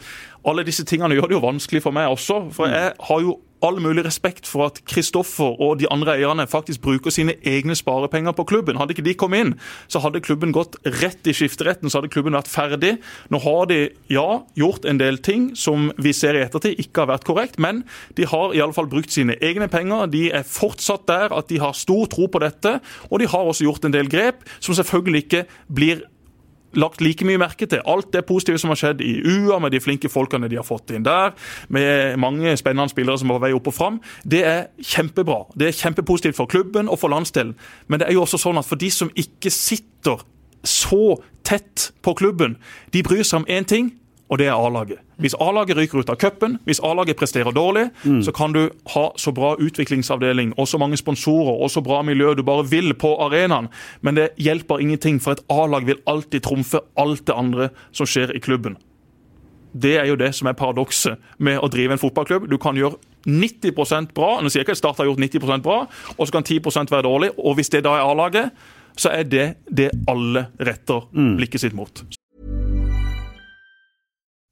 Alle 0.48 0.68
disse 0.68 0.86
tingene 0.88 1.18
gjør 1.18 1.32
det 1.32 1.40
jo 1.40 1.46
vanskelig 1.48 1.84
for 1.86 1.96
meg 1.96 2.12
også. 2.12 2.44
For 2.56 2.70
mm. 2.70 2.78
jeg 2.78 2.94
har 3.10 3.26
jo 3.28 3.40
all 3.62 3.80
mulig 3.82 4.04
respekt 4.06 4.48
for 4.50 4.68
at 4.68 4.82
Kristoffer 4.90 5.58
og 5.62 5.80
de 5.82 5.88
andre 5.94 6.16
eierne 6.18 6.48
faktisk 6.50 6.82
bruker 6.84 7.14
sine 7.14 7.36
egne 7.48 7.76
sparepenger 7.78 8.34
på 8.38 8.46
klubben. 8.50 8.78
Hadde 8.80 8.96
ikke 8.96 9.06
de 9.06 9.16
kommet 9.18 9.46
inn, 9.46 9.54
så 9.92 10.02
hadde 10.04 10.24
klubben 10.24 10.54
gått 10.56 10.78
rett 11.02 11.28
i 11.30 11.36
skifteretten, 11.36 11.90
så 11.90 12.00
hadde 12.00 12.12
klubben 12.14 12.38
vært 12.38 12.52
ferdig. 12.52 12.96
Nå 13.34 13.42
har 13.46 13.70
de 13.72 13.80
ja, 14.12 14.42
gjort 14.58 14.88
en 14.90 15.02
del 15.02 15.22
ting 15.24 15.52
som 15.60 15.92
vi 16.02 16.14
ser 16.18 16.38
i 16.38 16.44
ettertid 16.46 16.82
ikke 16.82 17.06
har 17.06 17.12
vært 17.14 17.28
korrekt, 17.30 17.60
men 17.62 17.84
de 18.18 18.28
har 18.30 18.56
i 18.56 18.64
alle 18.64 18.76
fall 18.76 18.90
brukt 18.92 19.14
sine 19.14 19.38
egne 19.42 19.70
penger. 19.72 20.10
De 20.12 20.28
er 20.34 20.48
fortsatt 20.48 21.08
der 21.10 21.36
at 21.36 21.52
de 21.52 21.62
har 21.62 21.78
stor 21.78 22.10
tro 22.12 22.28
på 22.32 22.42
dette, 22.44 22.80
og 23.10 23.22
de 23.22 23.30
har 23.30 23.46
også 23.46 23.68
gjort 23.68 23.86
en 23.88 23.96
del 23.96 24.10
grep 24.12 24.46
som 24.60 24.78
selvfølgelig 24.78 25.26
ikke 25.26 25.46
blir 25.72 26.06
lagt 26.78 27.02
like 27.02 27.26
mye 27.28 27.40
merke 27.42 27.68
til. 27.70 27.84
Alt 27.90 28.12
det 28.14 28.26
positive 28.30 28.60
som 28.62 28.74
har 28.74 28.80
skjedd 28.80 29.04
i 29.06 29.14
UA, 29.22 29.60
med 29.64 29.74
de 29.74 29.82
flinke 29.84 30.12
folkene 30.12 30.50
de 30.52 30.60
har 30.60 30.68
fått 30.68 30.94
inn 30.96 31.06
der, 31.08 31.36
med 31.70 32.18
mange 32.22 32.56
spennende 32.60 32.92
spillere 32.94 33.20
som 33.20 33.32
er 33.32 33.40
på 33.40 33.46
vei 33.46 33.54
opp 33.58 33.72
og 33.72 33.78
fram, 33.78 34.02
det 34.24 34.44
er 34.48 34.68
kjempebra. 34.94 35.44
Det 35.56 35.70
er 35.70 35.80
kjempepositivt 35.80 36.40
for 36.40 36.52
klubben 36.52 36.90
og 36.92 37.00
for 37.02 37.14
landsdelen. 37.14 37.56
Men 37.88 38.02
det 38.02 38.10
er 38.10 38.18
jo 38.18 38.26
også 38.26 38.42
sånn 38.42 38.60
at 38.62 38.68
for 38.68 38.82
de 38.82 38.92
som 38.94 39.12
ikke 39.16 39.54
sitter 39.54 40.24
så 40.68 41.18
tett 41.48 41.90
på 42.06 42.14
klubben, 42.14 42.58
de 42.94 43.02
bryr 43.04 43.26
seg 43.26 43.42
om 43.42 43.50
én 43.50 43.66
ting, 43.68 43.92
og 44.32 44.40
det 44.40 44.48
er 44.48 44.56
A-laget. 44.56 45.02
Hvis 45.20 45.36
A-laget 45.44 45.78
ryker 45.78 46.00
ut 46.00 46.10
av 46.10 46.16
cupen, 46.16 46.56
hvis 46.66 46.80
A-laget 46.88 47.20
presterer 47.20 47.52
dårlig, 47.52 47.90
mm. 48.04 48.22
så 48.24 48.32
kan 48.32 48.54
du 48.56 48.62
ha 48.94 49.10
så 49.20 49.34
bra 49.36 49.58
utviklingsavdeling 49.60 50.54
og 50.58 50.70
så 50.72 50.80
mange 50.80 50.98
sponsorer 50.98 51.60
og 51.60 51.72
så 51.72 51.84
bra 51.84 52.00
miljø 52.08 52.32
du 52.34 52.44
bare 52.48 52.64
vil 52.72 52.94
på 52.96 53.12
arenaen, 53.26 53.68
men 54.02 54.16
det 54.16 54.30
hjelper 54.40 54.80
ingenting, 54.80 55.20
for 55.20 55.36
et 55.36 55.44
A-lag 55.52 55.86
vil 55.86 56.00
alltid 56.08 56.48
trumfe 56.48 56.80
alt 56.96 57.26
det 57.28 57.36
andre 57.36 57.70
som 57.92 58.08
skjer 58.08 58.32
i 58.36 58.40
klubben. 58.40 58.80
Det 59.74 59.98
er 60.00 60.08
jo 60.08 60.16
det 60.20 60.32
som 60.36 60.48
er 60.48 60.56
paradokset 60.56 61.20
med 61.40 61.60
å 61.60 61.70
drive 61.72 61.96
en 61.96 62.02
fotballklubb. 62.02 62.48
Du 62.52 62.58
kan 62.60 62.76
gjøre 62.76 63.00
90% 63.28 64.12
bra, 64.16 64.34
nå 64.40 64.52
sier 64.52 64.62
jeg 64.62 64.68
ikke 64.68 64.76
at 64.76 64.82
Start 64.82 65.04
har 65.04 65.12
gjort 65.12 65.24
90% 65.24 65.68
bra, 65.68 65.78
og 66.18 66.24
så 66.24 66.32
kan 66.36 66.48
10% 66.48 66.92
være 66.92 67.08
dårlig. 67.08 67.34
Og 67.38 67.60
hvis 67.60 67.72
det 67.72 67.84
da 67.88 67.96
er 68.00 68.08
A-laget, 68.08 68.52
så 69.00 69.12
er 69.16 69.28
det 69.28 69.46
det 69.68 69.92
alle 70.12 70.50
retter 70.60 71.08
mm. 71.12 71.38
blikket 71.40 71.68
sitt 71.68 71.76
mot. 71.78 72.04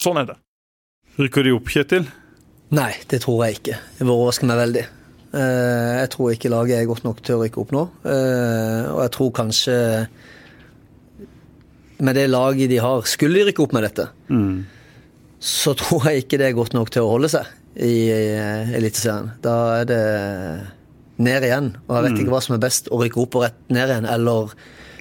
Sånn 0.00 0.16
er 0.20 0.30
det. 0.30 0.38
Rykker 1.20 1.44
de 1.44 1.52
opp, 1.52 1.68
Kjetil? 1.68 2.08
Nei, 2.72 2.92
det 3.10 3.20
tror 3.24 3.44
jeg 3.44 3.58
ikke. 3.58 3.76
Det 3.98 4.06
overrasker 4.06 4.48
meg 4.48 4.60
veldig. 4.62 4.84
Eh, 5.36 5.92
jeg 6.00 6.10
tror 6.14 6.32
ikke 6.32 6.52
laget 6.52 6.78
er 6.78 6.88
godt 6.88 7.04
nok 7.06 7.20
til 7.26 7.36
å 7.36 7.44
rykke 7.44 7.60
opp 7.62 7.74
nå. 7.76 7.82
Eh, 8.08 8.88
og 8.94 9.00
jeg 9.04 9.14
tror 9.16 9.32
kanskje 9.36 9.76
med 12.00 12.16
det 12.16 12.26
laget 12.30 12.72
de 12.72 12.80
har, 12.80 13.04
skulle 13.10 13.36
de 13.36 13.50
rykke 13.50 13.64
opp 13.66 13.74
med 13.76 13.84
dette, 13.84 14.06
mm. 14.32 14.54
så 15.44 15.74
tror 15.76 16.08
jeg 16.08 16.24
ikke 16.24 16.38
det 16.40 16.48
er 16.48 16.56
godt 16.56 16.72
nok 16.72 16.88
til 16.94 17.04
å 17.04 17.10
holde 17.12 17.28
seg 17.28 17.50
i 17.76 18.08
Eliteserien. 18.78 19.34
Da 19.44 19.56
er 19.82 19.90
det 19.90 20.02
ned 21.20 21.44
igjen. 21.44 21.74
Og 21.86 21.98
jeg 21.98 22.06
vet 22.06 22.14
mm. 22.16 22.20
ikke 22.22 22.32
hva 22.32 22.42
som 22.46 22.56
er 22.56 22.62
best, 22.64 22.88
å 22.88 23.02
rykke 23.02 23.20
opp 23.20 23.36
og 23.36 23.44
rett 23.44 23.60
ned 23.68 23.92
igjen, 23.92 24.08
eller 24.08 24.54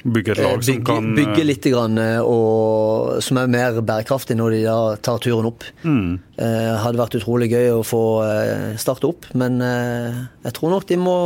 Bygge 0.04 0.34
et 0.36 0.42
lag 0.44 0.62
bygge, 0.62 0.86
kan 0.88 1.12
Bygge 1.18 1.46
litt, 1.46 1.68
grann, 1.74 2.00
eh, 2.00 2.20
og, 2.24 3.20
som 3.26 3.42
er 3.42 3.52
mer 3.52 3.80
bærekraftig 3.82 4.38
når 4.40 4.56
de 4.56 4.64
da 4.66 4.80
tar 5.04 5.22
turen 5.24 5.50
opp. 5.52 5.68
Mm. 5.84 6.20
Eh, 6.40 6.74
hadde 6.84 7.02
vært 7.02 7.20
utrolig 7.20 7.52
gøy 7.52 7.72
å 7.78 7.86
få 7.88 8.04
eh, 8.26 8.68
starte 8.80 9.10
opp, 9.10 9.28
men 9.40 9.60
eh, 9.66 10.20
jeg 10.48 10.56
tror 10.60 10.76
nok 10.78 10.88
de 10.90 11.00
må 11.00 11.18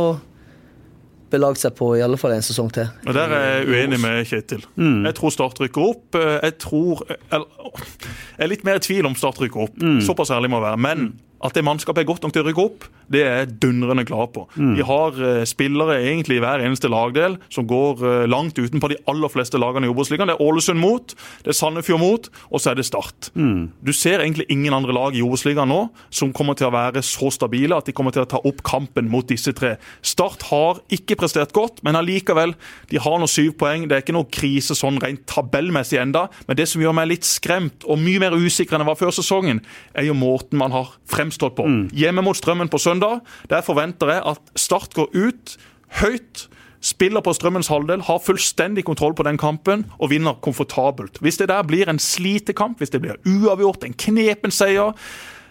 belage 1.34 1.60
seg 1.62 1.74
på 1.78 1.90
i 1.98 2.02
alle 2.04 2.18
fall 2.20 2.36
en 2.36 2.44
sesong 2.44 2.70
til. 2.74 2.88
Og 3.08 3.16
Der 3.16 3.32
er 3.34 3.44
jeg 3.48 3.68
uenig 3.72 4.00
med 4.02 4.22
Kjetil. 4.28 4.64
Mm. 4.78 5.04
Jeg 5.08 5.16
tror 5.18 5.34
Start 5.34 5.60
rykker 5.62 5.86
opp. 5.90 6.18
Eh, 6.18 6.38
jeg 6.42 6.58
tror 6.62 7.04
Jeg 7.08 8.44
er 8.44 8.50
litt 8.50 8.66
mer 8.66 8.80
i 8.80 8.84
tvil 8.84 9.08
om 9.08 9.16
Start 9.18 9.40
rykker 9.42 9.68
opp. 9.68 9.78
Mm. 9.80 10.00
Såpass 10.04 10.32
ærlig 10.34 10.52
må 10.52 10.60
jeg 10.60 10.68
være. 10.68 10.82
Men 10.84 11.08
at 11.44 11.56
det 11.56 11.64
mannskapet 11.66 12.02
er 12.02 12.08
godt 12.08 12.24
nok 12.24 12.32
til 12.34 12.42
å 12.42 12.46
rykke 12.48 12.64
opp, 12.64 12.86
det 13.12 13.20
er 13.20 13.34
jeg 13.42 13.56
dundrende 13.60 14.06
klar 14.08 14.30
på. 14.32 14.46
Mm. 14.56 14.72
De 14.78 14.84
har 14.88 15.18
uh, 15.18 15.42
spillere 15.48 15.98
egentlig 16.00 16.38
i 16.38 16.42
hver 16.44 16.62
eneste 16.64 16.88
lagdel 16.88 17.36
som 17.52 17.66
går 17.68 18.00
uh, 18.00 18.24
langt 18.30 18.56
utenpå 18.56 18.88
de 18.90 18.98
aller 19.10 19.32
fleste 19.32 19.60
lagene 19.60 19.88
i 19.88 19.92
Obos-ligaen. 19.92 20.30
Det 20.32 20.38
er 20.38 20.44
Ålesund 20.44 20.80
mot, 20.80 21.12
det 21.44 21.52
er 21.52 21.58
Sandefjord 21.58 22.00
mot, 22.00 22.30
og 22.48 22.62
så 22.62 22.72
er 22.72 22.78
det 22.80 22.86
Start. 22.88 23.30
Mm. 23.36 23.68
Du 23.84 23.92
ser 23.96 24.24
egentlig 24.24 24.46
ingen 24.52 24.72
andre 24.76 24.96
lag 24.96 25.16
i 25.16 25.22
Obos-ligaen 25.24 25.68
nå 25.68 25.82
som 26.08 26.32
kommer 26.36 26.56
til 26.56 26.70
å 26.70 26.74
være 26.74 27.02
så 27.04 27.28
stabile 27.34 27.76
at 27.76 27.88
de 27.88 27.94
kommer 27.96 28.14
til 28.14 28.24
å 28.24 28.30
ta 28.30 28.40
opp 28.40 28.64
kampen 28.64 29.10
mot 29.12 29.28
disse 29.28 29.52
tre. 29.56 29.74
Start 30.04 30.46
har 30.48 30.80
ikke 30.92 31.18
prestert 31.20 31.52
godt, 31.56 31.82
men 31.84 31.98
allikevel, 32.00 32.56
de 32.88 33.02
har 33.04 33.20
nå 33.20 33.28
syv 33.30 33.52
poeng. 33.60 33.84
Det 33.88 33.98
er 33.98 34.04
ikke 34.04 34.16
noe 34.16 34.30
krise 34.32 34.76
sånn 34.78 35.00
rent 35.02 35.26
tabellmessig 35.28 36.00
enda, 36.00 36.26
men 36.48 36.56
det 36.56 36.70
som 36.72 36.80
gjør 36.80 36.96
meg 36.96 37.10
litt 37.12 37.28
skremt 37.28 37.84
og 37.84 38.00
mye 38.00 38.22
mer 38.22 38.36
usikker 38.36 38.76
enn 38.76 38.84
det 38.84 38.88
var 38.88 39.00
før 39.00 39.12
sesongen, 39.12 39.60
er 39.92 40.08
jo 40.08 40.16
måten 40.16 40.60
man 40.60 40.72
har 40.72 40.94
fremstilt 41.10 41.33
fremstått 41.34 41.56
på. 41.56 41.66
Mm. 41.66 41.90
Hjemme 41.92 42.22
mot 42.22 42.36
Strømmen 42.36 42.68
på 42.68 42.78
søndag. 42.78 43.22
Der 43.48 43.62
forventer 43.62 44.10
jeg 44.10 44.22
at 44.24 44.40
Start 44.56 44.94
går 44.94 45.08
ut 45.14 45.58
høyt. 46.00 46.48
Spiller 46.84 47.22
på 47.24 47.32
Strømmens 47.32 47.68
halvdel, 47.68 48.02
har 48.04 48.20
fullstendig 48.20 48.84
kontroll 48.84 49.14
på 49.14 49.24
den 49.24 49.38
kampen 49.38 49.86
og 49.98 50.10
vinner 50.10 50.36
komfortabelt. 50.44 51.18
Hvis 51.20 51.38
det 51.38 51.48
der 51.48 51.62
blir 51.64 51.88
en 51.88 51.98
slitekamp, 51.98 52.78
hvis 52.78 52.90
det 52.90 53.00
blir 53.00 53.16
uavgjort, 53.24 53.84
en 53.84 53.94
knepen 53.96 54.52
seier, 54.52 54.92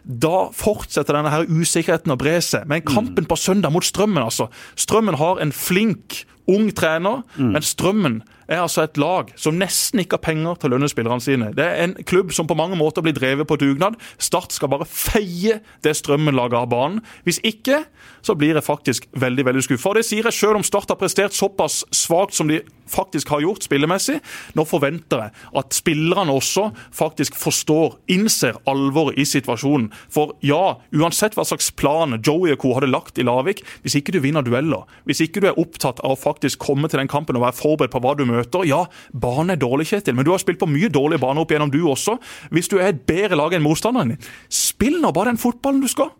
da 0.04 0.50
fortsetter 0.54 1.16
denne 1.16 1.32
her 1.32 1.48
usikkerheten 1.50 2.14
å 2.14 2.20
bre 2.20 2.38
seg. 2.44 2.68
Men 2.70 2.86
kampen 2.86 3.26
på 3.26 3.36
søndag 3.40 3.74
mot 3.74 3.84
Strømmen, 3.84 4.22
altså. 4.22 4.52
Strømmen 4.76 5.18
har 5.18 5.42
en 5.42 5.52
flink 5.52 6.22
ung 6.50 6.72
trener, 6.76 7.24
mm. 7.38 7.52
men 7.56 7.66
Strømmen 7.66 8.22
er 8.48 8.62
altså 8.64 8.84
et 8.84 9.00
lag 9.00 9.32
som 9.40 9.56
nesten 9.58 10.02
ikke 10.04 10.18
har 10.18 10.26
penger 10.26 10.60
til 10.60 10.70
å 10.70 10.76
lønne 10.76 10.90
spillerne 10.92 11.24
sine. 11.24 11.52
Det 11.56 11.64
er 11.64 11.82
en 11.86 11.96
klubb 12.08 12.34
som 12.36 12.48
på 12.50 12.58
mange 12.60 12.78
måter 12.80 13.06
blir 13.06 13.16
drevet 13.16 13.48
på 13.50 13.58
dugnad. 13.62 13.96
Start 14.22 14.56
skal 14.56 14.72
bare 14.74 14.88
feie 14.90 15.60
det 15.86 15.96
Strømmen-laget 15.98 16.60
av 16.60 16.70
banen. 16.74 17.02
Hvis 17.24 17.40
ikke, 17.48 17.84
så 18.24 18.36
blir 18.40 18.58
jeg 18.58 18.66
faktisk 18.66 19.08
veldig 19.20 19.48
veldig 19.48 19.64
skuffa. 19.66 19.96
Det 19.98 20.06
sier 20.08 20.28
jeg 20.28 20.36
selv 20.36 20.60
om 20.60 20.68
Start 20.68 20.92
har 20.92 21.00
prestert 21.00 21.36
såpass 21.36 21.84
svakt 21.96 22.36
som 22.36 22.52
de 22.52 22.62
faktisk 22.92 23.32
har 23.32 23.42
gjort 23.46 23.64
spillemessig. 23.64 24.20
Nå 24.58 24.66
forventer 24.68 25.26
jeg 25.26 25.36
at 25.64 25.76
spillerne 25.76 26.36
også 26.36 26.70
faktisk 26.94 27.38
forstår, 27.40 27.96
innser 28.12 28.60
alvoret 28.70 29.20
i 29.20 29.26
situasjonen. 29.28 29.88
For 30.12 30.36
ja, 30.44 30.76
uansett 30.92 31.38
hva 31.38 31.48
slags 31.48 31.72
plan 31.80 32.20
Joey 32.20 32.54
og 32.54 32.62
co. 32.64 32.74
hadde 32.76 32.92
lagt 32.92 33.20
i 33.20 33.26
Lavik, 33.26 33.64
hvis 33.84 33.96
ikke 34.00 34.16
du 34.16 34.20
vinner 34.24 34.44
dueller, 34.44 34.84
hvis 35.08 35.24
ikke 35.24 35.44
du 35.44 35.50
er 35.50 35.60
opptatt 35.60 36.04
av 36.04 36.20
faktisk 36.20 36.33
komme 36.60 36.90
til 36.90 37.00
den 37.00 37.12
kampen 37.12 37.38
og 37.38 37.46
være 37.46 37.60
forberedt 37.60 37.94
på 37.94 38.02
hva 38.04 38.16
du 38.18 38.26
møter. 38.30 38.66
Ja, 38.66 38.86
banen 39.14 39.54
er 39.54 39.62
dårlig, 39.62 39.90
Kjetil, 39.92 40.16
men 40.18 40.26
du 40.26 40.32
har 40.32 40.42
spilt 40.42 40.62
på 40.62 40.70
mye 40.70 40.90
dårlige 40.90 41.22
baner 41.22 41.44
opp 41.44 41.54
igjennom, 41.54 41.72
du 41.74 41.84
også. 41.92 42.18
Hvis 42.54 42.72
du 42.72 42.80
er 42.80 42.92
et 42.92 43.06
bedre 43.08 43.38
lag 43.40 43.54
enn 43.54 43.66
motstanderen 43.66 44.16
din, 44.16 44.34
spill 44.50 45.00
nå 45.04 45.14
bare 45.14 45.34
den 45.34 45.42
fotballen 45.42 45.84
du 45.84 45.92
skal. 45.92 46.14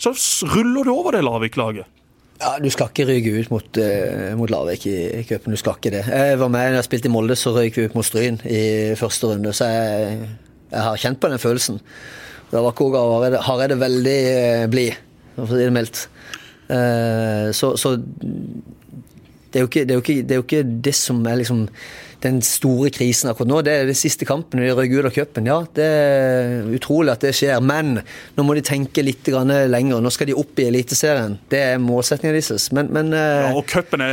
Så 0.00 0.14
ruller 0.48 0.84
du 0.88 0.94
over 0.94 1.12
det 1.12 1.24
Larvik-laget. 1.26 1.88
Ja, 2.40 2.56
Du 2.62 2.70
skal 2.72 2.88
ikke 2.88 3.04
ryke 3.04 3.32
ut 3.36 3.50
mot, 3.52 3.68
uh, 3.76 4.30
mot 4.38 4.50
Larvik 4.50 4.86
i, 4.88 4.96
i 5.20 5.24
cupen. 5.28 5.52
Du 5.52 5.60
skal 5.60 5.76
ikke 5.76 5.92
det. 5.92 6.06
Jeg 6.08 6.38
var 6.40 6.48
med 6.48 6.70
når 6.70 6.80
jeg 6.80 6.88
spilte 6.88 7.10
i 7.10 7.12
Molde, 7.12 7.36
så 7.36 7.52
røyk 7.52 7.76
vi 7.76 7.84
ut 7.84 7.96
mot 7.98 8.06
Stryn 8.06 8.40
i 8.48 8.62
første 8.96 9.28
runde. 9.28 9.52
Så 9.56 9.68
jeg, 9.68 10.30
jeg 10.70 10.86
har 10.86 11.02
kjent 11.04 11.20
på 11.20 11.28
den 11.28 11.42
følelsen. 11.42 11.82
Da 12.50 12.64
var 12.64 12.74
Koga 12.78 13.02
Hareide 13.44 13.76
veldig 13.80 14.18
uh, 14.30 14.64
blid, 14.72 14.96
for 15.36 15.44
å 15.44 15.50
si 15.52 15.66
det 15.66 15.74
mildt. 15.76 16.06
Uh, 16.70 17.50
så, 17.56 17.74
så 17.76 17.98
det, 19.50 19.60
er 19.60 19.66
ikke, 19.66 19.86
det, 19.88 19.96
er 19.96 20.04
ikke, 20.04 20.22
det 20.22 20.36
er 20.36 20.40
jo 20.40 20.46
ikke 20.46 20.64
det 20.86 20.96
som 20.96 21.20
er 21.26 21.42
liksom 21.42 21.66
den 22.20 22.40
store 22.44 22.90
krisen 22.92 23.30
akkurat 23.30 23.48
nå. 23.48 23.60
Det 23.64 23.72
er 23.72 23.86
den 23.88 23.96
siste 23.96 24.26
kampen. 24.28 24.60
i 24.60 24.68
av 24.70 25.10
cupen. 25.14 25.46
Ja, 25.48 25.62
det 25.74 25.86
er 25.86 26.68
utrolig 26.76 27.14
at 27.14 27.24
det 27.24 27.32
skjer. 27.36 27.60
Men 27.64 28.02
nå 28.36 28.44
må 28.44 28.54
de 28.54 28.64
tenke 28.66 29.02
litt 29.04 29.26
lenger. 29.26 30.02
Nå 30.04 30.12
skal 30.12 30.28
de 30.28 30.36
opp 30.36 30.60
i 30.60 30.66
Eliteserien. 30.68 31.38
Det 31.48 31.62
er 31.72 31.80
målsettinga 31.80 32.34
deres. 32.36 32.68
Men, 32.76 32.90
men 32.92 33.14
ja, 33.16 33.54
og 33.56 33.64
cupen 33.70 34.04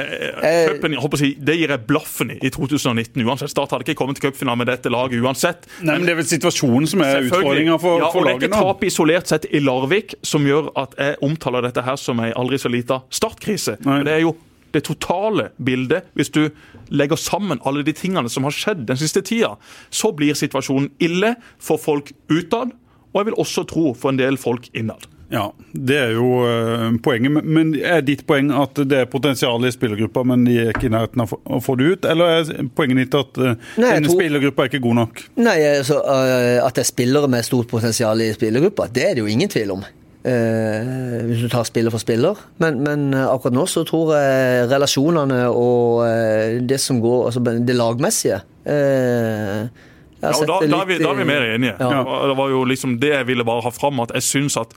si, 1.20 1.34
det 1.36 1.58
gir 1.60 1.74
jeg 1.74 1.86
blaffen 1.90 2.32
i 2.32 2.40
i 2.48 2.52
2019. 2.54 3.28
Uansett, 3.28 3.52
Start 3.52 3.76
hadde 3.76 3.88
ikke 3.88 3.98
kommet 4.00 4.20
til 4.20 4.30
cupfinalen 4.30 4.64
med 4.64 4.72
dette 4.72 4.92
laget 4.94 5.22
uansett. 5.24 5.68
Nei, 5.82 5.98
men 5.98 6.08
Det 6.08 6.16
er 6.16 6.20
vel 6.22 6.30
situasjonen 6.32 6.90
som 6.90 7.04
er 7.06 7.28
utfordringa 7.28 7.78
for, 7.82 8.02
ja, 8.02 8.12
for 8.14 8.28
laget 8.28 8.40
nå. 8.40 8.48
Det 8.48 8.50
er 8.50 8.56
ikke 8.56 8.66
tapet 8.72 8.92
isolert 8.92 9.32
sett 9.32 9.48
i 9.52 9.62
Larvik 9.64 10.18
som 10.26 10.48
gjør 10.48 10.72
at 10.80 10.96
jeg 10.98 11.20
omtaler 11.28 11.68
dette 11.68 11.84
her 11.84 12.00
som 12.00 12.22
ei 12.24 12.32
aldri 12.38 12.60
så 12.62 12.72
lita 12.72 13.02
startkrise. 13.14 13.78
Nei. 13.88 14.04
Det 14.08 14.16
er 14.16 14.24
jo 14.24 14.36
det 14.76 14.84
totale 14.88 15.50
bildet, 15.58 16.10
hvis 16.18 16.32
du 16.34 16.48
legger 16.90 17.20
sammen 17.20 17.62
alle 17.68 17.86
de 17.88 17.96
tingene 17.96 18.30
som 18.32 18.48
har 18.48 18.56
skjedd 18.56 18.88
den 18.90 19.00
siste 19.00 19.24
tida, 19.26 19.56
så 19.90 20.14
blir 20.16 20.38
situasjonen 20.38 20.92
ille 21.04 21.36
for 21.60 21.82
folk 21.82 22.14
utad, 22.32 22.74
og 23.14 23.22
jeg 23.22 23.30
vil 23.30 23.40
også 23.44 23.68
tro 23.70 23.94
for 23.98 24.14
en 24.14 24.20
del 24.20 24.40
folk 24.42 24.70
innad. 24.78 25.08
Ja, 25.30 25.54
det 25.72 25.96
er 26.00 26.14
jo 26.16 26.28
uh, 26.48 26.94
poenget. 27.04 27.44
Men 27.44 27.74
er 27.76 28.04
ditt 28.06 28.24
poeng 28.28 28.48
at 28.56 28.80
det 28.88 29.02
er 29.04 29.10
potensial 29.12 29.66
i 29.68 29.72
spillergruppa, 29.76 30.24
men 30.28 30.46
de 30.48 30.56
er 30.62 30.72
ikke 30.72 30.88
i 30.88 30.94
nærheten 30.94 31.26
av 31.26 31.34
å 31.36 31.60
få 31.64 31.76
det 31.80 31.90
ut? 31.92 32.08
Eller 32.08 32.38
er 32.38 32.70
poenget 32.78 33.02
ditt 33.02 33.18
at 33.20 33.42
uh, 33.44 33.50
Nei, 33.76 33.92
denne 33.98 34.08
tror... 34.08 34.22
spillergruppa 34.22 34.64
er 34.64 34.72
ikke 34.72 34.84
god 34.86 35.00
nok? 35.02 35.24
Nei, 35.42 35.58
altså, 35.74 36.00
uh, 36.00 36.64
At 36.64 36.80
det 36.80 36.86
er 36.86 36.92
spillere 36.94 37.32
med 37.32 37.48
stort 37.48 37.68
potensial 37.72 38.24
i 38.24 38.32
spillergruppa, 38.38 38.88
det 38.94 39.04
er 39.10 39.18
det 39.18 39.26
jo 39.26 39.32
ingen 39.34 39.52
tvil 39.52 39.76
om. 39.76 39.84
Eh, 40.28 41.20
hvis 41.24 41.44
du 41.46 41.48
tar 41.52 41.64
spiller 41.68 41.94
for 41.94 42.04
spiller. 42.04 42.40
Men, 42.60 42.82
men, 42.84 43.14
eh, 43.16 43.28
akkurat 43.30 43.56
nå 43.56 43.64
så 43.70 43.86
tror 43.88 44.16
jeg 44.18 44.66
relasjonene 44.72 45.46
og 45.48 46.02
eh, 46.08 46.58
det 46.68 46.80
som 46.84 47.00
går 47.04 47.30
Altså 47.30 47.44
det 47.44 47.76
lagmessige 47.78 48.42
ja, 50.18 50.32
da, 50.34 50.56
da, 50.66 50.80
er 50.82 50.88
vi, 50.90 50.96
da, 50.98 51.12
er 51.12 51.20
vi, 51.20 51.26
mer 51.30 51.44
enige. 51.46 51.76
Ja. 51.78 52.00
Det 52.02 52.36
var 52.40 52.50
jo 52.50 52.64
liksom 52.66 52.96
det 53.00 53.12
jeg 53.14 53.28
ville 53.30 53.46
bare 53.46 53.62
ha 53.68 53.72
fram. 53.72 54.00
At 54.02 54.16
jeg 54.18 54.26
syns 54.26 54.58
at 54.58 54.74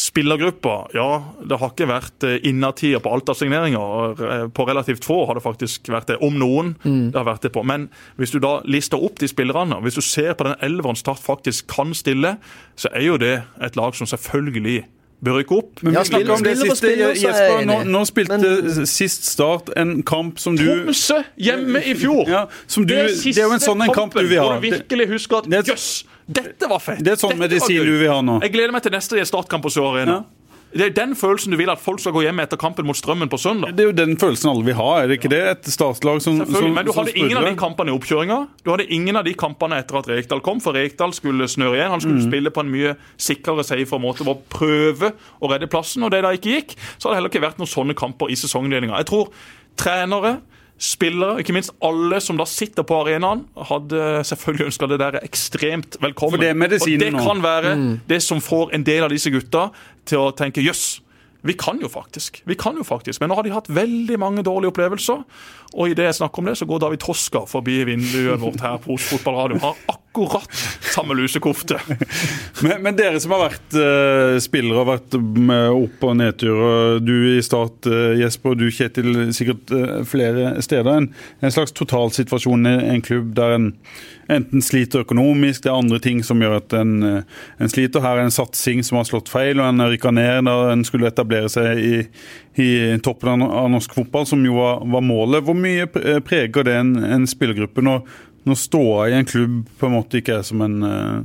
Spillergruppa, 0.00 0.74
ja, 0.96 1.08
det 1.44 1.58
har 1.60 1.72
ikke 1.72 1.88
vært 1.90 2.26
innertier 2.46 3.02
på 3.02 3.12
alt 3.14 3.30
av 3.30 3.38
signeringer. 3.38 4.48
På 4.54 4.66
relativt 4.68 5.06
få 5.06 5.20
har 5.28 5.38
det 5.38 5.44
faktisk 5.44 5.90
vært 5.92 6.12
det, 6.12 6.18
om 6.24 6.38
noen. 6.40 6.74
Mm. 6.84 7.12
det 7.12 7.20
har 7.20 7.28
vært 7.28 7.46
det 7.46 7.52
på. 7.54 7.62
Men 7.66 7.88
hvis 8.20 8.34
du 8.34 8.40
da 8.42 8.56
lister 8.68 9.02
opp 9.02 9.20
de 9.22 9.28
spillerne, 9.30 9.78
hvis 9.84 9.98
du 9.98 10.02
ser 10.04 10.34
på 10.38 10.48
den 10.48 10.58
elveren 10.64 10.98
Start 10.98 11.22
faktisk 11.22 11.68
kan 11.72 11.94
stille, 11.94 12.36
så 12.76 12.90
er 12.94 13.08
jo 13.08 13.16
det 13.20 13.36
et 13.62 13.76
lag 13.76 13.96
som 13.98 14.08
selvfølgelig 14.08 14.84
bør 15.24 15.38
rykke 15.40 15.56
opp. 15.56 15.82
Men 15.82 15.94
vi 15.94 15.98
ja, 15.98 16.04
snakker 16.04 16.32
om 16.34 16.44
det 16.44 16.54
siste. 16.60 16.90
Jesper, 16.98 17.64
nå, 17.68 17.78
nå 17.88 18.02
spilte 18.08 18.38
men, 18.40 18.88
sist 18.90 19.28
Start 19.28 19.70
en 19.80 19.96
kamp 20.06 20.40
som 20.42 20.58
du 20.58 20.64
Tromsø 20.66 21.20
hjemme 21.40 21.80
i 21.84 21.94
fjor! 21.98 22.28
Ja, 22.30 22.44
du, 22.50 22.82
det, 22.88 22.98
er 22.98 23.12
det, 23.14 23.36
er 23.36 23.48
jo 23.48 23.54
en 23.56 23.64
sånn 23.64 23.84
en 23.86 23.94
kamp 23.94 24.16
du 24.16 24.24
vil 24.26 24.40
ha. 24.40 24.48
Hvor 24.48 24.60
du 24.60 24.68
virkelig 24.68 25.08
husker 25.14 25.42
at 25.42 25.70
jøss, 25.70 25.88
dette 26.26 26.68
var 26.70 26.80
fett! 26.80 27.02
Det 27.04 27.14
er 27.14 27.20
sånn 27.20 27.36
medisin 27.40 27.84
du 27.84 27.98
vil 28.00 28.08
ha 28.12 28.22
nå. 28.24 28.38
Jeg 28.44 28.54
gleder 28.54 28.72
meg 28.72 28.84
til 28.86 28.94
neste 28.94 29.20
Startkamp 29.28 29.64
på 29.66 29.72
Sør 29.74 29.92
Arena. 29.92 30.22
Ja. 30.22 30.44
Det 30.74 30.88
er 30.88 30.94
den 30.96 31.12
følelsen 31.14 31.52
du 31.54 31.58
vil 31.60 31.70
at 31.70 31.78
folk 31.78 32.00
skal 32.02 32.10
gå 32.16 32.24
hjem 32.24 32.40
etter 32.42 32.58
kampen 32.58 32.86
mot 32.88 32.98
Strømmen 32.98 33.30
på 33.30 33.38
søndag. 33.38 33.76
Det 33.78 33.84
er 33.84 33.90
jo 33.92 33.94
den 33.94 34.16
følelsen 34.18 34.50
alle 34.50 34.64
vil 34.66 34.74
ha, 34.74 34.88
er 34.98 35.10
det 35.10 35.20
ikke 35.20 35.30
det? 35.30 35.42
Et 35.52 35.68
startlag 35.70 36.18
som 36.24 36.40
Selvfølgelig, 36.40 36.72
Men 36.74 36.88
du 36.88 36.92
hadde 36.96 37.14
ingen 37.14 37.38
av 37.38 37.46
de 37.46 37.52
kampene 37.60 37.92
i 37.92 37.94
oppkjøringa. 37.94 38.38
Du 38.66 38.72
hadde 38.72 38.88
ingen 38.90 39.20
av 39.20 39.22
de 39.28 39.36
kampene 39.38 39.78
etter 39.78 40.00
at 40.00 40.08
Rekdal 40.10 40.42
kom, 40.42 40.58
for 40.64 40.74
Rekdal 40.74 41.14
skulle 41.14 41.46
snøre 41.46 41.78
igjen. 41.78 41.92
Han 41.94 42.02
skulle 42.02 42.18
mm. 42.18 42.26
spille 42.26 42.50
på 42.50 42.64
en 42.64 42.72
mye 42.74 42.96
sikrere, 43.14 43.62
safe 43.66 44.00
måte 44.02 44.26
å 44.26 44.34
prøve 44.50 45.12
å 45.38 45.52
redde 45.52 45.70
plassen. 45.70 46.02
Og 46.02 46.10
det 46.10 46.24
da 46.26 46.34
ikke 46.34 46.56
gikk, 46.56 46.74
så 46.96 47.06
hadde 47.06 47.12
det 47.12 47.20
heller 47.20 47.34
ikke 47.34 47.44
vært 47.46 47.62
noen 47.62 47.70
sånne 47.70 47.94
kamper 47.98 48.34
i 48.34 48.40
sesongdelinga. 48.42 48.98
Jeg 49.04 49.10
tror 49.12 49.30
trenere 49.78 50.40
spillere, 50.80 51.38
ikke 51.40 51.54
minst 51.54 51.72
alle 51.84 52.18
som 52.22 52.38
da 52.38 52.46
sitter 52.48 52.86
på 52.86 52.96
arenaen, 53.04 53.44
hadde 53.70 54.24
selvfølgelig 54.26 54.68
ønska 54.72 54.88
det 54.90 54.98
der 55.00 55.20
ekstremt 55.22 55.98
velkommen. 56.02 56.36
For 56.36 56.42
det 56.42 56.50
er 56.50 56.58
medisinen 56.58 57.14
Og 57.14 57.20
det 57.20 57.28
kan 57.28 57.42
være 57.44 57.74
mm. 57.78 57.94
det 58.10 58.20
som 58.22 58.42
får 58.42 58.74
en 58.74 58.86
del 58.86 59.06
av 59.06 59.14
disse 59.14 59.30
gutta 59.30 59.68
til 60.08 60.26
å 60.26 60.30
tenke 60.36 60.64
jøss. 60.64 61.00
Vi 61.44 61.52
kan 61.60 61.78
jo 61.80 61.90
faktisk. 61.92 62.40
Vi 62.48 62.56
kan 62.56 62.76
jo 62.80 62.84
faktisk. 62.86 63.20
Men 63.20 63.30
nå 63.30 63.36
har 63.36 63.44
de 63.44 63.52
hatt 63.52 63.68
veldig 63.68 64.16
mange 64.18 64.42
dårlige 64.46 64.72
opplevelser. 64.72 65.20
Og 65.74 65.92
idet 65.92 66.08
jeg 66.08 66.16
snakker 66.22 66.40
om 66.40 66.48
det, 66.48 66.56
så 66.56 66.68
går 66.68 66.80
David 66.86 67.02
Toska 67.04 67.44
forbi 67.50 67.82
vinduet 67.84 68.40
vårt 68.40 68.64
her 68.64 68.78
på 68.80 68.96
Oslo 68.96 69.18
Fotballradio. 69.18 69.60
Har 69.60 69.76
akkurat 69.84 70.03
samme 70.94 71.14
lusekofte. 71.14 71.78
men, 72.62 72.82
men, 72.82 72.96
dere 72.96 73.20
som 73.20 73.34
har 73.34 73.48
vært 73.48 73.76
uh, 73.76 74.38
spillere 74.42 74.82
og 74.82 74.90
vært 74.92 75.16
med 75.20 75.68
opp- 75.74 76.06
og 76.06 76.16
nedturer. 76.20 77.00
Du 77.04 77.14
i 77.34 77.42
Start, 77.44 77.88
uh, 77.90 78.14
Jesper, 78.18 78.54
og 78.54 78.62
du 78.62 78.68
Kjetil, 78.70 79.12
sikkert 79.34 79.74
uh, 79.74 80.00
flere 80.08 80.56
steder. 80.64 80.90
En, 80.94 81.08
en 81.42 81.54
slags 81.54 81.74
totalsituasjon 81.74 82.70
i 82.70 82.74
en 82.94 83.04
klubb 83.04 83.34
der 83.38 83.58
en 83.58 83.72
enten 84.32 84.62
sliter 84.64 85.02
økonomisk, 85.04 85.66
det 85.66 85.68
er 85.68 85.76
andre 85.76 85.98
ting 86.00 86.22
som 86.24 86.40
gjør 86.40 86.54
at 86.56 86.72
en, 86.78 86.94
en 87.60 87.68
sliter. 87.68 88.00
Her 88.00 88.16
er 88.16 88.24
en 88.24 88.32
satsing 88.32 88.80
som 88.86 88.96
har 88.96 89.04
slått 89.04 89.28
feil, 89.28 89.60
og 89.60 89.68
en 89.68 89.84
rykka 89.84 90.14
ned 90.16 90.46
da 90.48 90.54
en 90.72 90.84
skulle 90.88 91.10
etablere 91.10 91.50
seg 91.52 91.76
i, 91.76 91.98
i 92.56 92.70
toppen 93.04 93.44
av 93.44 93.68
norsk 93.74 93.92
fotball, 93.98 94.24
som 94.30 94.40
jo 94.46 94.56
var, 94.56 94.80
var 94.94 95.04
målet. 95.04 95.44
Hvor 95.44 95.58
mye 95.58 95.84
preger 96.24 96.64
det 96.64 96.78
en, 96.78 96.94
en 97.04 97.28
spillergruppe 97.28 97.84
når, 97.84 98.00
når 98.44 98.60
ståa 98.60 99.08
i 99.08 99.16
en 99.18 99.28
klubb 99.28 99.60
på 99.80 99.88
en 99.88 99.94
måte 99.96 100.20
ikke 100.20 100.38
er 100.40 100.46
som 100.46 100.62
en 100.64 100.78
uh, 100.84 101.24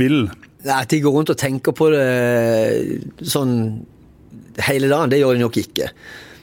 vil? 0.00 0.24
At 0.66 0.90
de 0.92 1.00
går 1.00 1.14
rundt 1.14 1.32
og 1.32 1.38
tenker 1.40 1.76
på 1.76 1.88
det 1.94 3.22
sånn 3.22 3.54
hele 4.66 4.90
dagen, 4.90 5.12
det 5.12 5.20
gjør 5.22 5.38
de 5.38 5.44
nok 5.44 5.56
ikke. 5.56 5.88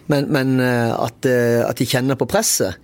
Men, 0.10 0.30
men 0.32 0.55
at, 0.64 1.28
at, 1.28 1.78
de 1.78 1.86
kjenner 1.86 2.18
på 2.18 2.26
presset, 2.32 2.80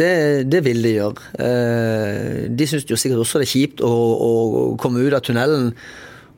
det, 0.00 0.50
det, 0.50 0.60
vil 0.64 0.82
de 0.84 0.94
gjøre. 0.94 1.26
Eh, 1.42 2.46
de 2.54 2.68
syns 2.68 2.86
jo 2.88 2.98
sikkert 2.98 3.24
også 3.24 3.40
det 3.40 3.48
er 3.48 3.52
kjipt 3.52 3.82
å, 3.84 3.90
å, 3.90 4.30
komme 4.80 5.02
ut 5.02 5.16
av 5.16 5.24
tunnelen 5.26 5.72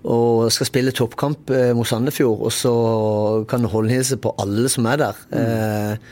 og 0.02 0.48
skal 0.50 0.66
spille 0.66 0.94
toppkamp 0.96 1.52
eh, 1.54 1.70
mot 1.76 1.86
Sandefjord, 1.86 2.40
og 2.48 2.54
så 2.54 2.74
kan 3.50 3.62
du 3.62 3.70
holdnilse 3.70 4.18
på 4.22 4.34
alle 4.42 4.70
som 4.72 4.88
er 4.90 5.02
der. 5.04 5.20
Mm. 5.30 6.06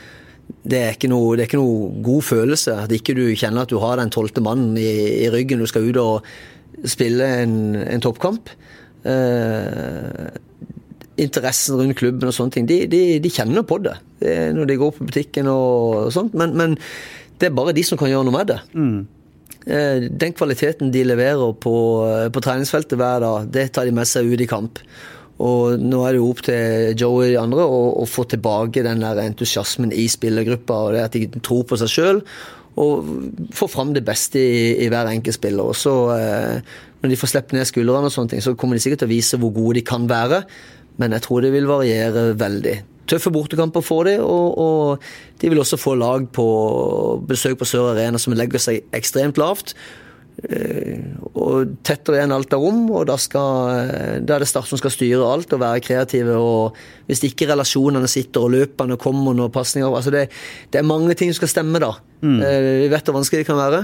Det 0.61 0.79
er, 0.79 0.97
noe, 1.09 1.35
det 1.35 1.45
er 1.45 1.49
ikke 1.49 1.61
noe 1.61 1.89
god 2.05 2.25
følelse 2.27 2.75
at 2.83 2.93
ikke 2.95 3.15
du 3.17 3.23
kjenner 3.37 3.65
at 3.65 3.71
du 3.71 3.79
har 3.81 3.99
den 3.99 4.11
tolvte 4.13 4.43
mannen 4.43 4.77
i, 4.79 4.91
i, 5.25 5.29
ryggen. 5.33 5.61
Du 5.61 5.69
skal 5.69 5.87
ut 5.89 5.99
og 6.01 6.87
spille 6.89 7.27
en, 7.43 7.55
en 7.81 8.03
toppkamp. 8.03 8.51
Eh, 9.05 10.27
interessen 11.21 11.79
rundt 11.79 11.97
klubben 11.99 12.29
og 12.29 12.35
sånne 12.35 12.55
ting, 12.55 12.67
de, 12.69 12.83
de, 12.89 13.01
de 13.21 13.31
kjenner 13.33 13.65
på 13.67 13.77
det, 13.83 13.95
det 14.21 14.35
når 14.55 14.69
de 14.69 14.77
går 14.81 14.93
på 14.95 15.07
butikken 15.09 15.49
og 15.51 16.11
sånt. 16.13 16.37
Men, 16.37 16.55
men 16.57 16.77
det 17.41 17.49
er 17.49 17.57
bare 17.57 17.75
de 17.77 17.83
som 17.85 17.99
kan 17.99 18.11
gjøre 18.11 18.27
noe 18.27 18.37
med 18.37 18.51
det. 18.53 18.59
Mm. 18.73 19.01
Eh, 19.61 20.07
den 20.09 20.33
kvaliteten 20.33 20.91
de 20.93 21.03
leverer 21.05 21.53
på, 21.61 21.75
eh, 22.09 22.29
på, 22.33 22.41
treningsfeltet 22.41 22.97
hver 22.97 23.21
dag, 23.21 23.49
det 23.53 23.71
tar 23.73 23.85
de 23.85 23.93
med 23.93 24.09
seg 24.09 24.29
ut 24.31 24.41
i 24.41 24.49
kamp. 24.49 24.81
Og 25.41 25.81
nå 25.81 26.01
er 26.05 26.13
det 26.13 26.21
jo 26.21 26.29
opp 26.29 26.43
til 26.45 26.97
Joe 26.99 27.23
og 27.23 27.29
de 27.31 27.37
andre 27.39 27.65
å, 27.65 27.81
å 28.03 28.07
få 28.09 28.27
tilbake 28.29 28.83
den 28.85 29.03
der 29.03 29.23
entusiasmen 29.23 29.93
i 29.95 30.07
spillergruppa, 30.11 30.81
og 30.87 30.97
det 30.97 31.05
at 31.07 31.17
de 31.17 31.41
tror 31.41 31.63
på 31.69 31.79
seg 31.81 31.93
sjøl. 31.93 32.21
Og 32.81 33.09
få 33.55 33.67
fram 33.71 33.95
det 33.95 34.05
beste 34.07 34.39
i, 34.39 34.61
i 34.85 34.91
hver 34.91 35.09
enkelt 35.11 35.39
spiller. 35.39 35.73
Og 35.73 35.75
så, 35.75 35.95
eh, 36.15 36.77
når 37.01 37.11
de 37.11 37.17
får 37.19 37.33
sluppet 37.33 37.57
ned 37.57 37.67
skuldrene, 37.67 38.11
og 38.11 38.15
sånne 38.15 38.35
ting, 38.35 38.43
så 38.45 38.55
kommer 38.55 38.77
de 38.77 38.83
sikkert 38.85 39.03
til 39.03 39.11
å 39.11 39.15
vise 39.15 39.39
hvor 39.41 39.53
gode 39.55 39.79
de 39.79 39.87
kan 39.87 40.07
være. 40.09 40.43
Men 41.01 41.17
jeg 41.17 41.25
tror 41.25 41.43
det 41.43 41.51
vil 41.55 41.69
variere 41.69 42.31
veldig 42.37 42.77
tøffe 43.11 43.31
bortekamper 43.33 43.83
får 43.83 44.07
de, 44.07 44.13
og, 44.23 44.59
og, 44.61 45.09
de 45.41 45.49
vil 45.51 45.61
også 45.61 45.79
få 45.79 45.95
lag 45.99 46.27
på 46.33 46.45
besøk 47.27 47.57
på 47.59 47.67
Sør 47.67 47.91
Arena 47.93 48.21
som 48.21 48.35
legger 48.37 48.61
seg 48.61 48.85
ekstremt 48.95 49.41
lavt. 49.41 49.75
Eh, 50.41 51.01
og 51.37 51.75
tettere 51.85 52.17
igjen 52.17 52.33
alt 52.33 52.53
av 52.55 52.63
rom, 52.63 52.85
og 52.95 53.03
da, 53.09 53.17
skal, 53.19 53.81
eh, 53.83 54.13
da 54.23 54.35
er 54.37 54.43
det 54.43 54.49
Start 54.49 54.69
som 54.69 54.79
skal 54.79 54.93
styre 54.93 55.27
alt 55.27 55.53
og 55.53 55.61
være 55.61 55.83
kreative. 55.83 56.37
og 56.39 56.77
Hvis 57.09 57.23
ikke 57.27 57.49
relasjonene 57.51 58.09
sitter 58.09 58.47
og 58.47 58.53
løpene 58.55 58.97
kommer 59.01 59.35
noen 59.37 59.53
pasninger 59.53 59.91
altså 59.91 60.13
det, 60.13 60.29
det, 60.71 60.79
er 60.79 60.87
mange 60.87 61.13
ting 61.19 61.31
som 61.31 61.43
skal 61.43 61.53
stemme 61.55 61.83
da. 61.83 61.93
Mm. 62.23 62.39
Eh, 62.41 62.59
vi 62.85 62.91
vet 62.93 63.05
hvor 63.05 63.19
vanskelig 63.19 63.43
det 63.43 63.49
kan 63.51 63.59
være. 63.59 63.83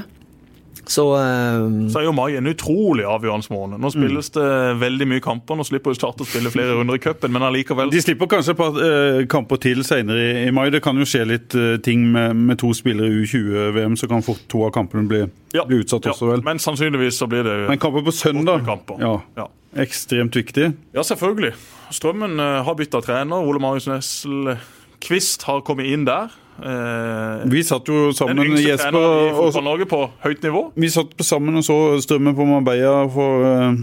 Så 0.87 1.03
uh, 1.11 1.89
Så 1.91 1.99
er 1.99 2.05
jo 2.07 2.13
mai 2.15 2.37
en 2.39 2.47
utrolig 2.47 3.03
avgjørende 3.07 3.51
måned. 3.51 3.81
Nå 3.83 3.89
spilles 3.91 4.29
det 4.35 4.45
veldig 4.79 5.07
mye 5.11 5.23
kamper. 5.23 5.57
Nå 5.59 5.65
slipper 5.67 5.91
jo 5.91 5.97
Start 5.99 6.21
å 6.23 6.27
spille 6.27 6.51
flere 6.53 6.77
runder 6.77 6.95
i 6.95 7.01
cupen, 7.03 7.33
men 7.33 7.43
allikevel 7.43 7.91
De 7.91 8.01
slipper 8.03 8.29
kanskje 8.31 8.53
et 8.55 8.59
par 8.59 8.77
uh, 8.77 9.19
kamper 9.31 9.59
til 9.63 9.83
senere 9.87 10.23
i, 10.23 10.45
i 10.47 10.53
mai. 10.55 10.69
Det 10.73 10.81
kan 10.85 10.97
jo 10.99 11.07
skje 11.07 11.25
litt 11.27 11.57
uh, 11.59 11.75
ting 11.83 12.07
med, 12.13 12.37
med 12.51 12.61
to 12.61 12.71
spillere 12.77 13.11
i 13.11 13.25
U20-VM, 13.25 13.97
så 13.99 14.09
kan 14.11 14.23
fort 14.25 14.43
to 14.51 14.63
av 14.67 14.71
kampene 14.77 15.07
bli, 15.11 15.21
Ja, 15.57 15.65
bli 15.67 15.81
utsatt 15.83 16.07
ja, 16.07 16.15
også, 16.15 16.31
vel. 16.31 16.45
Men 16.47 16.61
sannsynligvis 16.63 17.19
så 17.19 17.27
blir 17.31 17.43
det 17.47 17.57
Men 17.67 17.81
kamper 17.83 18.05
på 18.07 18.15
søndag, 18.15 18.63
kamper. 18.67 19.01
ja, 19.03 19.13
Ja. 19.41 19.49
ekstremt 19.83 20.35
viktig. 20.39 20.71
Ja, 20.95 21.03
selvfølgelig. 21.03 21.51
Strømmen 21.93 22.39
har 22.39 22.75
bytta 22.79 23.03
trener. 23.03 23.43
Ole 23.43 23.59
Marius 23.63 23.87
Nessel 23.91 24.55
Kvist 25.03 25.43
har 25.47 25.61
kommet 25.67 25.91
inn 25.91 26.07
der. 26.07 26.31
Eh, 26.57 27.43
Vi 27.45 27.61
satt 27.63 27.87
jo 27.87 28.07
den 28.07 28.15
sammen, 28.17 28.39
yngste 28.47 28.63
Jesper, 28.65 28.95
og, 28.97 29.83
på 29.89 29.99
høyt 30.23 30.41
nivå. 30.41 30.63
vi 30.73 30.89
satt 30.89 31.13
sammen 31.21 31.59
og 31.59 31.63
så 31.67 31.77
Strømmen 32.01 32.33
på 32.33 32.47
Marbella 32.49 33.03
for 33.13 33.45
eh, 33.45 33.77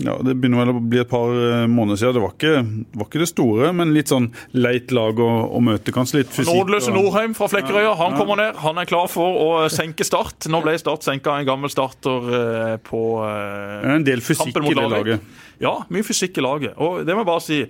ja, 0.00 0.14
Det 0.22 0.36
begynner 0.38 0.62
vel 0.62 0.70
å 0.72 0.80
bli 0.80 1.00
et 1.02 1.10
par 1.10 1.28
eh, 1.34 1.66
måneder 1.68 1.98
siden. 2.00 2.14
Det 2.16 2.22
var 2.22 2.36
ikke, 2.36 2.54
var 2.94 3.08
ikke 3.10 3.20
det 3.20 3.28
store, 3.32 3.72
men 3.76 3.92
litt 3.92 4.08
sånn 4.08 4.30
leit 4.56 4.94
lag 4.96 5.18
å, 5.20 5.28
å 5.58 5.60
møte. 5.60 5.92
Kanskje 5.92 6.22
litt 6.22 6.32
fysikk. 6.32 6.54
Nordløse 6.54 6.94
Norheim 6.94 7.34
fra 7.36 7.50
Flekkerøya. 7.52 7.92
Han 7.98 8.16
kommer 8.16 8.40
ned. 8.40 8.62
Han 8.62 8.80
er 8.80 8.88
klar 8.88 9.10
for 9.12 9.42
å 9.42 9.50
senke 9.68 10.06
Start. 10.06 10.48
Nå 10.48 10.62
ble 10.64 10.78
Start 10.80 11.04
senka 11.04 11.34
en 11.36 11.48
gammel 11.50 11.72
starter 11.74 12.80
på 12.86 13.04
en 13.26 14.06
del 14.06 14.24
fysikk 14.24 14.56
i 14.56 14.72
det 14.78 14.88
laget. 14.94 15.32
Ja, 15.60 15.82
mye 15.92 16.06
fysikk 16.06 16.40
i 16.40 16.46
laget. 16.48 16.78
Og 16.80 17.02
det 17.04 17.12
må 17.12 17.26
jeg 17.26 17.32
bare 17.34 17.44
si. 17.44 17.64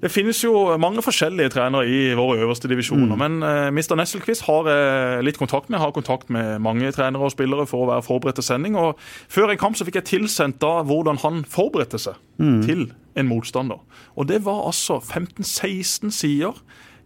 Det 0.00 0.10
finnes 0.12 0.38
jo 0.44 0.54
mange 0.80 1.02
forskjellige 1.04 1.52
trenere 1.56 1.84
i 1.88 2.14
våre 2.16 2.38
øverste 2.40 2.70
divisjoner. 2.70 3.18
Men 3.20 3.42
uh, 3.44 3.68
Mr. 3.68 3.98
Nesselquist 4.00 4.46
har 4.46 4.70
jeg 4.70 5.26
litt 5.28 5.40
kontakt 5.40 5.68
med. 5.68 5.80
Har 5.82 5.92
kontakt 5.96 6.30
med 6.32 6.58
mange 6.64 6.92
trenere 6.96 7.28
og 7.28 7.34
spillere 7.34 7.66
for 7.68 7.84
å 7.84 7.90
være 7.90 8.06
forberedt 8.06 8.40
til 8.40 8.48
sending. 8.48 8.78
Og 8.80 8.96
før 9.28 9.52
en 9.52 9.60
kamp 9.60 9.76
så 9.76 9.84
fikk 9.88 10.00
jeg 10.00 10.10
tilsendt 10.14 10.60
da 10.64 10.80
hvordan 10.88 11.20
han 11.24 11.44
forberedte 11.48 12.00
seg 12.00 12.16
til 12.64 12.88
en 13.18 13.28
motstander. 13.28 13.80
Og 14.16 14.28
det 14.28 14.44
var 14.46 14.64
altså 14.70 15.00
15-16 15.02 16.14
sider 16.14 16.56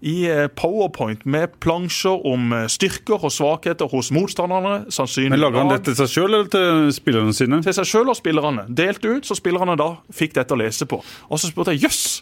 i 0.05 0.27
eh, 0.29 0.47
Powerpoint 0.53 1.25
med 1.27 1.57
plansjer 1.65 2.27
om 2.29 2.53
eh, 2.53 2.67
styrker 2.69 3.25
og 3.25 3.33
svakheter 3.33 3.89
hos 3.89 4.11
motstanderne. 4.13 4.91
sannsynlig 4.93 5.33
Men 5.33 5.41
Lager 5.41 5.63
han 5.63 5.73
dette 5.73 5.93
til 5.93 5.97
seg 6.03 6.13
sjøl 6.13 6.29
eller 6.29 6.51
til 6.53 6.91
spillerne 6.93 7.37
sine? 7.37 7.63
til 7.65 7.77
seg 7.79 7.89
sjøl 7.89 8.13
og 8.13 8.19
spillerne. 8.19 8.67
Delte 8.69 9.17
ut, 9.17 9.25
så 9.29 9.37
spillerne 9.39 9.79
da 9.81 9.95
fikk 10.13 10.37
dette 10.37 10.57
å 10.57 10.61
lese 10.61 10.89
på. 10.91 11.01
Og 11.01 11.41
så 11.41 11.49
spurte 11.49 11.73
jeg 11.73 11.87
jøss, 11.87 12.21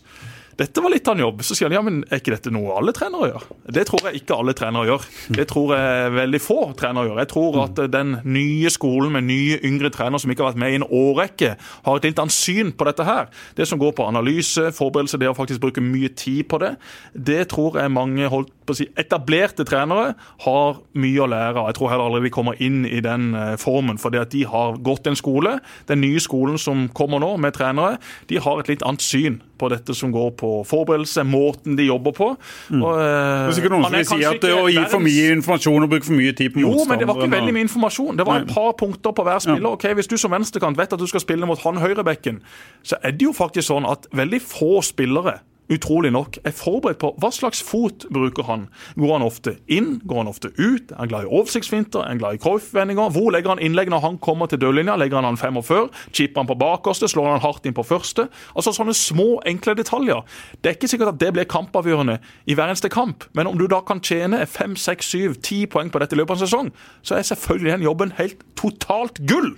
dette 0.61 0.83
var 0.85 0.93
litt 0.93 1.09
av 1.09 1.17
en 1.17 1.25
jobb. 1.25 1.43
Så 1.47 1.57
sier 1.57 1.69
han 1.69 1.77
ja, 1.77 1.83
men 1.85 2.03
er 2.09 2.21
ikke 2.21 2.35
dette 2.35 2.53
noe 2.53 2.75
alle 2.77 2.93
trenere 2.97 3.31
gjør? 3.31 3.47
Det 3.77 3.85
tror 3.89 4.09
jeg 4.09 4.23
ikke 4.23 4.39
alle 4.39 4.55
trenere 4.57 4.89
gjør. 4.91 5.07
Det 5.39 5.47
tror 5.51 5.75
jeg 5.77 6.15
veldig 6.17 6.41
få 6.43 6.59
trenere 6.79 7.09
gjør. 7.09 7.21
Jeg 7.23 7.31
tror 7.33 7.59
at 7.65 7.83
den 7.93 8.17
nye 8.27 8.73
skolen 8.73 9.15
med 9.17 9.29
nye 9.31 9.59
yngre 9.65 9.93
trenere 9.95 10.23
som 10.23 10.33
ikke 10.33 10.45
har 10.45 10.53
vært 10.53 10.63
med 10.63 10.75
i 10.75 10.81
en 10.81 10.89
årrekke, 10.89 11.55
har 11.87 12.01
et 12.01 12.09
litt 12.09 12.21
annet 12.23 12.37
syn 12.37 12.73
på 12.77 12.89
dette 12.89 13.07
her. 13.07 13.31
Det 13.57 13.67
som 13.69 13.81
går 13.81 13.95
på 13.97 14.07
analyse, 14.07 14.69
forberedelse, 14.77 15.21
det 15.21 15.31
å 15.31 15.37
faktisk 15.37 15.63
bruke 15.63 15.85
mye 15.85 16.13
tid 16.19 16.45
på 16.51 16.61
det, 16.63 16.75
det 17.13 17.47
tror 17.53 17.81
jeg 17.81 17.95
mange 17.95 18.29
holdt 18.33 18.53
på 18.67 18.77
å 18.77 18.79
si, 18.79 18.89
etablerte 18.99 19.67
trenere 19.69 20.13
har 20.45 20.83
mye 20.99 21.23
å 21.23 21.31
lære 21.31 21.57
av. 21.57 21.71
Jeg 21.71 21.79
tror 21.79 21.93
heller 21.93 22.11
aldri 22.11 22.27
vi 22.27 22.35
kommer 22.35 22.61
inn 22.63 22.83
i 22.87 23.01
den 23.05 23.33
eh, 23.39 23.55
formen, 23.61 24.01
fordi 24.03 24.21
at 24.21 24.35
de 24.35 24.45
har 24.49 24.79
gått 24.85 25.09
en 25.09 25.19
skole. 25.19 25.57
Den 25.89 26.03
nye 26.05 26.21
skolen 26.23 26.61
som 26.61 26.87
kommer 26.95 27.23
nå, 27.23 27.35
med 27.43 27.57
trenere, 27.57 27.97
de 28.31 28.41
har 28.43 28.61
et 28.61 28.71
litt 28.71 28.85
annet 28.87 29.05
syn 29.05 29.41
på 29.63 29.71
dette 29.73 29.95
som 29.97 30.13
går 30.15 30.33
på 30.43 30.51
forberedelse, 30.69 31.25
måten 31.29 31.79
de 31.79 31.87
jobber 31.89 32.17
på. 32.17 32.31
Og, 32.33 32.91
eh, 32.99 33.47
Det 33.47 33.53
er 33.53 33.57
sikkert 33.59 33.77
noen 33.77 33.87
som 33.87 33.97
vil 33.99 34.09
si 34.11 34.25
at 34.29 34.41
det 34.43 34.53
å 34.57 34.67
gi 34.71 34.85
for 34.91 35.05
mye 35.05 35.31
informasjon 35.37 35.87
og 35.87 35.93
bruke 35.95 36.09
for 36.09 36.19
mye 36.19 36.35
tid 36.37 36.55
på 36.55 36.65
jo, 36.65 36.75
men 36.89 36.99
det 36.99 37.09
var 37.09 37.21
ikke 37.21 37.31
veldig 37.37 37.55
mye 37.55 37.67
informasjon. 37.69 38.17
Det 38.19 38.27
var 38.27 38.43
et 38.43 38.51
par 38.51 38.73
punkter 38.81 39.15
på 39.15 39.27
hver 39.29 39.39
spiller. 39.45 39.73
Ok, 39.79 39.89
Hvis 39.93 40.09
du 40.09 40.17
som 40.17 40.33
venstrekant 40.33 40.77
vet 40.77 40.93
at 40.93 40.99
du 40.99 41.07
skal 41.07 41.21
spille 41.21 41.47
mot 41.47 41.59
han 41.63 41.77
høyrebekken, 41.77 42.41
så 42.83 42.97
er 43.03 43.13
det 43.13 43.23
jo 43.29 43.33
faktisk 43.33 43.71
sånn 43.71 43.89
at 43.89 44.07
veldig 44.13 44.41
få 44.41 44.83
spillere 44.83 45.41
utrolig 45.73 46.13
nok 46.15 46.39
er 46.45 46.55
forberedt 46.57 47.01
på 47.03 47.13
hva 47.23 47.31
slags 47.35 47.63
fot 47.65 48.07
bruker 48.13 48.47
han. 48.49 48.67
Går 48.99 49.13
han 49.15 49.25
ofte 49.27 49.57
inn? 49.67 49.95
Går 50.09 50.23
han 50.23 50.31
ofte 50.31 50.53
ut? 50.59 50.93
Er 50.93 51.01
han 51.03 51.11
glad 51.11 51.27
i 51.27 51.33
oversiktsfinter? 51.33 52.05
Er 52.05 52.13
han 52.13 52.21
glad 52.23 52.39
i 52.39 52.43
Cruyff-vendinger? 52.43 53.13
Hvor 53.15 53.33
legger 53.35 53.55
han 53.55 53.63
innlegg 53.63 53.93
når 53.93 54.05
han 54.05 54.19
kommer 54.23 54.51
til 54.51 54.61
dørlinja? 54.63 54.97
Legger 55.01 55.21
han 55.21 55.31
han 55.31 55.41
45? 55.41 55.91
Chipper 56.13 56.43
han 56.43 56.51
på 56.51 56.59
bakerste? 56.61 57.11
Slår 57.11 57.31
han 57.33 57.45
hardt 57.45 57.69
inn 57.69 57.77
på 57.77 57.87
første? 57.87 58.29
Altså 58.57 58.75
Sånne 58.77 58.95
små, 58.97 59.37
enkle 59.47 59.77
detaljer. 59.79 60.23
Det 60.61 60.71
er 60.71 60.79
ikke 60.79 60.91
sikkert 60.91 61.15
at 61.15 61.21
det 61.21 61.33
blir 61.37 61.49
kampavgjørende 61.51 62.19
i 62.47 62.57
hver 62.57 62.73
eneste 62.73 62.91
kamp, 62.93 63.27
men 63.37 63.51
om 63.51 63.59
du 63.61 63.67
da 63.71 63.83
kan 63.87 64.01
tjene 64.03 64.41
5, 64.49 64.77
6, 64.81 65.13
7, 65.13 65.35
10 65.43 65.67
poeng 65.73 65.93
på 65.93 66.01
dette 66.03 66.17
i 66.17 66.21
løpet 66.21 66.35
av 66.35 66.41
en 66.41 66.47
sesong, 66.47 66.73
så 67.05 67.19
er 67.19 67.29
selvfølgelig 67.29 67.77
den 67.77 67.87
jobben 67.87 68.15
helt 68.19 68.43
totalt 68.59 69.21
gull. 69.29 69.55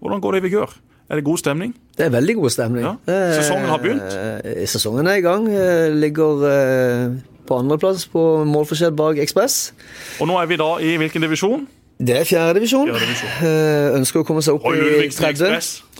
Hvordan 0.00 0.22
går 0.22 0.36
det 0.36 0.42
i 0.44 0.48
vigør? 0.48 0.76
Er 1.08 1.20
det 1.20 1.24
god 1.24 1.38
stemning? 1.38 1.74
det 1.96 2.06
er 2.06 2.10
veldig 2.12 2.34
god 2.36 2.50
stemning. 2.50 2.84
Ja. 2.84 2.94
Sesongen 3.38 3.68
har 3.70 3.78
begynt. 3.78 4.16
Eh, 4.44 4.66
Sesongen 4.68 5.06
er 5.06 5.20
i 5.20 5.24
gang. 5.24 5.46
Eh, 5.48 5.94
Ligger 5.94 6.42
eh, 6.50 7.14
på 7.46 7.60
andreplass 7.62 8.08
på 8.10 8.22
målforskjell 8.44 8.92
bak 8.98 9.20
Ekspress. 9.22 9.72
Og 10.20 10.28
nå 10.28 10.36
er 10.42 10.50
vi 10.50 10.58
da 10.60 10.72
i 10.82 10.96
hvilken 11.00 11.22
divisjon? 11.24 11.66
Det 11.96 12.12
er 12.12 12.26
fjerde 12.28 12.58
divisjon. 12.58 12.90
Fjerde 12.90 13.06
divisjon. 13.06 13.30
Eh, 13.48 13.94
Ønsker 13.96 14.20
å 14.20 14.26
komme 14.28 14.42
seg 14.44 14.58
opp 14.58 14.66
Roy 14.68 15.06
i 15.06 15.08
tredje. 15.14 15.48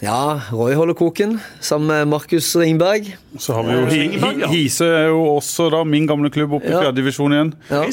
Ja, 0.04 0.18
Roy 0.52 0.74
holder 0.76 0.92
koken, 0.98 1.38
sammen 1.64 1.88
med 1.88 2.10
Markus 2.12 2.50
Ringberg. 2.60 3.14
Så 3.40 3.54
har 3.56 3.64
vi 3.64 3.78
jo 3.78 3.86
Ringberg, 3.88 4.42
ja. 4.44 4.50
Hise 4.52 4.90
er 4.90 5.06
jo 5.08 5.22
også 5.38 5.70
da 5.72 5.80
min 5.88 6.04
gamle 6.10 6.28
klubb 6.34 6.58
oppe 6.58 6.68
i 6.68 6.74
fjerde 6.74 6.98
divisjon 6.98 7.32
igjen. 7.32 7.54
Ja. 7.70 7.86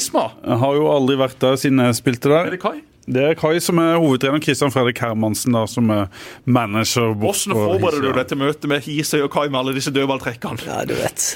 Har 0.60 0.76
jo 0.76 0.90
aldri 0.92 1.16
vært 1.22 1.38
der 1.46 1.56
siden 1.62 1.80
jeg 1.80 1.96
spilte 2.02 2.28
der. 2.34 2.50
Er 2.50 2.58
det 2.58 2.60
Kai? 2.60 2.82
Det 3.04 3.20
er 3.20 3.34
Kai 3.36 3.58
som 3.60 3.78
er 3.82 3.98
hovedtrener, 4.00 4.40
Christian 4.40 4.72
Fredrik 4.72 5.00
Hermansen 5.04 5.52
da, 5.56 5.64
som 5.68 5.90
er 5.92 6.06
manager. 6.48 7.12
Hvordan 7.20 7.52
forbereder 7.52 8.00
du 8.00 8.08
deg 8.08 8.16
dette 8.22 8.38
møtet 8.40 8.66
med 8.70 8.86
Hisøy 8.86 9.20
og 9.26 9.30
Kai 9.34 9.46
med 9.50 9.58
alle 9.60 9.74
disse 9.76 9.92
dødballtrekkene? 9.94 10.64
Ja, 10.64 10.80
du 10.88 10.94
vet. 10.96 11.26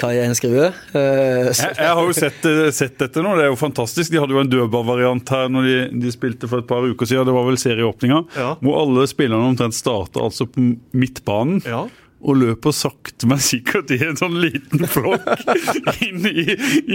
Kai 0.00 0.14
er 0.16 0.24
en 0.28 0.38
skrue. 0.38 0.70
Uh, 0.94 1.50
Jeg, 1.52 1.76
jeg 1.76 1.92
har 1.98 2.02
jo 2.02 2.16
sett, 2.16 2.48
eh, 2.48 2.70
sett 2.74 2.96
dette 3.00 3.24
nå, 3.24 3.36
det 3.36 3.44
er 3.46 3.52
jo 3.52 3.60
fantastisk. 3.60 4.12
De 4.14 4.22
hadde 4.22 4.36
jo 4.36 4.40
en 4.40 4.52
dødballvariant 4.52 5.34
her 5.36 5.52
når 5.52 5.68
de, 5.68 5.78
de 6.06 6.14
spilte 6.14 6.48
for 6.50 6.64
et 6.64 6.70
par 6.70 6.86
uker 6.88 7.08
siden. 7.08 7.28
Det 7.28 7.36
var 7.36 7.48
vel 7.50 7.60
serieåpninga. 7.60 8.22
Ja. 8.38 8.50
Hvor 8.64 8.82
alle 8.86 9.04
spillerne 9.10 9.52
omtrent 9.52 9.76
starta 9.76 10.24
altså 10.24 10.48
på 10.48 10.70
midtbanen. 10.96 11.60
Ja. 11.68 11.84
Og 12.18 12.34
løper 12.34 12.72
sakte, 12.74 13.28
men 13.30 13.38
sikkert 13.38 13.92
i 13.94 13.98
en 14.02 14.16
sånn 14.18 14.32
liten 14.42 14.80
flokk 14.90 15.22
inn 16.06 16.24
i, 16.26 16.42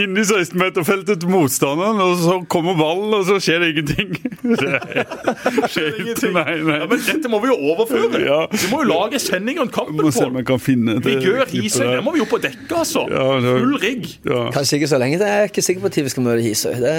inn 0.03 0.17
i 0.19 0.23
16-meterfeltet 0.27 1.21
til 1.21 1.29
motstanderen. 1.31 2.01
Og 2.03 2.17
så 2.19 2.35
kommer 2.51 2.75
ballen, 2.75 3.13
og 3.15 3.23
så 3.29 3.37
skjer 3.39 3.63
det 3.63 3.69
ingenting. 3.71 4.11
Det 4.43 5.69
skjer 5.71 5.95
ingenting. 6.01 6.33
Nei, 6.35 6.57
nei. 6.67 6.75
Ja, 6.81 6.89
men 6.91 6.99
dette 7.07 7.31
må 7.31 7.39
vi 7.39 7.47
jo 7.53 7.55
overføre. 7.71 8.19
Ja. 8.19 8.41
Vi 8.51 8.67
må 8.73 8.81
jo 8.83 8.89
lage 8.91 9.21
sending 9.23 9.61
om 9.63 9.71
kampen 9.71 10.01
Må 10.03 10.11
se 10.11 10.25
om 10.27 10.35
på. 10.35 10.41
jeg 10.41 10.49
kan 10.51 10.59
finne 10.59 10.97
det 10.99 11.05
Vigør 11.07 11.47
Hisøy, 11.53 11.85
det 11.93 12.01
må 12.03 12.11
vi 12.17 12.19
jo 12.19 12.27
på 12.27 12.41
dekket, 12.43 12.73
altså. 12.83 13.05
Ja, 13.07 13.27
det- 13.45 13.53
Full 13.63 13.77
rigg. 13.79 14.09
Ja. 14.27 14.41
Kanskje 14.57 14.81
ikke 14.81 14.91
så 14.91 14.99
lenge. 14.99 15.21
Det 15.23 15.29
er 15.29 15.39
Jeg 15.45 15.53
ikke 15.53 15.63
sikker 15.69 15.85
på 15.87 15.93
når 15.93 16.09
vi 16.09 16.13
skal 16.17 16.27
møte 16.27 16.43
Hisøy. 16.49 16.75
Det 16.83 16.97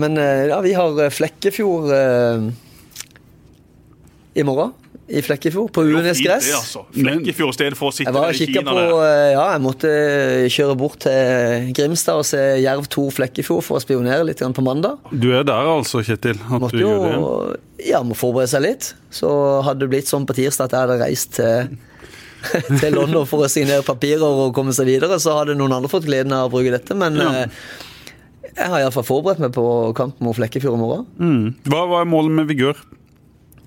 Men 0.00 0.16
eh, 0.16 0.46
ja, 0.48 0.62
vi 0.64 0.72
har 0.80 1.04
eh, 1.04 1.12
Flekkefjord 1.12 1.92
eh, 1.92 2.48
i 4.40 4.42
morgen. 4.48 4.72
I 5.06 5.20
Flekkefjord, 5.20 5.68
på 5.76 5.82
Uenes 5.84 6.20
gress. 6.24 6.46
altså. 6.56 6.84
Flekkefjord 6.96 7.60
i 7.60 7.70
for 7.76 7.90
å 7.90 7.92
sitte 7.92 8.08
Jeg 8.08 8.14
var 8.14 8.22
der 8.24 8.28
og 8.30 8.34
i 8.34 8.38
kikka 8.40 8.60
Kina. 8.62 8.70
på 8.70 8.76
der. 8.78 8.92
eh, 9.04 9.32
Ja, 9.34 9.42
jeg 9.52 9.60
måtte 9.60 9.90
kjøre 10.54 10.76
bort 10.80 10.98
til 11.04 11.72
Grimstad 11.76 12.16
og 12.22 12.24
se 12.24 12.40
Jerv 12.62 12.86
2 12.88 13.04
Flekkefjord 13.12 13.62
for 13.66 13.76
å 13.76 13.82
spionere 13.84 14.24
litt 14.24 14.40
på 14.40 14.64
mandag. 14.64 14.96
Du 15.12 15.28
er 15.36 15.44
der 15.44 15.68
altså, 15.74 16.00
Kjetil? 16.02 16.40
At 16.40 16.60
Måtte 16.60 16.78
du 16.78 16.80
jo 16.86 16.88
gjør 16.94 17.52
det? 17.52 17.60
Ja, 17.90 18.00
må 18.02 18.16
forberede 18.16 18.48
seg 18.48 18.62
litt. 18.64 18.94
Så 19.12 19.28
hadde 19.66 19.80
det 19.84 19.90
blitt 19.92 20.08
sånn 20.08 20.24
på 20.26 20.32
tirsdag 20.38 20.64
at 20.64 20.72
jeg 20.72 20.80
hadde 20.86 21.00
reist 21.04 21.34
til 21.36 21.76
til 22.80 22.92
London 22.92 23.24
for 23.28 23.44
å 23.44 23.48
signere 23.48 23.80
papirer 23.84 24.20
og 24.24 24.50
komme 24.56 24.72
seg 24.76 24.84
videre, 24.86 25.16
så 25.20 25.32
hadde 25.38 25.54
noen 25.56 25.72
andre 25.78 25.88
fått 25.88 26.04
gleden 26.04 26.32
av 26.36 26.48
å 26.48 26.52
bruke 26.52 26.72
dette. 26.74 26.92
Men 26.96 27.16
Ja. 27.16 27.30
eh, 27.44 27.46
jeg 28.56 28.68
har 28.70 28.80
iallfall 28.84 29.04
forberedt 29.08 29.40
meg 29.40 29.52
på 29.56 29.94
kamp 29.96 30.20
mot 30.20 30.36
Flekkefjord 30.36 30.76
i 30.76 30.80
morgen. 30.80 31.06
Mm. 31.18 31.54
Hva, 31.68 31.84
hva 31.88 32.00
er 32.02 32.08
målet 32.08 32.30
med 32.36 32.46
Vigør? 32.52 32.76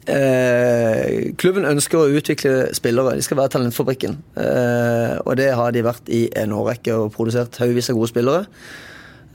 Eh, 0.07 1.33
klubben 1.35 1.67
ønsker 1.67 1.99
å 1.99 2.09
utvikle 2.15 2.73
spillere. 2.75 3.17
De 3.17 3.25
skal 3.25 3.41
være 3.41 3.51
talentfabrikken. 3.57 4.17
Eh, 4.39 5.15
og 5.25 5.35
det 5.39 5.49
har 5.59 5.73
de 5.75 5.83
vært 5.83 6.11
i 6.13 6.27
en 6.39 6.55
årrekke 6.55 6.95
og 6.95 7.11
produsert 7.15 7.59
haugevis 7.59 7.91
av 7.91 7.99
gode 7.99 8.11
spillere. 8.13 8.45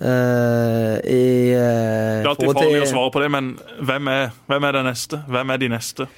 Eh, 0.03 0.97
i, 1.05 1.53
eh, 1.53 2.23
Det 2.23 2.27
er 2.27 2.31
alltid 2.33 2.55
farlig 2.57 2.83
å 2.83 2.91
svare 2.91 3.13
på 3.13 3.23
det, 3.23 3.31
men 3.31 3.53
hvem 3.85 4.09
er, 4.09 4.31
hvem 4.49 4.65
er 4.65 4.73
det 4.79 4.85
neste? 4.89 5.21
Hvem 5.29 5.53
er 5.53 5.63
de 5.63 5.69
neste? 5.69 6.09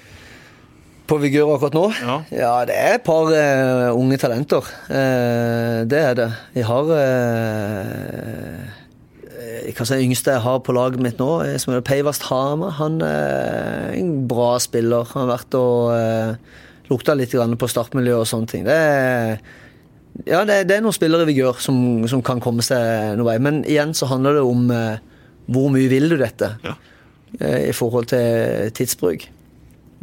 På 1.04 1.18
Vigør 1.20 1.50
akkurat 1.56 1.74
nå? 1.76 1.84
Ja. 2.32 2.64
det 2.64 2.78
er 2.78 2.94
et 2.94 3.04
par 3.04 3.28
eh, 3.34 3.90
unge 3.92 4.16
talenter. 4.16 4.64
Eh, 4.88 5.82
det 5.84 6.00
er 6.00 6.14
det. 6.14 6.30
Vi 6.54 6.62
har 6.64 6.94
Hva 9.74 9.86
som 9.86 9.96
er 9.96 10.04
yngste 10.04 10.36
jeg 10.36 10.44
har 10.44 10.62
på 10.64 10.74
laget 10.76 11.02
mitt 11.02 11.20
nå, 11.22 11.30
eh, 11.46 11.58
som 11.62 11.74
er 11.74 11.84
Peivast 11.86 12.28
Hama. 12.30 12.70
Han 12.78 13.00
er 13.04 13.92
en 13.98 14.14
bra 14.30 14.54
spiller. 14.62 15.06
Han 15.12 15.26
har 15.26 15.36
vært 15.36 15.58
og 15.58 15.92
uh, 15.94 16.62
lukta 16.90 17.16
litt 17.16 17.34
på 17.34 17.70
startmiljø 17.70 18.22
og 18.22 18.28
sånne 18.28 18.50
ting. 18.50 18.66
Det 18.66 18.78
er 18.78 19.38
ja, 20.22 20.44
det, 20.46 20.60
det 20.68 20.76
er 20.76 20.84
noen 20.84 20.94
spillere 20.94 21.26
vi 21.26 21.36
gjør 21.40 21.58
som, 21.62 21.76
som 22.10 22.22
kan 22.24 22.40
komme 22.42 22.62
seg 22.64 23.16
noen 23.18 23.26
vei. 23.26 23.38
Men 23.42 23.62
igjen 23.66 23.94
så 23.98 24.06
handler 24.10 24.38
det 24.38 24.44
om 24.46 24.68
eh, 24.70 25.00
hvor 25.50 25.72
mye 25.74 25.90
vil 25.90 26.12
du 26.12 26.16
dette? 26.20 26.52
Ja. 26.64 26.76
eh, 27.40 27.70
i 27.70 27.74
forhold 27.74 28.12
til 28.12 28.70
tidsbruk. 28.78 29.26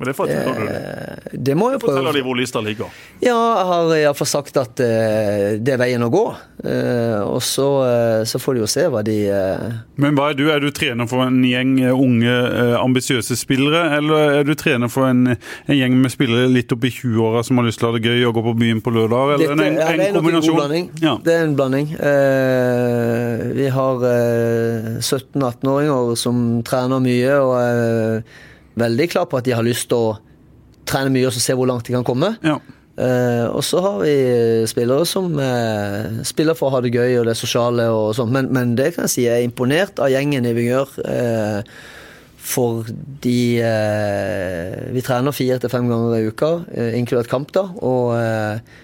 Men 0.01 0.09
det 0.09 0.15
forteller 0.17 0.57
du. 0.57 0.67
Eh, 0.67 1.37
Det 1.41 1.53
må 1.57 1.69
jeg 1.71 1.79
prøve. 1.81 1.93
Forteller 1.95 2.17
de 2.17 2.23
hvor 2.25 2.37
lista 2.39 2.59
ligger. 2.65 2.89
Ja, 3.23 3.37
jeg 3.37 3.67
har 3.71 3.91
iallfall 4.01 4.27
sagt 4.31 4.57
at 4.57 4.81
eh, 4.83 5.59
det 5.61 5.75
er 5.75 5.79
veien 5.81 6.03
å 6.03 6.09
gå. 6.13 6.23
Eh, 6.65 7.21
og 7.25 7.39
så, 7.45 7.67
eh, 7.87 8.23
så 8.29 8.37
får 8.41 8.57
de 8.57 8.61
jo 8.63 8.69
se 8.69 8.83
hva 8.93 9.01
de 9.05 9.15
eh, 9.33 9.63
Men 10.01 10.17
hva 10.17 10.27
er 10.33 10.37
du? 10.37 10.43
Er 10.53 10.59
du 10.61 10.69
trener 10.75 11.07
for 11.09 11.23
en 11.25 11.39
gjeng 11.45 11.71
unge, 11.93 12.33
eh, 12.33 12.75
ambisiøse 12.81 13.37
spillere, 13.39 13.85
eller 13.97 14.35
er 14.41 14.45
du 14.49 14.53
trener 14.59 14.91
for 14.93 15.07
en, 15.09 15.23
en 15.37 15.75
gjeng 15.77 15.95
med 16.01 16.13
spillere 16.13 16.49
litt 16.51 16.73
opp 16.75 16.85
i 16.85 16.91
20-åra 16.93 17.41
som 17.47 17.57
har 17.61 17.69
lyst 17.69 17.81
til 17.81 17.89
å 17.89 17.93
ha 17.93 17.97
det 17.99 18.05
gøy 18.11 18.25
og 18.29 18.35
gå 18.37 18.45
på 18.49 18.55
byen 18.61 18.81
på 18.85 18.93
lørdag? 18.93 19.35
Eller 19.37 19.55
Dette 19.55 19.55
en, 19.55 19.61
en, 19.61 19.81
en, 19.81 19.97
det 20.01 20.05
er 20.05 20.11
en 20.11 20.19
kombinasjon? 20.19 20.59
blanding. 20.59 20.89
Ja. 21.01 21.15
Det 21.25 21.33
er 21.37 21.47
en 21.47 21.55
blanding. 21.57 21.91
Eh, 21.97 23.47
vi 23.57 23.67
har 23.77 24.05
eh, 24.11 24.91
17-18-åringer 25.01 26.15
som 26.19 26.41
trener 26.67 27.01
mye 27.03 27.35
og 27.41 28.23
veldig 28.79 29.09
klar 29.11 29.25
på 29.31 29.39
at 29.39 29.47
de 29.47 29.55
har 29.57 29.65
lyst 29.65 29.89
til 29.91 29.97
å 29.97 30.19
trene 30.87 31.11
mye 31.13 31.27
og 31.29 31.35
så 31.35 31.43
se 31.43 31.55
hvor 31.57 31.69
langt 31.69 31.87
de 31.87 31.95
kan 31.95 32.05
komme. 32.07 32.35
Ja. 32.45 32.59
Eh, 33.01 33.47
og 33.47 33.63
så 33.63 33.79
har 33.81 34.01
vi 34.03 34.13
spillere 34.69 35.05
som 35.07 35.31
eh, 35.39 36.21
spiller 36.27 36.57
for 36.57 36.69
å 36.69 36.75
ha 36.75 36.83
det 36.83 36.91
gøy 36.93 37.21
og 37.21 37.29
det 37.29 37.37
sosiale 37.39 37.87
og 37.93 38.11
sånn, 38.17 38.33
Men, 38.35 38.51
men 38.53 38.75
det 38.77 38.91
kan 38.95 39.07
jeg 39.07 39.13
si, 39.13 39.25
jeg 39.25 39.39
er 39.39 39.47
imponert 39.47 40.01
av 40.03 40.11
gjengen 40.11 40.47
i 40.47 40.53
Vingør. 40.57 40.93
Eh, 41.07 41.73
fordi 42.41 43.61
eh, 43.61 44.77
vi 44.91 45.03
trener 45.05 45.35
fire 45.35 45.59
til 45.61 45.71
fem 45.71 45.89
ganger 45.89 46.17
i 46.17 46.31
uka, 46.31 46.53
eh, 46.73 46.95
inkludert 46.99 47.29
kamp, 47.31 47.51
da. 47.55 47.67
Og 47.85 48.15
eh, 48.17 48.79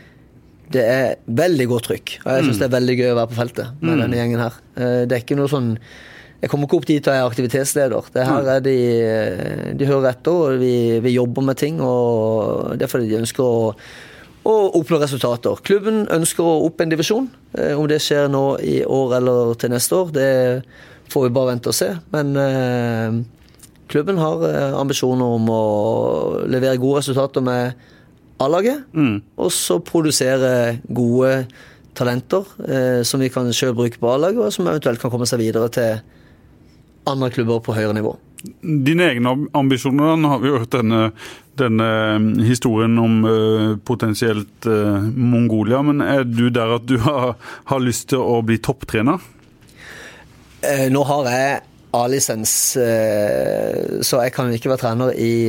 det 0.74 0.84
er 0.84 1.16
veldig 1.26 1.68
godt 1.72 1.90
trykk. 1.90 2.20
Og 2.24 2.30
jeg 2.32 2.46
syns 2.46 2.62
det 2.62 2.68
er 2.68 2.76
veldig 2.76 2.98
gøy 3.00 3.10
å 3.12 3.18
være 3.18 3.32
på 3.32 3.40
feltet 3.40 3.82
med 3.82 4.02
denne 4.04 4.20
gjengen 4.20 4.44
her. 4.44 4.58
Det 5.08 5.16
er 5.16 5.22
ikke 5.24 5.38
noe 5.40 5.48
sånn 5.48 5.70
jeg 6.42 6.52
kommer 6.52 6.68
ikke 6.68 6.78
opp 6.78 6.86
dit 6.86 7.08
og 7.10 7.16
er 7.16 7.26
aktivitetsleder. 7.26 8.10
Det 8.14 8.26
her 8.28 8.50
er 8.54 8.60
de, 8.62 8.76
de 9.80 9.88
hører 9.90 10.12
etter, 10.12 10.36
og 10.52 10.60
vi, 10.62 10.74
vi 11.02 11.16
jobber 11.16 11.46
med 11.48 11.58
ting. 11.58 11.80
og 11.82 12.76
Det 12.78 12.86
er 12.86 12.92
fordi 12.92 13.10
de 13.10 13.18
ønsker 13.24 13.42
å, 13.42 13.72
å 14.46 14.56
oppnå 14.78 15.00
resultater. 15.02 15.58
Klubben 15.66 16.04
ønsker 16.14 16.46
å 16.46 16.60
opp 16.68 16.84
en 16.84 16.94
divisjon. 16.94 17.30
Eh, 17.58 17.74
Om 17.74 17.88
det 17.90 17.98
skjer 18.06 18.30
nå 18.30 18.44
i 18.62 18.84
år 18.86 19.16
eller 19.18 19.56
til 19.58 19.74
neste 19.74 19.98
år, 19.98 20.12
det 20.14 20.30
får 21.10 21.26
vi 21.26 21.34
bare 21.40 21.56
vente 21.56 21.72
og 21.74 21.78
se. 21.78 21.90
Men 22.14 22.36
eh, 22.38 23.18
klubben 23.90 24.22
har 24.22 24.46
eh, 24.46 24.76
ambisjoner 24.78 25.38
om 25.40 25.50
å 25.50 25.64
levere 26.46 26.78
gode 26.84 27.02
resultater 27.02 27.42
med 27.42 27.74
A-laget. 28.46 28.86
Og 29.42 29.50
så 29.50 29.80
produsere 29.82 30.52
gode 30.86 31.48
talenter 31.98 32.46
eh, 32.70 33.02
som 33.02 33.18
vi 33.26 33.32
kan 33.34 33.50
sjøl 33.50 33.74
bruke 33.74 33.98
på 33.98 34.12
A-laget, 34.14 34.44
og 34.46 34.54
som 34.54 34.70
eventuelt 34.70 35.02
kan 35.02 35.10
komme 35.10 35.26
seg 35.26 35.42
videre 35.42 35.74
til 35.74 35.98
andre 37.10 37.32
klubber 37.34 37.62
på 37.64 37.76
høyere 37.78 37.96
nivå. 37.98 38.16
Dine 38.62 39.10
egne 39.12 39.34
ambisjoner, 39.58 40.18
nå 40.20 40.32
har 40.32 40.42
vi 40.44 40.54
hørt 40.54 40.74
denne, 40.76 41.10
denne 41.58 41.88
eh, 41.88 42.28
historien 42.48 42.98
om 43.02 43.16
uh, 43.26 43.72
potensielt 43.88 44.68
uh, 44.70 45.02
Mongolia, 45.02 45.82
men 45.86 46.04
er 46.06 46.28
du 46.28 46.48
der 46.54 46.76
at 46.78 46.86
du 46.90 47.00
har, 47.02 47.34
har 47.72 47.82
lyst 47.84 48.12
til 48.14 48.22
å 48.22 48.40
bli 48.46 48.60
topptrener? 48.62 49.24
Uh, 50.62 50.86
nå 50.94 51.02
har 51.10 51.32
jeg 51.34 51.66
A-lisens, 51.98 52.52
så 52.76 54.18
jeg 54.22 54.34
kan 54.36 54.52
ikke 54.54 54.70
være 54.70 54.82
trener 54.82 55.14
i 55.18 55.48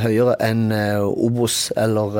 høyere 0.00 0.36
enn 0.46 0.70
Obos 1.02 1.56
eller 1.76 2.14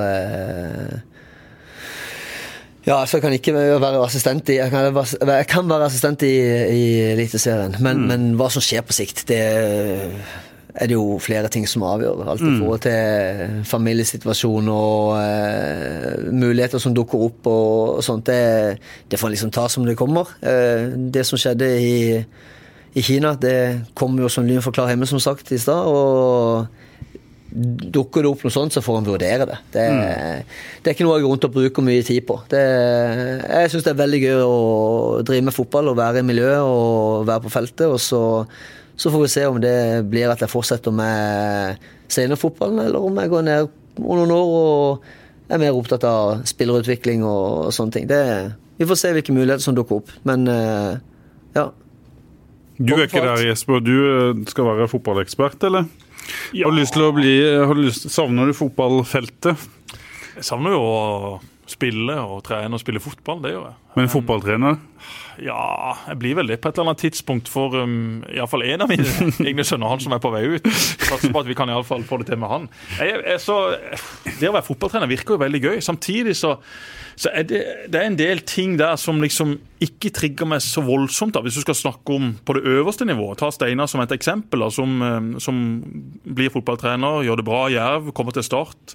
ja, 2.90 2.96
altså 3.04 3.18
jeg 3.18 3.22
kan 3.24 3.34
ikke 3.38 3.52
være 3.54 4.02
assistent 4.04 4.50
i 4.50 4.56
Jeg 4.58 4.70
kan, 4.72 4.90
være- 4.94 5.36
jeg 5.38 5.46
kan 5.50 5.68
være 5.70 5.86
assistent 5.86 6.22
i, 6.26 6.34
i 6.74 6.84
Eliteserien, 7.14 7.76
men, 7.80 8.06
men 8.10 8.30
hva 8.40 8.48
som 8.50 8.62
skjer 8.64 8.82
på 8.82 8.96
sikt, 8.96 9.24
det 9.30 9.38
er 10.80 10.86
det 10.86 10.94
jo 10.94 11.16
flere 11.18 11.48
ting 11.50 11.64
som 11.68 11.82
avgjør. 11.82 12.20
Alt 12.30 12.42
i 12.46 12.50
forhold 12.60 12.82
til 12.84 13.64
familiesituasjon 13.66 14.68
og 14.70 15.16
uh, 15.18 16.28
muligheter 16.30 16.78
som 16.82 16.94
dukker 16.94 17.24
opp 17.26 17.48
og, 17.50 17.96
og 17.98 18.04
sånt. 18.06 18.26
Det, 18.30 18.78
det 19.10 19.18
får 19.18 19.32
liksom 19.34 19.50
ta 19.54 19.64
som 19.68 19.84
det 19.88 19.96
kommer. 19.98 20.30
Uh, 20.44 20.94
det 21.10 21.24
som 21.26 21.38
skjedde 21.42 21.70
i, 21.82 21.96
i 22.94 23.02
Kina, 23.02 23.34
det 23.42 23.56
kom 23.98 24.14
jo 24.22 24.30
som 24.30 24.46
lyn 24.46 24.62
fra 24.62 24.70
klar 24.78 24.92
himmel, 24.92 25.10
som 25.10 25.18
sagt, 25.22 25.50
i 25.52 25.58
stad. 25.58 25.90
og 25.90 26.66
Dukker 27.50 28.22
det 28.22 28.30
opp 28.30 28.44
noe 28.46 28.54
sånt, 28.54 28.74
så 28.74 28.82
får 28.84 29.00
en 29.00 29.08
vurdere 29.08 29.46
det. 29.48 29.56
Det, 29.74 29.86
det 30.80 30.90
er 30.90 30.94
ikke 30.94 31.06
noe 31.06 31.16
jeg 31.18 31.24
går 31.24 31.32
rundt 31.34 31.46
og 31.48 31.54
bruker 31.56 31.86
mye 31.86 32.04
tid 32.06 32.26
på. 32.28 32.36
Det, 32.52 32.60
jeg 32.60 33.72
syns 33.72 33.86
det 33.86 33.94
er 33.94 34.02
veldig 34.02 34.20
gøy 34.22 34.42
å 34.44 34.58
drive 35.26 35.46
med 35.48 35.56
fotball 35.56 35.90
og 35.90 35.98
være 35.98 36.22
i 36.22 36.28
miljøet 36.28 36.60
og 36.62 37.26
være 37.30 37.44
på 37.46 37.54
feltet. 37.56 37.86
Og 37.90 37.98
så, 38.02 38.22
så 38.94 39.10
får 39.10 39.24
vi 39.24 39.32
se 39.34 39.46
om 39.50 39.58
det 39.62 39.78
blir 40.12 40.30
at 40.30 40.44
jeg 40.44 40.52
fortsetter 40.52 40.94
med 40.94 41.90
seniorfotballen, 42.10 42.84
eller 42.86 43.10
om 43.10 43.18
jeg 43.18 43.32
går 43.34 43.46
ned 43.48 43.70
om 44.00 44.16
noen 44.20 44.34
år 44.34 44.54
og 44.60 45.10
er 45.50 45.60
mer 45.60 45.76
opptatt 45.76 46.06
av 46.06 46.44
spillerutvikling 46.48 47.24
og, 47.26 47.70
sånne 47.74 47.96
ting. 47.96 48.06
Det, 48.10 48.22
vi 48.78 48.86
får 48.88 49.00
se 49.00 49.14
hvilke 49.16 49.34
muligheter 49.34 49.64
som 49.64 49.76
dukker 49.76 50.00
opp. 50.00 50.12
Men 50.28 50.46
eh, 50.50 51.00
ja. 51.56 51.66
Du 52.78 52.94
er 52.94 53.08
ikke 53.08 53.24
der, 53.26 53.42
Jesper. 53.50 53.82
Du 53.84 53.96
eh, 53.98 54.44
skal 54.50 54.70
være 54.70 54.88
fotballekspert, 54.92 55.66
eller? 55.68 55.90
Har 56.56 56.74
du 56.74 56.80
lyst 56.80 56.96
til 56.96 57.06
å 57.06 57.12
bli, 57.16 57.36
har 57.60 57.76
du 57.76 57.84
lyst, 57.86 58.08
Savner 58.12 58.50
du 58.50 58.56
fotballfeltet? 58.56 59.68
Jeg 60.36 60.46
savner 60.46 60.76
jo 60.76 60.82
å 60.82 61.00
spille 61.70 62.16
og 62.18 62.42
trene 62.46 62.76
og 62.76 62.82
spille 62.82 63.02
fotball. 63.02 63.40
Det 63.44 63.52
gjør 63.54 63.66
jeg. 63.68 63.76
Men 63.98 64.10
fotballtrener? 64.10 64.78
Ja, 65.40 65.96
jeg 66.08 66.18
blir 66.20 66.36
vel 66.40 66.50
det 66.50 66.58
på 66.60 66.70
et 66.70 66.78
eller 66.78 66.90
annet 66.90 67.02
tidspunkt 67.06 67.48
for 67.50 67.74
um, 67.78 68.20
iallfall 68.28 68.64
en 68.66 68.84
av 68.84 68.90
mine 68.90 69.06
egne 69.48 69.64
sønner, 69.66 69.90
han 69.90 70.02
som 70.02 70.14
er 70.14 70.22
på 70.22 70.32
vei 70.34 70.42
ut. 70.56 70.70
Satser 70.70 71.32
på 71.32 71.42
at 71.42 71.48
vi 71.48 71.56
kan 71.58 71.70
i 71.70 71.76
alle 71.76 71.86
fall 71.86 72.04
få 72.06 72.20
det 72.20 72.30
til 72.30 72.40
med 72.42 72.52
han. 72.52 72.66
Jeg, 72.98 73.20
jeg, 73.24 73.42
så, 73.42 73.58
det 74.40 74.50
å 74.50 74.56
være 74.56 74.66
fotballtrener 74.66 75.10
virker 75.10 75.36
jo 75.36 75.44
veldig 75.44 75.62
gøy. 75.64 75.78
Samtidig 75.84 76.36
så, 76.38 76.56
så 77.20 77.28
er 77.36 77.44
det, 77.44 77.58
det 77.92 78.00
er 78.00 78.06
en 78.08 78.16
del 78.16 78.38
ting 78.48 78.78
der 78.80 78.96
som 78.96 79.18
liksom 79.20 79.58
ikke 79.84 80.08
trigger 80.16 80.48
meg 80.48 80.62
så 80.64 80.80
voldsomt. 80.84 81.34
da, 81.36 81.42
Hvis 81.44 81.58
du 81.58 81.64
skal 81.66 81.76
snakke 81.76 82.14
om 82.16 82.30
på 82.44 82.56
det 82.56 82.62
øverste 82.64 83.04
nivået. 83.04 83.42
Ta 83.42 83.50
Steinar 83.52 83.90
som 83.92 84.00
et 84.00 84.14
eksempel, 84.16 84.62
da, 84.64 84.70
som, 84.72 85.02
um, 85.02 85.34
som 85.40 85.58
blir 86.24 86.52
fotballtrener, 86.54 87.26
gjør 87.26 87.42
det 87.42 87.44
bra 87.44 87.66
i 87.68 87.74
Jerv, 87.76 88.08
kommer 88.16 88.32
til 88.32 88.46
start. 88.46 88.94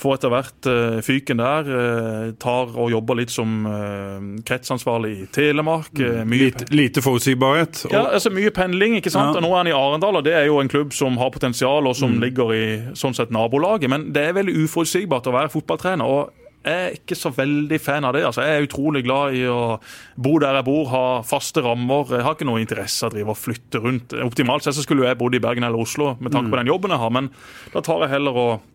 Får 0.00 0.16
etter 0.16 0.32
hvert 0.32 0.66
uh, 0.66 0.98
fyken 1.04 1.38
der. 1.38 1.70
Uh, 1.70 2.32
tar 2.42 2.74
og 2.74 2.90
jobber 2.90 3.20
litt 3.20 3.30
som 3.30 3.62
uh, 3.68 4.18
kretsansvarlig 4.46 5.12
i 5.20 5.30
Telemark. 5.30 5.94
Mye 5.94 6.50
Lite, 6.50 6.66
lite 6.74 7.06
forutsigbarhet? 7.06 7.84
ja, 7.92 8.02
altså 8.08 8.34
Mye 8.34 8.50
pendling, 8.50 8.98
ikke 8.98 9.14
sant? 9.14 9.30
Ja. 9.30 9.38
Og 9.38 9.46
Nå 9.46 9.54
er 9.54 9.62
han 9.62 9.70
i 9.70 9.78
Arendal, 9.78 10.18
og 10.18 10.26
det 10.26 10.34
er 10.34 10.50
jo 10.50 10.58
en 10.58 10.72
klubb 10.72 10.90
som 10.96 11.22
har 11.22 11.30
potensial, 11.30 11.86
og 11.86 11.94
som 11.94 12.18
ligger 12.18 12.50
i 12.56 12.66
sånn 12.98 13.14
sett 13.14 13.30
nabolaget. 13.30 13.86
Men 13.94 14.10
det 14.10 14.26
er 14.26 14.38
veldig 14.42 14.58
uforutsigbart 14.64 15.30
å 15.30 15.38
være 15.38 15.54
fotballtrener. 15.54 16.18
og 16.18 16.36
jeg 16.60 16.76
er 16.76 16.96
ikke 16.98 17.16
så 17.16 17.30
veldig 17.32 17.78
fan 17.80 18.04
av 18.04 18.12
det. 18.12 18.20
altså 18.28 18.42
Jeg 18.44 18.56
er 18.56 18.66
utrolig 18.66 19.00
glad 19.06 19.36
i 19.38 19.46
å 19.48 19.78
bo 20.20 20.34
der 20.42 20.58
jeg 20.58 20.66
bor, 20.66 20.82
ha 20.92 21.04
faste 21.24 21.62
rammer. 21.64 22.10
Jeg 22.12 22.26
har 22.26 22.36
ikke 22.36 22.48
noe 22.48 22.60
interesse 22.60 23.06
av 23.06 23.14
å 23.14 23.14
drive 23.14 23.32
og 23.32 23.40
flytte 23.40 23.80
rundt. 23.80 24.12
Optimalt 24.26 24.66
sett 24.66 24.76
så 24.76 24.84
skulle 24.84 25.06
jeg 25.08 25.16
bodd 25.20 25.38
i 25.38 25.40
Bergen 25.40 25.64
eller 25.64 25.80
Oslo 25.80 26.12
med 26.20 26.34
tanke 26.34 26.52
på 26.52 26.60
den 26.60 26.68
jobben 26.68 26.92
jeg 26.92 27.00
har, 27.00 27.14
men 27.16 27.30
da 27.72 27.80
tar 27.86 28.04
jeg 28.04 28.12
heller 28.12 28.36
og, 28.42 28.68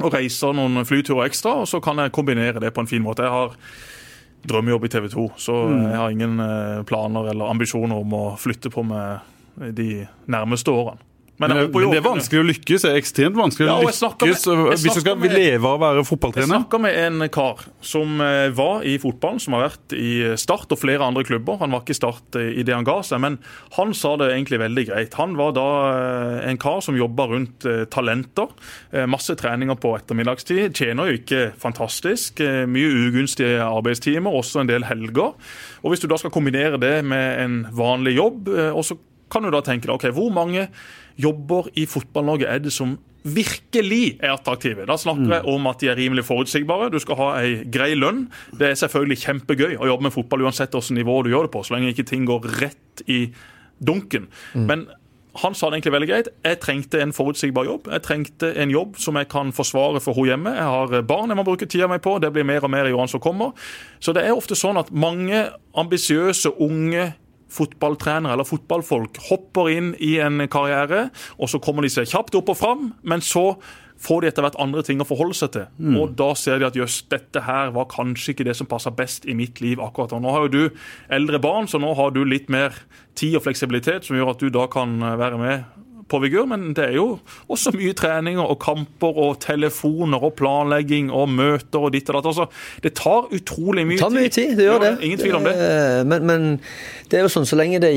og 0.00 0.16
reiser 0.16 0.56
noen 0.56 0.86
flyturer 0.88 1.28
ekstra, 1.28 1.58
og 1.60 1.68
så 1.68 1.82
kan 1.84 2.00
jeg 2.00 2.14
kombinere 2.16 2.62
det 2.62 2.72
på 2.72 2.84
en 2.84 2.88
fin 2.88 3.04
måte. 3.04 3.26
Jeg 3.26 3.36
har 3.36 3.52
drømmejobb 4.46 4.86
i 4.88 4.92
TV 4.96 5.10
2, 5.12 5.26
så 5.42 5.58
jeg 5.74 6.00
har 6.00 6.14
ingen 6.14 6.40
eh, 6.40 6.82
planer 6.88 7.32
eller 7.34 7.52
ambisjoner 7.52 8.00
om 8.00 8.16
å 8.16 8.24
flytte 8.40 8.72
på 8.72 8.84
meg 8.86 9.72
de 9.76 10.06
nærmeste 10.30 10.72
årene. 10.72 11.04
Men, 11.38 11.50
men, 11.52 11.58
det, 11.66 11.72
men 11.74 11.90
det 11.92 11.98
er 11.98 12.04
vanskelig 12.06 12.40
å 12.40 12.46
lykkes. 12.48 12.82
Det 12.86 12.90
er 12.92 12.98
ekstremt 13.00 13.36
vanskelig 13.36 13.66
å 13.68 13.74
lykkes 13.84 14.46
med- 14.56 14.70
hvis 14.72 14.82
du 14.94 15.00
skal 15.00 15.16
med- 15.20 15.32
leve 15.36 15.64
av 15.68 15.74
å 15.76 15.82
være 15.82 16.04
fotballtrener. 16.08 16.46
Jeg 16.48 16.62
snakka 16.64 16.80
med 16.80 16.96
en 16.96 17.28
kar 17.28 17.64
som 17.84 18.20
eh, 18.24 18.48
var 18.56 18.82
i 18.88 18.94
fotballen, 18.98 19.40
som 19.40 19.52
har 19.52 19.66
vært 19.68 19.92
i 19.92 20.36
Start 20.40 20.72
og 20.72 20.78
flere 20.80 21.04
andre 21.04 21.24
klubber. 21.28 21.58
Han 21.60 21.70
var 21.76 21.80
ikke 21.84 21.90
i 21.92 21.98
Start 22.00 22.36
eh, 22.40 22.52
i 22.60 22.62
det 22.64 22.72
han 22.74 22.84
ga 22.88 23.02
seg, 23.04 23.20
men 23.20 23.38
han 23.76 23.92
sa 23.92 24.16
det 24.16 24.30
egentlig 24.32 24.58
veldig 24.64 24.86
greit. 24.88 25.14
Han 25.20 25.36
var 25.36 25.52
da 25.52 25.66
eh, 25.92 26.48
en 26.50 26.56
kar 26.56 26.80
som 26.80 26.96
jobba 26.96 27.26
rundt 27.28 27.66
eh, 27.68 27.84
talenter. 27.92 28.48
eh, 28.92 29.04
Masse 29.06 29.36
treninger 29.36 29.76
på 29.76 29.92
ettermiddagstid. 29.98 30.72
Tjener 30.72 31.10
jo 31.12 31.18
ikke 31.20 31.52
fantastisk. 31.60 32.40
eh, 32.40 32.64
Mye 32.66 32.88
ugunstige 33.10 33.60
arbeidstimer, 33.60 34.32
også 34.32 34.60
en 34.64 34.66
del 34.72 34.84
helger. 34.88 35.34
Og 35.84 35.90
Hvis 35.92 36.00
du 36.00 36.08
da 36.08 36.16
skal 36.16 36.30
kombinere 36.32 36.80
det 36.80 37.04
med 37.04 37.40
en 37.44 37.66
vanlig 37.76 38.16
jobb, 38.16 38.48
eh, 38.56 38.72
og 38.72 38.82
så 38.88 38.96
kan 39.32 39.44
du 39.44 39.50
da 39.50 39.62
tenke 39.64 39.88
deg, 39.88 39.96
ok, 39.96 40.08
hvor 40.14 40.32
mange 40.34 40.68
jobber 41.20 41.70
i 41.74 41.86
Fotball-Norge 41.88 42.48
er 42.50 42.62
det 42.62 42.72
som 42.74 42.96
virkelig 43.26 44.18
er 44.22 44.36
attraktive. 44.36 44.84
Da 44.86 44.94
snakker 45.00 45.32
jeg 45.32 45.46
om 45.50 45.66
at 45.66 45.80
de 45.82 45.88
er 45.90 45.98
rimelig 45.98 46.26
forutsigbare. 46.28 46.92
Du 46.94 47.00
skal 47.02 47.18
ha 47.18 47.30
ei 47.40 47.56
grei 47.72 47.94
lønn. 47.98 48.26
Det 48.54 48.70
er 48.70 48.78
selvfølgelig 48.78 49.18
kjempegøy 49.24 49.72
å 49.80 49.88
jobbe 49.90 50.06
med 50.06 50.14
fotball 50.14 50.46
uansett 50.46 50.76
hvilket 50.76 50.98
nivå 51.00 51.18
du 51.26 51.32
gjør 51.32 51.48
det 51.48 51.54
på, 51.56 51.64
så 51.66 51.74
lenge 51.74 51.90
ikke 51.90 52.06
ting 52.06 52.28
går 52.28 52.46
rett 52.60 53.02
i 53.10 53.24
dunken. 53.82 54.28
Men 54.54 54.86
han 55.42 55.54
sa 55.54 55.68
det 55.68 55.80
egentlig 55.80 55.92
veldig 55.92 56.08
greit. 56.08 56.28
Jeg 56.46 56.60
trengte 56.62 57.00
en 57.02 57.12
forutsigbar 57.12 57.66
jobb. 57.68 57.90
Jeg 57.92 58.04
trengte 58.06 58.52
en 58.56 58.72
jobb 58.72 58.96
som 59.00 59.18
jeg 59.20 59.28
kan 59.32 59.52
forsvare 59.52 60.00
for 60.00 60.16
henne 60.16 60.30
hjemme. 60.32 60.54
Jeg 60.56 60.70
har 60.76 61.02
barn 61.08 61.32
jeg 61.32 61.40
må 61.40 61.44
bruke 61.44 61.68
tida 61.68 61.88
mi 61.90 61.98
på. 62.02 62.16
Det 62.22 62.30
blir 62.32 62.46
mer 62.46 62.64
og 62.64 62.72
mer 62.72 62.88
i 62.88 62.94
årene 62.94 63.12
som 63.12 63.22
kommer. 63.22 63.52
Så 64.00 64.14
det 64.16 64.24
er 64.24 64.36
ofte 64.36 64.56
sånn 64.56 64.80
at 64.80 64.92
mange 64.94 65.48
ambisiøse, 65.76 66.54
unge 66.62 67.10
fotballtrenere 67.52 68.34
eller 68.34 68.48
fotballfolk 68.48 69.20
hopper 69.28 69.70
inn 69.72 69.94
i 70.02 70.16
en 70.22 70.44
karriere, 70.50 71.08
og 71.38 71.50
så 71.52 71.60
kommer 71.62 71.86
de 71.86 71.92
seg 71.92 72.08
kjapt 72.10 72.38
opp 72.38 72.52
og 72.52 72.58
fram, 72.58 72.88
men 73.06 73.24
så 73.24 73.52
får 74.02 74.22
de 74.22 74.28
etter 74.28 74.44
hvert 74.44 74.58
andre 74.60 74.82
ting 74.84 75.00
å 75.00 75.06
forholde 75.08 75.36
seg 75.38 75.52
til. 75.54 75.68
Mm. 75.80 75.94
Og 76.00 76.16
da 76.18 76.28
ser 76.36 76.60
de 76.60 76.68
at 76.68 76.76
jøss, 76.76 76.98
dette 77.12 77.42
her 77.46 77.72
var 77.76 77.88
kanskje 77.92 78.34
ikke 78.34 78.46
det 78.48 78.56
som 78.58 78.68
passa 78.68 78.92
best 78.94 79.24
i 79.24 79.36
mitt 79.36 79.62
liv 79.64 79.80
akkurat 79.80 80.12
nå. 80.12 80.20
Nå 80.26 80.34
har 80.34 80.46
jo 80.46 80.52
du 80.52 80.82
eldre 81.12 81.40
barn, 81.42 81.68
så 81.70 81.80
nå 81.80 81.94
har 81.96 82.12
du 82.12 82.22
litt 82.28 82.52
mer 82.52 82.76
tid 83.16 83.38
og 83.38 83.46
fleksibilitet 83.46 84.04
som 84.06 84.18
gjør 84.18 84.34
at 84.34 84.42
du 84.44 84.52
da 84.52 84.66
kan 84.72 84.98
være 85.00 85.40
med 85.40 85.75
på 86.08 86.20
Vigør, 86.22 86.46
men 86.46 86.68
det 86.76 86.84
er 86.84 86.94
jo 87.00 87.06
også 87.50 87.72
mye 87.74 87.94
treninger 87.98 88.44
og 88.46 88.58
kamper 88.62 89.16
og 89.26 89.40
telefoner 89.42 90.22
og 90.22 90.36
planlegging 90.38 91.08
og 91.10 91.28
møter 91.34 91.82
og 91.88 91.92
ditt 91.96 92.08
og 92.12 92.20
datt. 92.20 92.28
Altså, 92.30 92.46
det 92.84 92.92
tar 92.98 93.26
utrolig 93.34 93.86
mye 93.88 93.96
Det 93.98 94.04
tar 94.04 94.14
mye 94.14 94.30
tid, 94.30 94.52
det 94.58 94.68
gjør 94.68 94.84
det. 94.84 94.92
Ingen 95.08 95.18
tvil 95.24 95.34
om 95.40 95.48
det. 95.48 95.54
Eh, 95.56 96.04
Men, 96.06 96.26
men 96.26 96.46
det 97.10 97.18
er 97.18 97.24
jo 97.26 97.30
sånn, 97.30 97.46
så 97.46 97.58
lenge 97.58 97.80
det, 97.82 97.90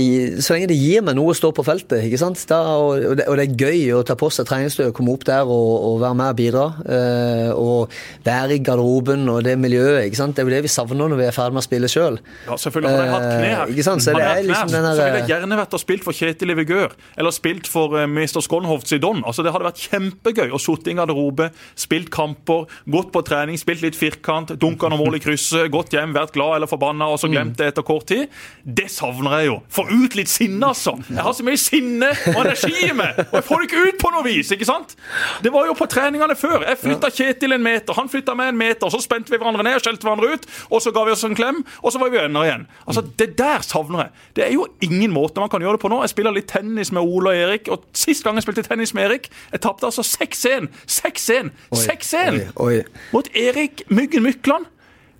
så 0.46 0.54
lenge 0.56 0.68
det 0.70 0.78
gir 0.78 1.02
meg 1.06 1.16
noe 1.18 1.34
å 1.34 1.38
stå 1.38 1.52
på 1.58 1.64
feltet, 1.66 2.04
ikke 2.10 2.18
sant? 2.22 2.42
Da, 2.50 2.60
og, 2.78 2.98
og, 3.12 3.16
det, 3.20 3.28
og 3.30 3.38
det 3.40 3.46
er 3.48 3.58
gøy 3.66 3.94
å 3.98 4.04
ta 4.06 4.16
på 4.20 4.30
seg 4.34 4.46
treningstøy 4.50 4.88
og 4.90 4.96
komme 4.98 5.14
opp 5.14 5.26
der 5.30 5.46
og, 5.50 5.70
og 5.90 6.00
være 6.04 6.18
med 6.20 6.34
og 6.34 6.40
bidra. 6.42 6.66
eh, 6.90 7.52
og 7.60 7.94
være 8.26 8.58
i 8.58 8.64
garderoben 8.66 9.28
og 9.30 9.44
det 9.46 9.56
miljøet, 9.62 10.06
ikke 10.10 10.20
sant? 10.22 10.36
Det 10.38 10.44
er 10.44 10.50
jo 10.50 10.56
det 10.58 10.64
vi 10.66 10.72
savner 10.74 11.10
når 11.10 11.22
vi 11.22 11.28
er 11.30 11.36
ferdig 11.36 11.58
med 11.58 11.64
å 11.64 11.68
spille 11.68 11.90
sjøl. 11.92 12.20
Ja, 12.48 12.58
selvfølgelig. 12.58 12.90
Hadde 12.94 13.06
jeg 13.06 13.14
hatt 13.14 13.30
kne 13.30 13.50
her, 13.54 13.64
Eh, 13.68 13.74
ikke 13.76 13.86
sant? 13.86 14.04
Så 14.06 14.14
det 14.16 14.26
er 14.26 14.44
liksom 14.46 14.70
knær, 14.74 14.90
så 14.96 15.06
ville 15.06 15.22
jeg 15.24 15.30
gjerne 15.34 15.58
vært 15.60 15.74
og 15.78 15.82
spilt 15.84 16.06
for 16.06 16.16
Kjetil 16.20 16.54
i 16.54 16.58
Vigør, 16.62 16.94
eller 17.20 17.36
spilt 17.36 17.68
for 17.70 17.98
eh, 18.00 18.08
Mr. 18.10 18.42
Skonhovd 18.46 18.92
i 18.96 19.00
Don. 19.02 19.22
Altså, 19.28 19.44
det 19.46 19.54
hadde 19.54 19.68
vært 19.68 19.84
kjempegøy 19.90 20.54
å 20.56 20.60
sitte 20.62 20.92
i 20.92 20.96
garderobe, 20.98 21.50
spilt 21.80 22.10
kamper, 22.14 22.66
gått 22.90 23.12
på 23.14 23.24
trening, 23.28 23.60
spilt 23.60 23.84
litt 23.86 23.98
firkant, 24.00 24.54
dunka 24.60 24.90
noen 24.90 25.02
mål 25.04 25.20
i 25.20 25.22
krysset, 25.24 25.70
gått 25.74 25.94
hjem, 25.96 26.14
vært 26.16 26.34
glad 26.38 26.58
eller 26.60 26.72
forbanna, 26.72 27.08
og 27.12 27.20
så 27.22 27.30
glemt 27.32 27.58
det 27.60 27.72
etter 27.74 27.86
kort 27.88 28.08
tid. 28.10 28.28
Det 28.64 28.88
savner 28.92 29.40
jeg 29.40 29.50
jo. 29.52 29.58
Få 29.74 29.86
ut 29.90 30.18
litt 30.18 30.32
sinne, 30.32 30.72
altså. 30.72 30.96
Jeg 31.10 31.24
har 31.26 31.36
så 31.38 31.46
mye 31.48 31.60
sinne 31.62 32.12
og 32.34 32.42
energi 32.44 32.74
i 32.90 32.94
meg, 32.96 33.20
og 33.30 33.38
jeg 33.40 33.48
får 33.50 33.64
det 33.64 33.70
ikke 33.70 33.86
ut 33.90 34.02
på 34.02 34.14
noe 34.16 34.26
vis, 34.28 34.54
ikke 34.56 34.70
sant? 34.70 34.96
Det 35.44 35.54
var 35.54 35.70
jo 35.70 35.76
på 35.78 35.88
treningene 35.92 36.38
før. 36.40 36.66
Jeg 36.68 36.82
flytta 36.84 37.12
Kjetil 37.20 37.56
en 37.56 37.66
meter, 37.66 37.96
han 37.98 38.10
flytta 38.12 38.36
meg 38.38 38.54
en 38.54 38.60
meter, 38.60 38.92
så 38.94 39.02
spente 39.04 39.34
vi 39.34 39.40
hverandre 39.42 39.66
ned, 39.66 39.80
og 39.80 39.86
skjelte 39.86 40.08
hverandre 40.08 40.34
ut, 40.36 40.48
og 40.70 40.84
så 40.84 40.94
ga 40.96 41.06
vi 41.08 41.16
oss 41.16 41.26
en 41.28 41.38
klem, 41.38 41.64
og 41.84 41.94
så 41.94 42.02
var 42.02 42.14
vi 42.14 42.22
venner 42.22 42.48
igjen. 42.48 42.68
Altså, 42.86 43.04
Det 43.20 43.34
der 43.40 43.64
savner 43.66 44.06
jeg. 44.06 44.12
Det 44.38 44.46
er 44.46 44.54
jo 44.56 44.68
ingen 44.86 45.12
måte 45.12 45.42
man 45.42 45.50
kan 45.52 45.62
gjøre 45.64 45.78
det 45.80 45.84
på 45.84 45.92
nå. 45.92 46.02
Jeg 46.06 46.14
spiller 46.14 46.36
litt 46.36 46.50
tennis 46.52 46.94
med 46.96 47.04
Ole 47.04 47.34
og 47.34 47.44
Erik, 47.44 47.70
og 47.74 47.89
sist 47.94 48.24
gang 48.24 48.36
jeg 48.40 48.44
spilte 48.48 48.64
tennis 48.68 48.94
med 48.94 49.06
Erik, 49.10 49.30
jeg 49.52 49.62
tapte 49.62 49.86
altså 49.90 50.02
6-1. 50.06 50.68
6-1! 50.88 51.50
6-1! 51.72 52.42
Oi, 52.56 52.76
oi. 52.80 52.84
Mot 53.14 53.30
Erik 53.36 53.84
Myggen 53.90 54.24
Mykland. 54.24 54.66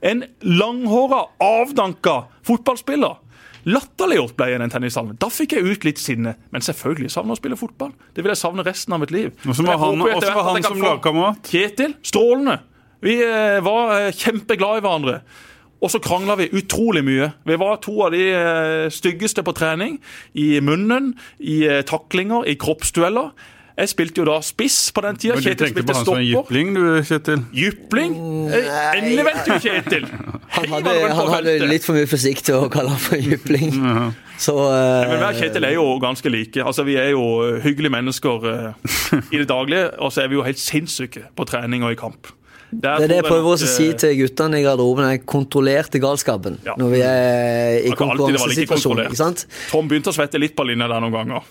En 0.02 0.24
langhåra, 0.42 1.26
avdanka 1.44 2.22
fotballspiller. 2.48 3.18
Latterliggjort 3.68 4.38
ble 4.40 4.46
jeg 4.48 4.56
i 4.56 4.62
den 4.64 4.72
tennishallen. 4.72 5.18
Da 5.20 5.28
fikk 5.34 5.58
jeg 5.58 5.68
ut 5.68 5.84
litt 5.84 6.00
sinne. 6.00 6.36
Men 6.54 6.64
selvfølgelig 6.64 7.12
savner 7.12 7.34
jeg 7.36 7.40
å 7.40 7.42
spille 7.42 7.58
fotball. 7.60 7.92
Det 8.16 8.24
vil 8.24 8.32
jeg 8.32 8.40
savne 8.40 8.64
resten 8.66 8.96
av 8.96 9.02
mitt 9.04 9.12
liv. 9.12 9.34
Og 9.46 9.56
så 9.58 9.66
var 9.68 9.78
han- 9.78 10.00
hvordan 10.00 10.36
var 10.38 10.48
han 10.54 10.64
som 10.64 10.82
lagkamerat? 10.82 11.44
Kjetil, 11.52 11.96
strålende. 12.02 12.60
Vi 13.04 13.18
eh, 13.24 13.60
var 13.64 13.92
eh, 14.00 14.12
kjempeglade 14.12 14.80
i 14.80 14.82
hverandre. 14.82 15.22
Og 15.80 15.92
så 15.94 16.02
krangla 16.04 16.36
vi 16.40 16.50
utrolig 16.60 17.04
mye. 17.08 17.30
Vi 17.48 17.56
var 17.60 17.80
to 17.84 17.94
av 18.04 18.12
de 18.12 18.26
eh, 18.36 18.90
styggeste 18.92 19.46
på 19.48 19.56
trening. 19.56 20.00
I 20.36 20.60
munnen, 20.60 21.14
i 21.40 21.62
eh, 21.70 21.86
taklinger, 21.88 22.44
i 22.52 22.58
kroppsdueller. 22.60 23.32
Jeg 23.80 23.94
spilte 23.94 24.20
jo 24.20 24.26
da 24.28 24.42
spiss 24.44 24.90
på 24.92 25.02
den 25.06 25.16
tida. 25.16 25.38
Men 25.38 25.44
du 25.44 25.48
Kjetil 25.48 25.70
tenkte 25.70 25.84
på 25.88 25.96
han 25.96 26.08
som 26.08 26.18
en 26.18 26.26
jypling, 26.28 26.72
du, 26.76 26.82
Kjetil? 27.08 27.44
Jypling? 27.56 28.18
Eh, 28.52 28.74
Endelig 28.98 29.26
vent 29.30 29.46
du, 29.48 29.54
Kjetil! 29.64 30.10
Han 30.50 30.66
hadde, 30.74 30.94
han 31.14 31.28
hadde 31.30 31.68
litt 31.70 31.84
for 31.86 31.94
mye 31.94 32.08
fysikk 32.10 32.40
til 32.42 32.56
å 32.58 32.70
kalle 32.74 32.90
han 32.90 32.98
for 33.00 33.22
jypling. 33.22 33.76
Så 34.42 34.56
uh... 34.58 35.06
Men 35.06 35.22
hver 35.22 35.38
Kjetil 35.38 35.68
er 35.68 35.76
jo 35.76 35.84
ganske 36.02 36.32
like. 36.34 36.64
Altså, 36.66 36.84
Vi 36.88 36.96
er 36.98 37.12
jo 37.14 37.22
hyggelige 37.62 37.94
mennesker 37.94 38.48
uh, 38.50 38.90
i 39.30 39.38
det 39.38 39.46
daglige, 39.48 39.92
og 40.02 40.10
så 40.12 40.26
er 40.26 40.34
vi 40.34 40.40
jo 40.40 40.44
helt 40.48 40.60
sinnssyke 40.60 41.28
på 41.38 41.46
trening 41.48 41.86
og 41.86 41.94
i 41.94 42.00
kamp. 42.02 42.32
Det 42.70 42.90
er 42.90 43.10
det 43.10 43.18
jeg 43.18 43.26
prøver 43.26 43.48
nok, 43.48 43.56
å 43.56 43.70
si 43.70 43.88
eh, 43.90 43.96
til 43.98 44.12
guttene 44.20 44.60
i 44.60 44.66
garderoben, 44.66 45.08
Jeg 45.10 45.24
kontrollerte 45.30 46.02
galskapen. 46.02 46.60
Ja. 46.68 46.76
Når 46.78 46.92
vi 46.94 47.00
er 47.06 47.80
i 47.90 47.94
konkurransesituasjonen. 47.98 49.40
Tom 49.72 49.90
begynte 49.90 50.14
å 50.14 50.16
svette 50.16 50.42
litt 50.42 50.56
på 50.58 50.68
linja 50.70 50.90
der 50.92 51.02
noen 51.02 51.16
ganger. 51.16 51.48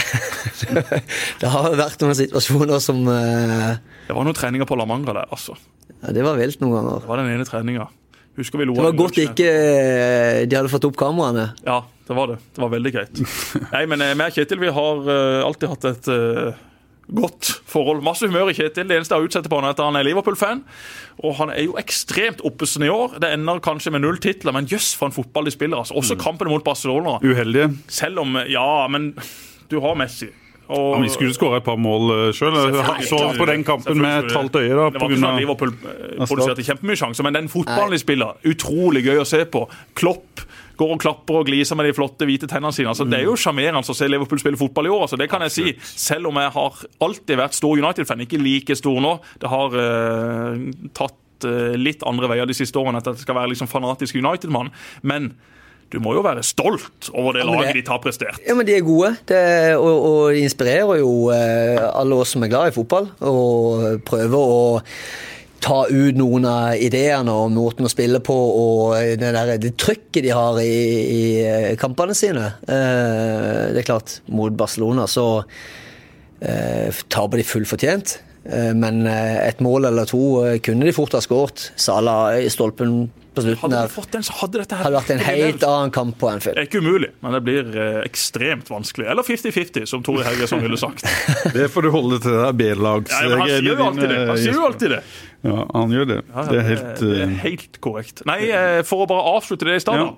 Det 1.40 1.50
har 1.50 1.74
vært 1.78 2.02
noen 2.04 2.16
situasjoner 2.16 2.78
som 2.82 3.02
uh... 3.08 3.74
Det 4.06 4.14
var 4.14 4.26
noen 4.26 4.38
treninger 4.38 4.68
på 4.68 4.78
La 4.78 4.86
Manga 4.88 5.14
der, 5.16 5.26
altså. 5.34 5.58
ja, 5.98 6.14
Det 6.14 6.24
var 6.26 6.38
vilt 6.38 6.62
noen 6.62 6.78
ganger. 6.78 7.02
Det 7.02 7.10
var 7.10 7.22
den 7.24 7.34
ene 7.34 7.48
treninga. 7.48 7.90
Det 8.40 8.64
var 8.70 8.94
godt 8.96 9.18
ikke 9.20 9.44
eh, 9.50 10.46
de 10.48 10.56
hadde 10.56 10.70
fått 10.72 10.86
opp 10.86 10.94
kameraene. 10.96 11.50
Ja, 11.66 11.82
det 12.06 12.14
var 12.16 12.30
det. 12.30 12.38
Det 12.54 12.62
var 12.62 12.70
veldig 12.72 12.92
greit. 12.94 13.22
Nei, 13.74 13.82
men 13.90 14.06
vi 14.06 14.28
og 14.30 14.38
Kjetil 14.38 14.62
vi 14.62 14.70
har 14.78 15.10
alltid 15.44 15.72
hatt 15.74 15.88
et 15.90 16.10
godt 17.14 17.50
forhold. 17.70 18.02
Masse 18.06 18.26
humør 18.28 18.50
i 18.50 18.56
Kjetil. 18.56 18.88
Det 18.88 18.96
eneste 19.00 19.16
jeg 19.16 19.28
utsetter 19.30 19.50
på 19.52 19.60
han 19.60 19.68
er 19.68 19.74
at 19.76 19.82
han 19.84 19.96
er 19.98 20.06
Liverpool-fan. 20.06 20.62
Og 21.24 21.34
han 21.40 21.50
er 21.54 21.64
jo 21.66 21.76
ekstremt 21.80 22.40
oppesen 22.46 22.84
i 22.86 22.90
år. 22.92 23.18
Det 23.22 23.32
ender 23.34 23.60
kanskje 23.64 23.92
med 23.94 24.04
null 24.04 24.18
titler, 24.22 24.54
men 24.56 24.68
jøss 24.70 24.92
for 24.98 25.10
en 25.10 25.16
fotball 25.16 25.48
de 25.50 25.54
spiller. 25.54 25.78
altså. 25.82 25.94
Også 25.98 26.16
kampen 26.20 26.48
mot 26.48 26.64
Barcelona. 26.64 27.18
Uheldige. 27.22 27.70
Selv 27.88 28.18
om 28.24 28.36
Ja, 28.48 28.86
men 28.88 29.14
du 29.70 29.80
har 29.80 29.94
Messi. 29.94 30.30
Og, 30.70 30.94
Ja, 30.94 31.00
vi 31.02 31.08
skulle 31.10 31.34
skåra 31.34 31.56
et 31.58 31.64
par 31.66 31.76
mål 31.76 32.30
sjøl. 32.32 32.54
Så 33.02 33.18
på 33.38 33.46
den 33.46 33.64
kampen 33.66 33.98
med 33.98 34.24
et 34.24 34.32
halvt 34.36 34.54
øye. 34.60 34.68
da, 34.70 34.90
Det 34.90 35.00
var 35.00 35.10
ikke 35.10 35.18
sånn. 35.18 35.40
Liverpool 35.40 35.72
eh, 35.74 36.26
produserte 36.26 36.62
kjempemye 36.62 36.96
sjanser, 37.00 37.26
men 37.26 37.34
den 37.34 37.48
fotballen 37.50 37.90
de 37.90 37.98
spiller, 37.98 38.36
utrolig 38.46 39.02
gøy 39.04 39.18
å 39.18 39.26
se 39.26 39.44
på. 39.50 39.64
Klopp 39.98 40.44
går 40.80 40.94
og 40.96 41.02
klapper 41.04 41.40
og 41.42 41.48
gliser 41.50 41.78
med 41.78 41.88
de 41.90 41.94
flotte 41.96 42.26
hvite 42.28 42.48
tennene 42.50 42.72
sine. 42.74 42.90
Altså, 42.92 43.04
Det 43.08 43.20
er 43.20 43.28
jo 43.28 43.36
sjarmerende 43.38 43.84
å 43.84 43.96
se 43.96 44.08
Liverpool 44.08 44.40
spille 44.42 44.60
fotball 44.60 44.88
i 44.88 44.94
år. 44.94 45.04
altså, 45.06 45.20
Det 45.20 45.28
kan 45.30 45.44
jeg 45.46 45.54
si. 45.56 45.74
Selv 46.00 46.32
om 46.32 46.40
jeg 46.40 46.54
har 46.56 46.82
alltid 47.06 47.36
vært 47.40 47.58
stor 47.58 47.76
United-fan. 47.78 48.24
Ikke 48.26 48.40
like 48.40 48.76
stor 48.78 49.00
nå. 49.04 49.14
Det 49.42 49.52
har 49.52 49.76
uh, 49.76 50.66
tatt 50.96 51.46
uh, 51.46 51.76
litt 51.78 52.02
andre 52.08 52.32
veier 52.32 52.48
de 52.48 52.56
siste 52.56 52.80
årene 52.80 53.02
at 53.02 53.12
jeg 53.12 53.24
skal 53.26 53.38
være 53.38 53.52
liksom 53.52 53.70
fanatisk 53.70 54.16
United-mann. 54.20 54.72
Men 55.02 55.32
du 55.90 55.98
må 55.98 56.12
jo 56.14 56.22
være 56.22 56.44
stolt 56.46 57.10
over 57.12 57.34
det 57.34 57.42
det- 57.42 57.50
laget 57.50 57.74
de 57.80 57.90
har 57.90 57.98
prestert. 58.02 58.38
Ja, 58.46 58.54
men 58.54 58.66
de 58.68 58.76
er 58.76 58.84
gode, 58.86 59.16
det, 59.26 59.40
og, 59.74 60.04
og 60.06 60.20
de 60.36 60.44
inspirerer 60.46 61.00
jo 61.00 61.30
eh, 61.34 61.80
alle 61.90 62.20
oss 62.22 62.36
som 62.36 62.44
er 62.46 62.52
glad 62.52 62.70
i 62.70 62.76
fotball, 62.76 63.08
og 63.26 63.98
prøver 64.06 64.38
å 64.38 64.78
ta 65.60 65.84
ut 65.90 66.16
noen 66.18 66.46
av 66.48 66.80
ideene 66.80 67.32
og 67.32 67.52
måten 67.54 67.86
å 67.86 67.92
spille 67.92 68.20
på 68.24 68.34
og 68.34 68.96
det, 69.20 69.32
der, 69.36 69.52
det 69.60 69.74
trykket 69.80 70.24
de 70.24 70.32
har 70.34 70.60
i, 70.62 70.80
i 71.04 71.22
eh, 71.44 71.76
kampene 71.80 72.16
sine. 72.16 72.46
Eh, 72.64 73.70
det 73.74 73.82
er 73.82 73.88
klart, 73.88 74.18
mot 74.32 74.54
Barcelona 74.56 75.06
så 75.10 75.26
eh, 76.40 77.02
taper 77.12 77.40
de 77.40 77.46
fullt 77.46 77.70
fortjent. 77.70 78.18
Eh, 78.44 78.72
men 78.74 79.02
eh, 79.06 79.48
et 79.48 79.60
mål 79.60 79.84
eller 79.90 80.08
to 80.08 80.20
eh, 80.46 80.58
kunne 80.64 80.86
de 80.88 80.92
fort 80.96 81.12
ha 81.16 81.20
skåret. 81.20 81.70
Sala 81.80 82.38
i 82.40 82.48
stolpen 82.52 83.10
på 83.36 83.44
slutten 83.44 83.60
Hadde 83.62 83.76
der 83.76 83.90
de 83.90 83.94
fått 83.94 84.14
den, 84.16 84.24
så 84.26 84.34
hadde 84.40 84.58
dette 84.58 84.74
her 84.74 84.86
hadde 84.88 84.96
vært 84.96 85.10
en 85.14 85.20
helt 85.22 85.66
annen 85.68 85.92
kamp 85.94 86.16
på 86.18 86.30
Anfield. 86.32 86.56
Det 86.56 86.64
er 86.64 86.66
ikke 86.70 86.80
umulig, 86.82 87.10
men 87.22 87.36
det 87.36 87.40
blir 87.46 87.76
ekstremt 88.02 88.72
vanskelig. 88.72 89.06
Eller 89.12 89.26
50-50, 89.28 89.84
som 89.86 90.02
Tore 90.06 90.24
Helgesson 90.26 90.64
ville 90.64 90.80
sagt. 90.80 91.04
Det 91.54 91.68
får 91.70 91.86
du 91.86 91.90
holde 91.94 92.18
til 92.24 92.34
det 92.34 92.48
B-lagsgreiene 92.58 93.46
Ja, 93.46 93.60
dine. 93.60 93.60
han 93.60 93.60
sier 93.60 93.70
jo 93.70 93.86
alltid 93.86 94.10
det. 94.10 94.18
Han 94.32 94.42
sier 94.42 94.58
jo 94.58 94.66
alltid 94.66 94.94
det. 94.96 95.00
Ja, 95.46 95.60
han 95.76 95.94
gjør 95.94 96.10
det. 96.10 96.18
Ja, 96.32 96.46
Det 96.50 96.58
er 96.58 96.68
helt 96.72 97.04
det 97.04 97.22
er 97.28 97.38
helt 97.44 97.80
korrekt. 97.86 98.24
Nei, 98.28 98.40
for 98.88 99.04
å 99.04 99.08
bare 99.12 99.36
avslutte 99.36 99.68
det 99.68 99.78
i 99.78 99.84
stad, 99.86 100.00
Ja. 100.02 100.10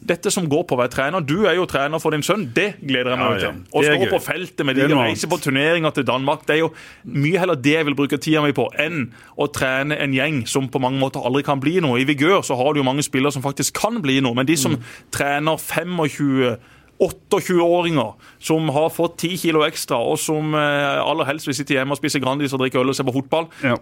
Dette 0.00 0.30
som 0.32 0.46
går 0.48 0.62
på 0.64 0.74
å 0.74 0.78
være 0.80 0.90
trener. 0.94 1.20
Du 1.20 1.44
er 1.46 1.54
jo 1.58 1.66
trener 1.68 2.00
for 2.00 2.10
din 2.14 2.22
sønn. 2.24 2.46
Det 2.56 2.78
gleder 2.80 3.10
jeg 3.12 3.18
meg 3.20 3.28
Ja, 3.28 3.34
ja. 3.34 3.50
til. 3.52 3.60
Å 3.76 3.82
stå 3.84 3.96
gøy. 4.00 4.08
på 4.10 4.20
feltet 4.24 4.64
med 4.66 4.76
de 4.76 4.82
er 4.86 4.88
noe 4.88 5.28
på 5.28 5.38
turneringer 5.44 5.90
til 5.92 6.04
Danmark. 6.08 6.46
Det 6.46 6.54
er 6.56 6.58
jo 6.62 6.70
mye 7.04 7.38
heller 7.38 7.54
det 7.60 7.74
jeg 7.76 7.84
vil 7.84 7.94
bruke 7.98 8.18
tida 8.18 8.40
mi 8.42 8.52
på, 8.56 8.64
enn 8.80 9.12
å 9.38 9.46
trene 9.52 9.98
en 10.00 10.12
gjeng 10.16 10.46
som 10.48 10.68
på 10.72 10.80
mange 10.80 10.98
måter 10.98 11.20
aldri 11.20 11.42
kan 11.44 11.60
bli 11.60 11.80
noe. 11.80 12.00
I 12.00 12.04
Vigør 12.08 12.40
så 12.42 12.56
har 12.56 12.72
du 12.72 12.80
jo 12.80 12.84
mange 12.88 13.02
spillere 13.04 13.32
som 13.32 13.42
faktisk 13.44 13.74
kan 13.76 14.00
bli 14.02 14.20
noe, 14.20 14.34
men 14.34 14.46
de 14.46 14.56
som 14.56 14.72
Mm. 14.72 14.82
trener 15.12 15.56
25 15.58 16.56
28-åringer 17.00 18.12
som 18.44 18.68
har 18.74 18.90
fått 18.92 19.18
10 19.24 19.36
kilo 19.44 19.64
ekstra, 19.66 19.98
og 20.00 20.18
som 20.20 20.54
eh, 20.58 21.00
aller 21.00 21.28
helst 21.28 21.48
vil 21.48 21.56
sitte 21.56 21.76
hjemme 21.76 21.96
og 21.96 22.00
spise 22.00 22.20
Grandis 22.22 22.52
og 22.56 22.62
drikke 22.64 22.80
øl 22.82 22.92
og 22.92 22.96
se 22.98 23.06
på 23.06 23.14
fotball, 23.14 23.48
ja. 23.64 23.76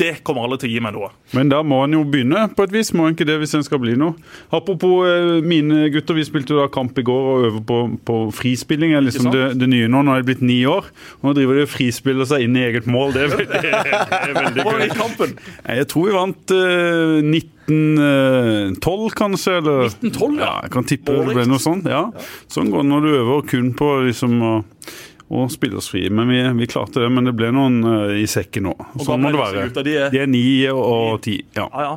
det 0.00 0.14
kommer 0.26 0.46
alle 0.46 0.58
til 0.60 0.70
å 0.70 0.72
gi 0.74 0.80
meg 0.84 0.94
noe. 0.96 1.10
Men 1.36 1.50
da 1.52 1.60
må 1.66 1.82
han 1.84 1.96
jo 1.96 2.02
begynne 2.08 2.46
på 2.56 2.64
et 2.66 2.74
vis, 2.74 2.92
må 2.96 3.06
han 3.08 3.16
ikke 3.16 3.26
det 3.28 3.38
hvis 3.42 3.54
han 3.58 3.64
skal 3.66 3.80
bli 3.82 3.96
noe? 4.00 4.16
Apropos 4.54 5.04
eh, 5.08 5.40
mine 5.44 5.86
gutter, 5.94 6.16
vi 6.18 6.26
spilte 6.28 6.56
da 6.58 6.68
kamp 6.72 6.98
i 7.00 7.04
går 7.08 7.28
og 7.34 7.46
øver 7.50 7.64
på, 7.68 7.80
på 8.08 8.18
frispilling. 8.36 8.94
er 8.96 9.04
liksom 9.06 9.30
det, 9.34 9.44
det 9.60 9.68
nye 9.72 9.90
nå. 9.92 10.02
Nå 10.08 10.16
er 10.16 10.22
de 10.24 10.30
blitt 10.32 10.44
ni 10.44 10.60
år. 10.68 10.88
Nå 11.24 11.34
driver 11.36 11.60
de 11.60 11.66
og 11.68 11.72
frispiller 11.72 12.28
seg 12.28 12.46
inn 12.48 12.56
i 12.60 12.64
eget 12.68 12.88
mål. 12.90 13.12
Det 13.16 13.26
er, 13.26 13.34
veldig- 13.36 13.62
det 13.62 13.74
er 13.74 14.38
veldig 14.40 14.66
gøy. 14.68 15.36
Jeg 15.82 15.88
tror 15.92 16.08
vi 16.08 16.16
vant 16.16 16.54
eh, 16.56 17.18
1912, 17.68 19.10
kanskje. 19.18 19.56
Eller, 19.58 19.84
1912, 19.86 20.38
ja. 20.40 20.52
Jeg 20.66 20.70
kan 20.74 20.84
tippe 20.88 21.14
det 21.16 21.34
ble 21.36 21.46
noe 21.50 21.62
sånt. 21.62 21.86
Ja. 21.88 22.04
Sånn 22.52 22.70
går 22.72 22.82
det 22.84 22.90
når 22.92 23.06
du 23.06 23.10
øver 23.20 23.48
kun 23.48 23.72
på 23.78 23.90
liksom 24.08 24.38
å 24.42 24.54
å 25.32 25.46
spille 25.48 25.78
oss 25.80 25.86
fri. 25.88 26.02
Men 26.12 26.28
vi, 26.28 26.42
vi 26.58 26.66
klarte 26.68 27.00
det. 27.00 27.06
Men 27.08 27.24
det 27.24 27.32
ble 27.32 27.48
noen 27.56 27.78
eh, 27.88 28.18
i 28.20 28.26
sekken 28.28 28.66
nå. 28.68 28.72
Sånn 29.00 29.22
må 29.22 29.30
det 29.32 29.38
er 29.38 29.44
være. 29.46 29.62
gutta? 29.70 29.84
De 29.86 29.94
er- 29.96 30.10
De 30.12 30.18
er 30.20 30.26
ni 30.28 30.42
og 30.68 31.22
ti. 31.24 31.38
Ja. 31.56 31.70
Ja, 31.72 31.84
ja. 31.86 31.94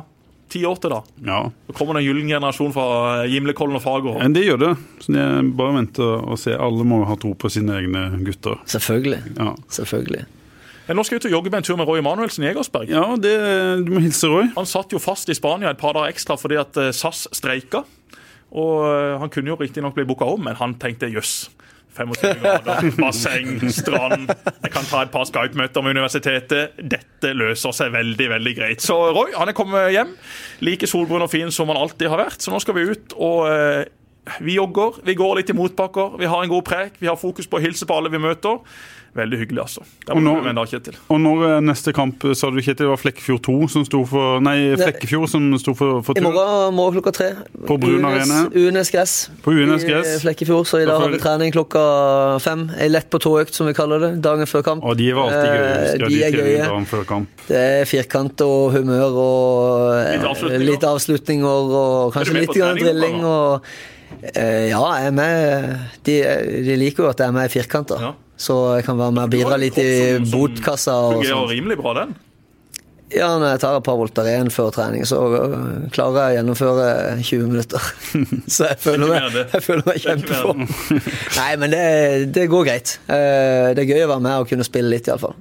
Ti 0.48 0.62
år 0.64 0.78
til, 0.80 0.94
da. 0.94 1.02
Ja. 1.26 1.40
Så 1.66 1.74
kommer 1.76 1.98
det 1.98 2.00
en 2.00 2.06
gyllen 2.06 2.30
generasjon 2.30 2.72
fra 2.72 3.26
Gimlekollen 3.28 3.76
og 3.76 3.82
Fagerholm. 3.84 4.22
Ja, 4.24 4.28
det 4.32 4.44
gjør 4.46 4.62
det. 4.62 4.70
Så 5.04 5.12
jeg 5.18 5.50
bare 5.58 5.74
venter 5.76 6.14
og 6.22 6.38
se. 6.40 6.54
Alle 6.56 6.86
må 6.88 7.02
ha 7.04 7.16
tro 7.20 7.34
på 7.36 7.50
sine 7.52 7.76
egne 7.82 8.06
gutter. 8.24 8.56
Selvfølgelig. 8.72 9.20
Ja, 9.36 9.52
Selvfølgelig. 9.68 10.24
Ja, 10.86 10.94
Nå 10.94 11.02
skal 11.02 11.16
jeg 11.16 11.24
ut 11.24 11.28
og 11.30 11.36
jogge 11.40 11.50
med 11.50 11.58
en 11.62 11.66
tur 11.66 11.78
med 11.80 11.88
Roy 11.88 11.98
Emanuelsen 11.98 12.44
i 12.46 12.50
Egersberg. 12.52 12.90
ja 12.92 13.02
det, 13.18 13.34
du 13.86 13.90
må 13.96 14.02
hilse 14.04 14.28
Roy. 14.30 14.46
Han 14.54 14.68
satt 14.70 14.94
jo 14.94 15.00
fast 15.02 15.28
i 15.32 15.34
Spania 15.34 15.72
et 15.74 15.80
par 15.80 15.96
dager 15.96 16.12
ekstra 16.14 16.36
fordi 16.38 16.60
at 16.62 16.78
eh, 16.78 16.92
SAS 16.94 17.26
streika. 17.34 17.82
Og 18.54 18.84
eh, 18.86 19.16
Han 19.18 19.32
kunne 19.34 19.50
jo 19.50 19.58
riktignok 19.58 19.96
bli 19.98 20.06
booka 20.06 20.28
om, 20.30 20.44
men 20.46 20.54
han 20.60 20.76
tenkte 20.78 21.10
jøss. 21.10 21.48
25 21.96 22.40
grader, 22.42 22.90
basseng, 23.00 23.54
strand. 23.72 24.28
Jeg 24.28 24.72
kan 24.74 24.84
ta 24.84 25.00
et 25.06 25.12
par 25.14 25.24
Skype-møter 25.26 25.82
med 25.82 25.96
universitetet. 25.96 26.76
Dette 26.76 27.30
løser 27.32 27.72
seg 27.72 27.94
veldig 27.94 28.26
veldig 28.34 28.52
greit. 28.58 28.84
Så 28.84 28.98
Roy 29.16 29.32
han 29.34 29.48
er 29.48 29.56
kommet 29.56 29.88
hjem. 29.94 30.12
Like 30.60 30.86
solbrun 30.90 31.24
og 31.24 31.32
fin 31.32 31.48
som 31.50 31.72
han 31.72 31.80
alltid 31.80 32.12
har 32.12 32.20
vært. 32.20 32.44
Så 32.44 32.52
nå 32.52 32.60
skal 32.62 32.76
vi 32.76 32.84
ut 32.92 33.16
og 33.16 33.46
eh, 33.48 33.86
vi 34.40 34.56
jogger. 34.58 35.00
Vi 35.06 35.14
går 35.14 35.40
litt 35.40 35.50
i 35.50 35.56
motbakker. 35.56 36.18
Vi 36.20 36.28
har 36.30 36.42
en 36.42 36.52
god 36.52 36.64
prek. 36.66 37.00
Vi 37.00 37.10
har 37.10 37.16
fokus 37.20 37.46
på 37.46 37.58
å 37.60 37.64
hilse 37.64 37.86
på 37.88 37.96
alle 37.96 38.12
vi 38.12 38.22
møter. 38.22 38.62
Veldig 39.16 39.38
hyggelig, 39.40 39.60
altså. 39.62 39.80
Og 40.12 40.20
når. 40.22 40.48
Og 41.08 41.20
når 41.20 41.44
er 41.48 41.62
neste 41.64 41.92
kamp, 41.96 42.24
sa 42.36 42.50
du 42.52 42.58
Kjetil, 42.60 42.84
det 42.84 42.90
var 42.90 43.00
Flekkefjord 43.00 43.40
2 43.46 43.54
som 43.72 43.86
sto 43.88 44.02
for 44.08 44.42
Nei, 44.44 44.74
Flekkefjord 44.76 45.30
som 45.32 45.46
sto 45.62 45.72
for, 45.78 46.02
for 46.04 46.20
I 46.20 46.24
morgen, 46.24 46.74
morgen 46.76 46.98
klokka 46.98 47.14
tre. 47.16 47.30
På 47.68 47.78
Brun 47.80 48.04
Arena. 48.04 48.42
UNS 48.52 48.92
gress. 48.92 49.14
På 49.44 49.54
UNS 49.56 49.86
gress. 49.88 50.18
I 50.18 50.20
Flekkefjord. 50.26 50.68
Så 50.68 50.82
i 50.82 50.88
dag 50.88 51.00
har 51.00 51.14
vi 51.14 51.22
trening 51.22 51.54
klokka 51.56 51.86
fem. 52.44 52.66
Ei 52.76 52.90
lett 52.92 53.08
på 53.12 53.22
tåøkt, 53.24 53.56
som 53.56 53.70
vi 53.70 53.76
kaller 53.78 54.04
det. 54.04 54.12
Dagen 54.26 54.48
før 54.50 54.66
kamp. 54.68 54.84
Og 54.84 55.00
de 55.00 55.08
var 55.16 55.32
alltid 55.32 55.50
gøye. 55.56 55.72
Eh, 55.72 56.06
de 56.12 56.22
er 56.28 56.36
gøye. 56.36 56.62
Dagen 56.66 56.88
før 56.92 57.08
kamp. 57.08 57.44
Det 57.48 57.64
er 57.80 57.88
firkant 57.88 58.44
og 58.44 58.76
humør 58.76 59.20
og 59.24 59.92
eh, 59.96 60.16
Litt 60.18 60.28
avslutninger. 60.28 60.70
litt 60.74 60.88
avslutninger 60.92 61.76
og 61.80 62.16
kanskje 62.16 62.40
litt 62.42 62.52
grann 62.52 62.76
trening 62.76 62.84
drilling. 62.84 63.22
Og, 63.24 63.64
eh, 63.64 63.94
ja, 64.34 64.82
jeg 64.98 65.06
er 65.10 65.16
med. 65.16 65.72
De, 66.06 66.14
de 66.66 66.76
liker 66.80 67.04
jo 67.06 67.10
at 67.10 67.20
jeg 67.22 67.28
er 67.30 67.34
med 67.36 67.48
i 67.50 67.52
firkanter. 67.52 68.00
Ja. 68.02 68.12
Så 68.36 68.54
jeg 68.76 68.84
kan 68.84 68.98
være 69.00 69.14
med 69.16 69.24
og 69.28 69.32
bidra 69.32 69.56
litt 69.60 69.78
i 69.80 69.88
botkassa. 70.30 70.92
og 71.08 71.18
Fungerer 71.20 71.46
rimelig 71.54 71.78
bra, 71.80 71.94
den. 72.02 72.14
Ja, 73.14 73.28
når 73.38 73.52
jeg 73.54 73.60
tar 73.62 73.76
et 73.78 73.84
par 73.86 73.94
Voltaren 74.00 74.48
før 74.50 74.72
trening, 74.74 75.04
så 75.06 75.20
klarer 75.94 76.16
jeg 76.18 76.34
å 76.34 76.36
gjennomføre 76.40 76.86
20 77.22 77.44
minutter. 77.52 77.84
Så 78.50 78.66
jeg 78.66 78.80
føler 78.82 79.12
meg, 79.12 79.36
jeg 79.54 79.62
føler 79.62 79.86
meg 79.86 80.00
kjempeform. 80.02 80.64
Nei, 81.38 81.52
men 81.62 81.70
det, 81.72 81.84
det 82.34 82.48
går 82.50 82.66
greit. 82.66 82.96
Eh, 83.06 83.70
Det 83.78 83.84
er 83.84 83.92
gøy 83.92 84.02
å 84.08 84.10
være 84.16 84.24
med 84.26 84.42
og 84.42 84.50
kunne 84.50 84.66
spille 84.66 84.90
litt, 84.90 85.06
iallfall. 85.06 85.36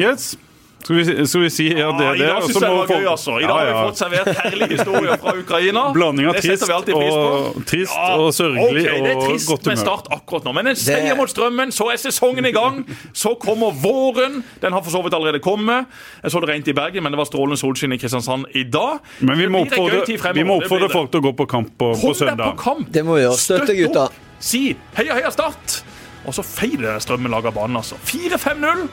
Yes. 0.00 0.30
Skal 0.78 0.96
vi, 0.96 1.26
skal 1.26 1.42
vi 1.42 1.48
si 1.50 1.64
ja, 1.68 1.88
det 1.92 2.04
Ja, 2.04 2.12
er 2.12 2.16
I 2.16 2.26
dag 2.28 2.44
syns 2.44 2.54
jeg 2.54 2.62
det 2.62 2.68
var 2.78 2.90
gøy, 2.92 3.06
altså. 3.10 3.32
I 3.38 3.46
dag 3.48 3.58
har 3.58 3.66
vi 3.68 3.72
fått 3.88 3.98
servert 4.00 4.28
herlige 4.38 4.76
historier 4.78 5.18
fra 5.20 5.34
Ukraina. 5.36 5.82
Blanding 5.96 6.28
av 6.30 6.36
Det 6.38 6.42
setter 6.44 6.56
trist 6.62 6.74
alltid 6.76 6.94
pris 6.94 7.14
på. 7.14 7.24
og, 7.24 7.64
trist 7.68 7.96
og 7.98 8.28
sørgelig 8.36 8.84
det 8.84 9.10
er 9.10 9.20
trist 9.24 9.66
med 9.68 9.82
start 9.82 10.08
akkurat 10.14 10.46
nå, 10.46 10.54
men 10.56 10.70
en 10.72 10.78
seier 10.78 11.18
mot 11.18 11.28
Strømmen, 11.28 11.74
så 11.74 11.90
er 11.92 12.00
sesongen 12.00 12.46
i 12.48 12.54
gang. 12.54 12.80
Så 13.12 13.34
kommer 13.42 13.74
våren. 13.82 14.40
Den 14.62 14.76
har 14.76 14.84
for 14.86 14.94
så 14.94 15.02
vidt 15.04 15.16
allerede 15.18 15.42
kommet. 15.44 15.90
Jeg 16.22 16.32
så 16.32 16.42
det 16.44 16.52
rent 16.54 16.70
i 16.70 16.76
Bergen, 16.78 17.04
men 17.04 17.14
det 17.14 17.20
var 17.20 17.28
strålende 17.28 17.58
solskinn 17.60 17.92
i 17.96 18.00
Kristiansand 18.00 18.48
i 18.56 18.64
dag. 18.64 19.02
Men 19.20 19.38
vi 19.38 19.50
må 19.50 19.64
Det 19.66 19.76
oppfordre, 19.76 20.86
det 20.86 20.92
folk 20.94 21.12
til 21.12 21.20
å 21.20 21.26
gå 21.28 21.34
på 21.42 21.48
kamp 21.50 21.74
på, 21.78 21.92
på 22.00 22.14
søndag. 22.16 22.54
på 22.54 22.62
kamp! 22.62 22.88
Det 22.94 23.04
må 23.04 23.18
vi 23.18 23.26
gjøre. 23.26 23.42
Støtte 23.42 23.76
gutta. 23.76 24.08
Si 24.38 24.62
heia, 24.96 25.18
heia 25.18 25.34
Start! 25.34 25.82
Og 26.28 26.34
så 26.36 26.44
feiler 26.44 26.94
det 26.94 27.02
Strømmen 27.04 27.32
lager 27.32 27.54
banen, 27.54 27.78
altså. 27.80 27.98
4-5-0. 28.08 28.88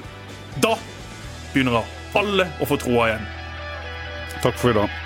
Da 0.64 0.76
begynner 1.56 1.88
alle 2.20 2.49
å 2.60 2.68
få 2.68 2.78
troa 2.80 3.10
igjen. 3.10 3.28
Takk 4.43 4.60
for 4.60 4.76
i 4.76 4.78
dag. 4.78 5.05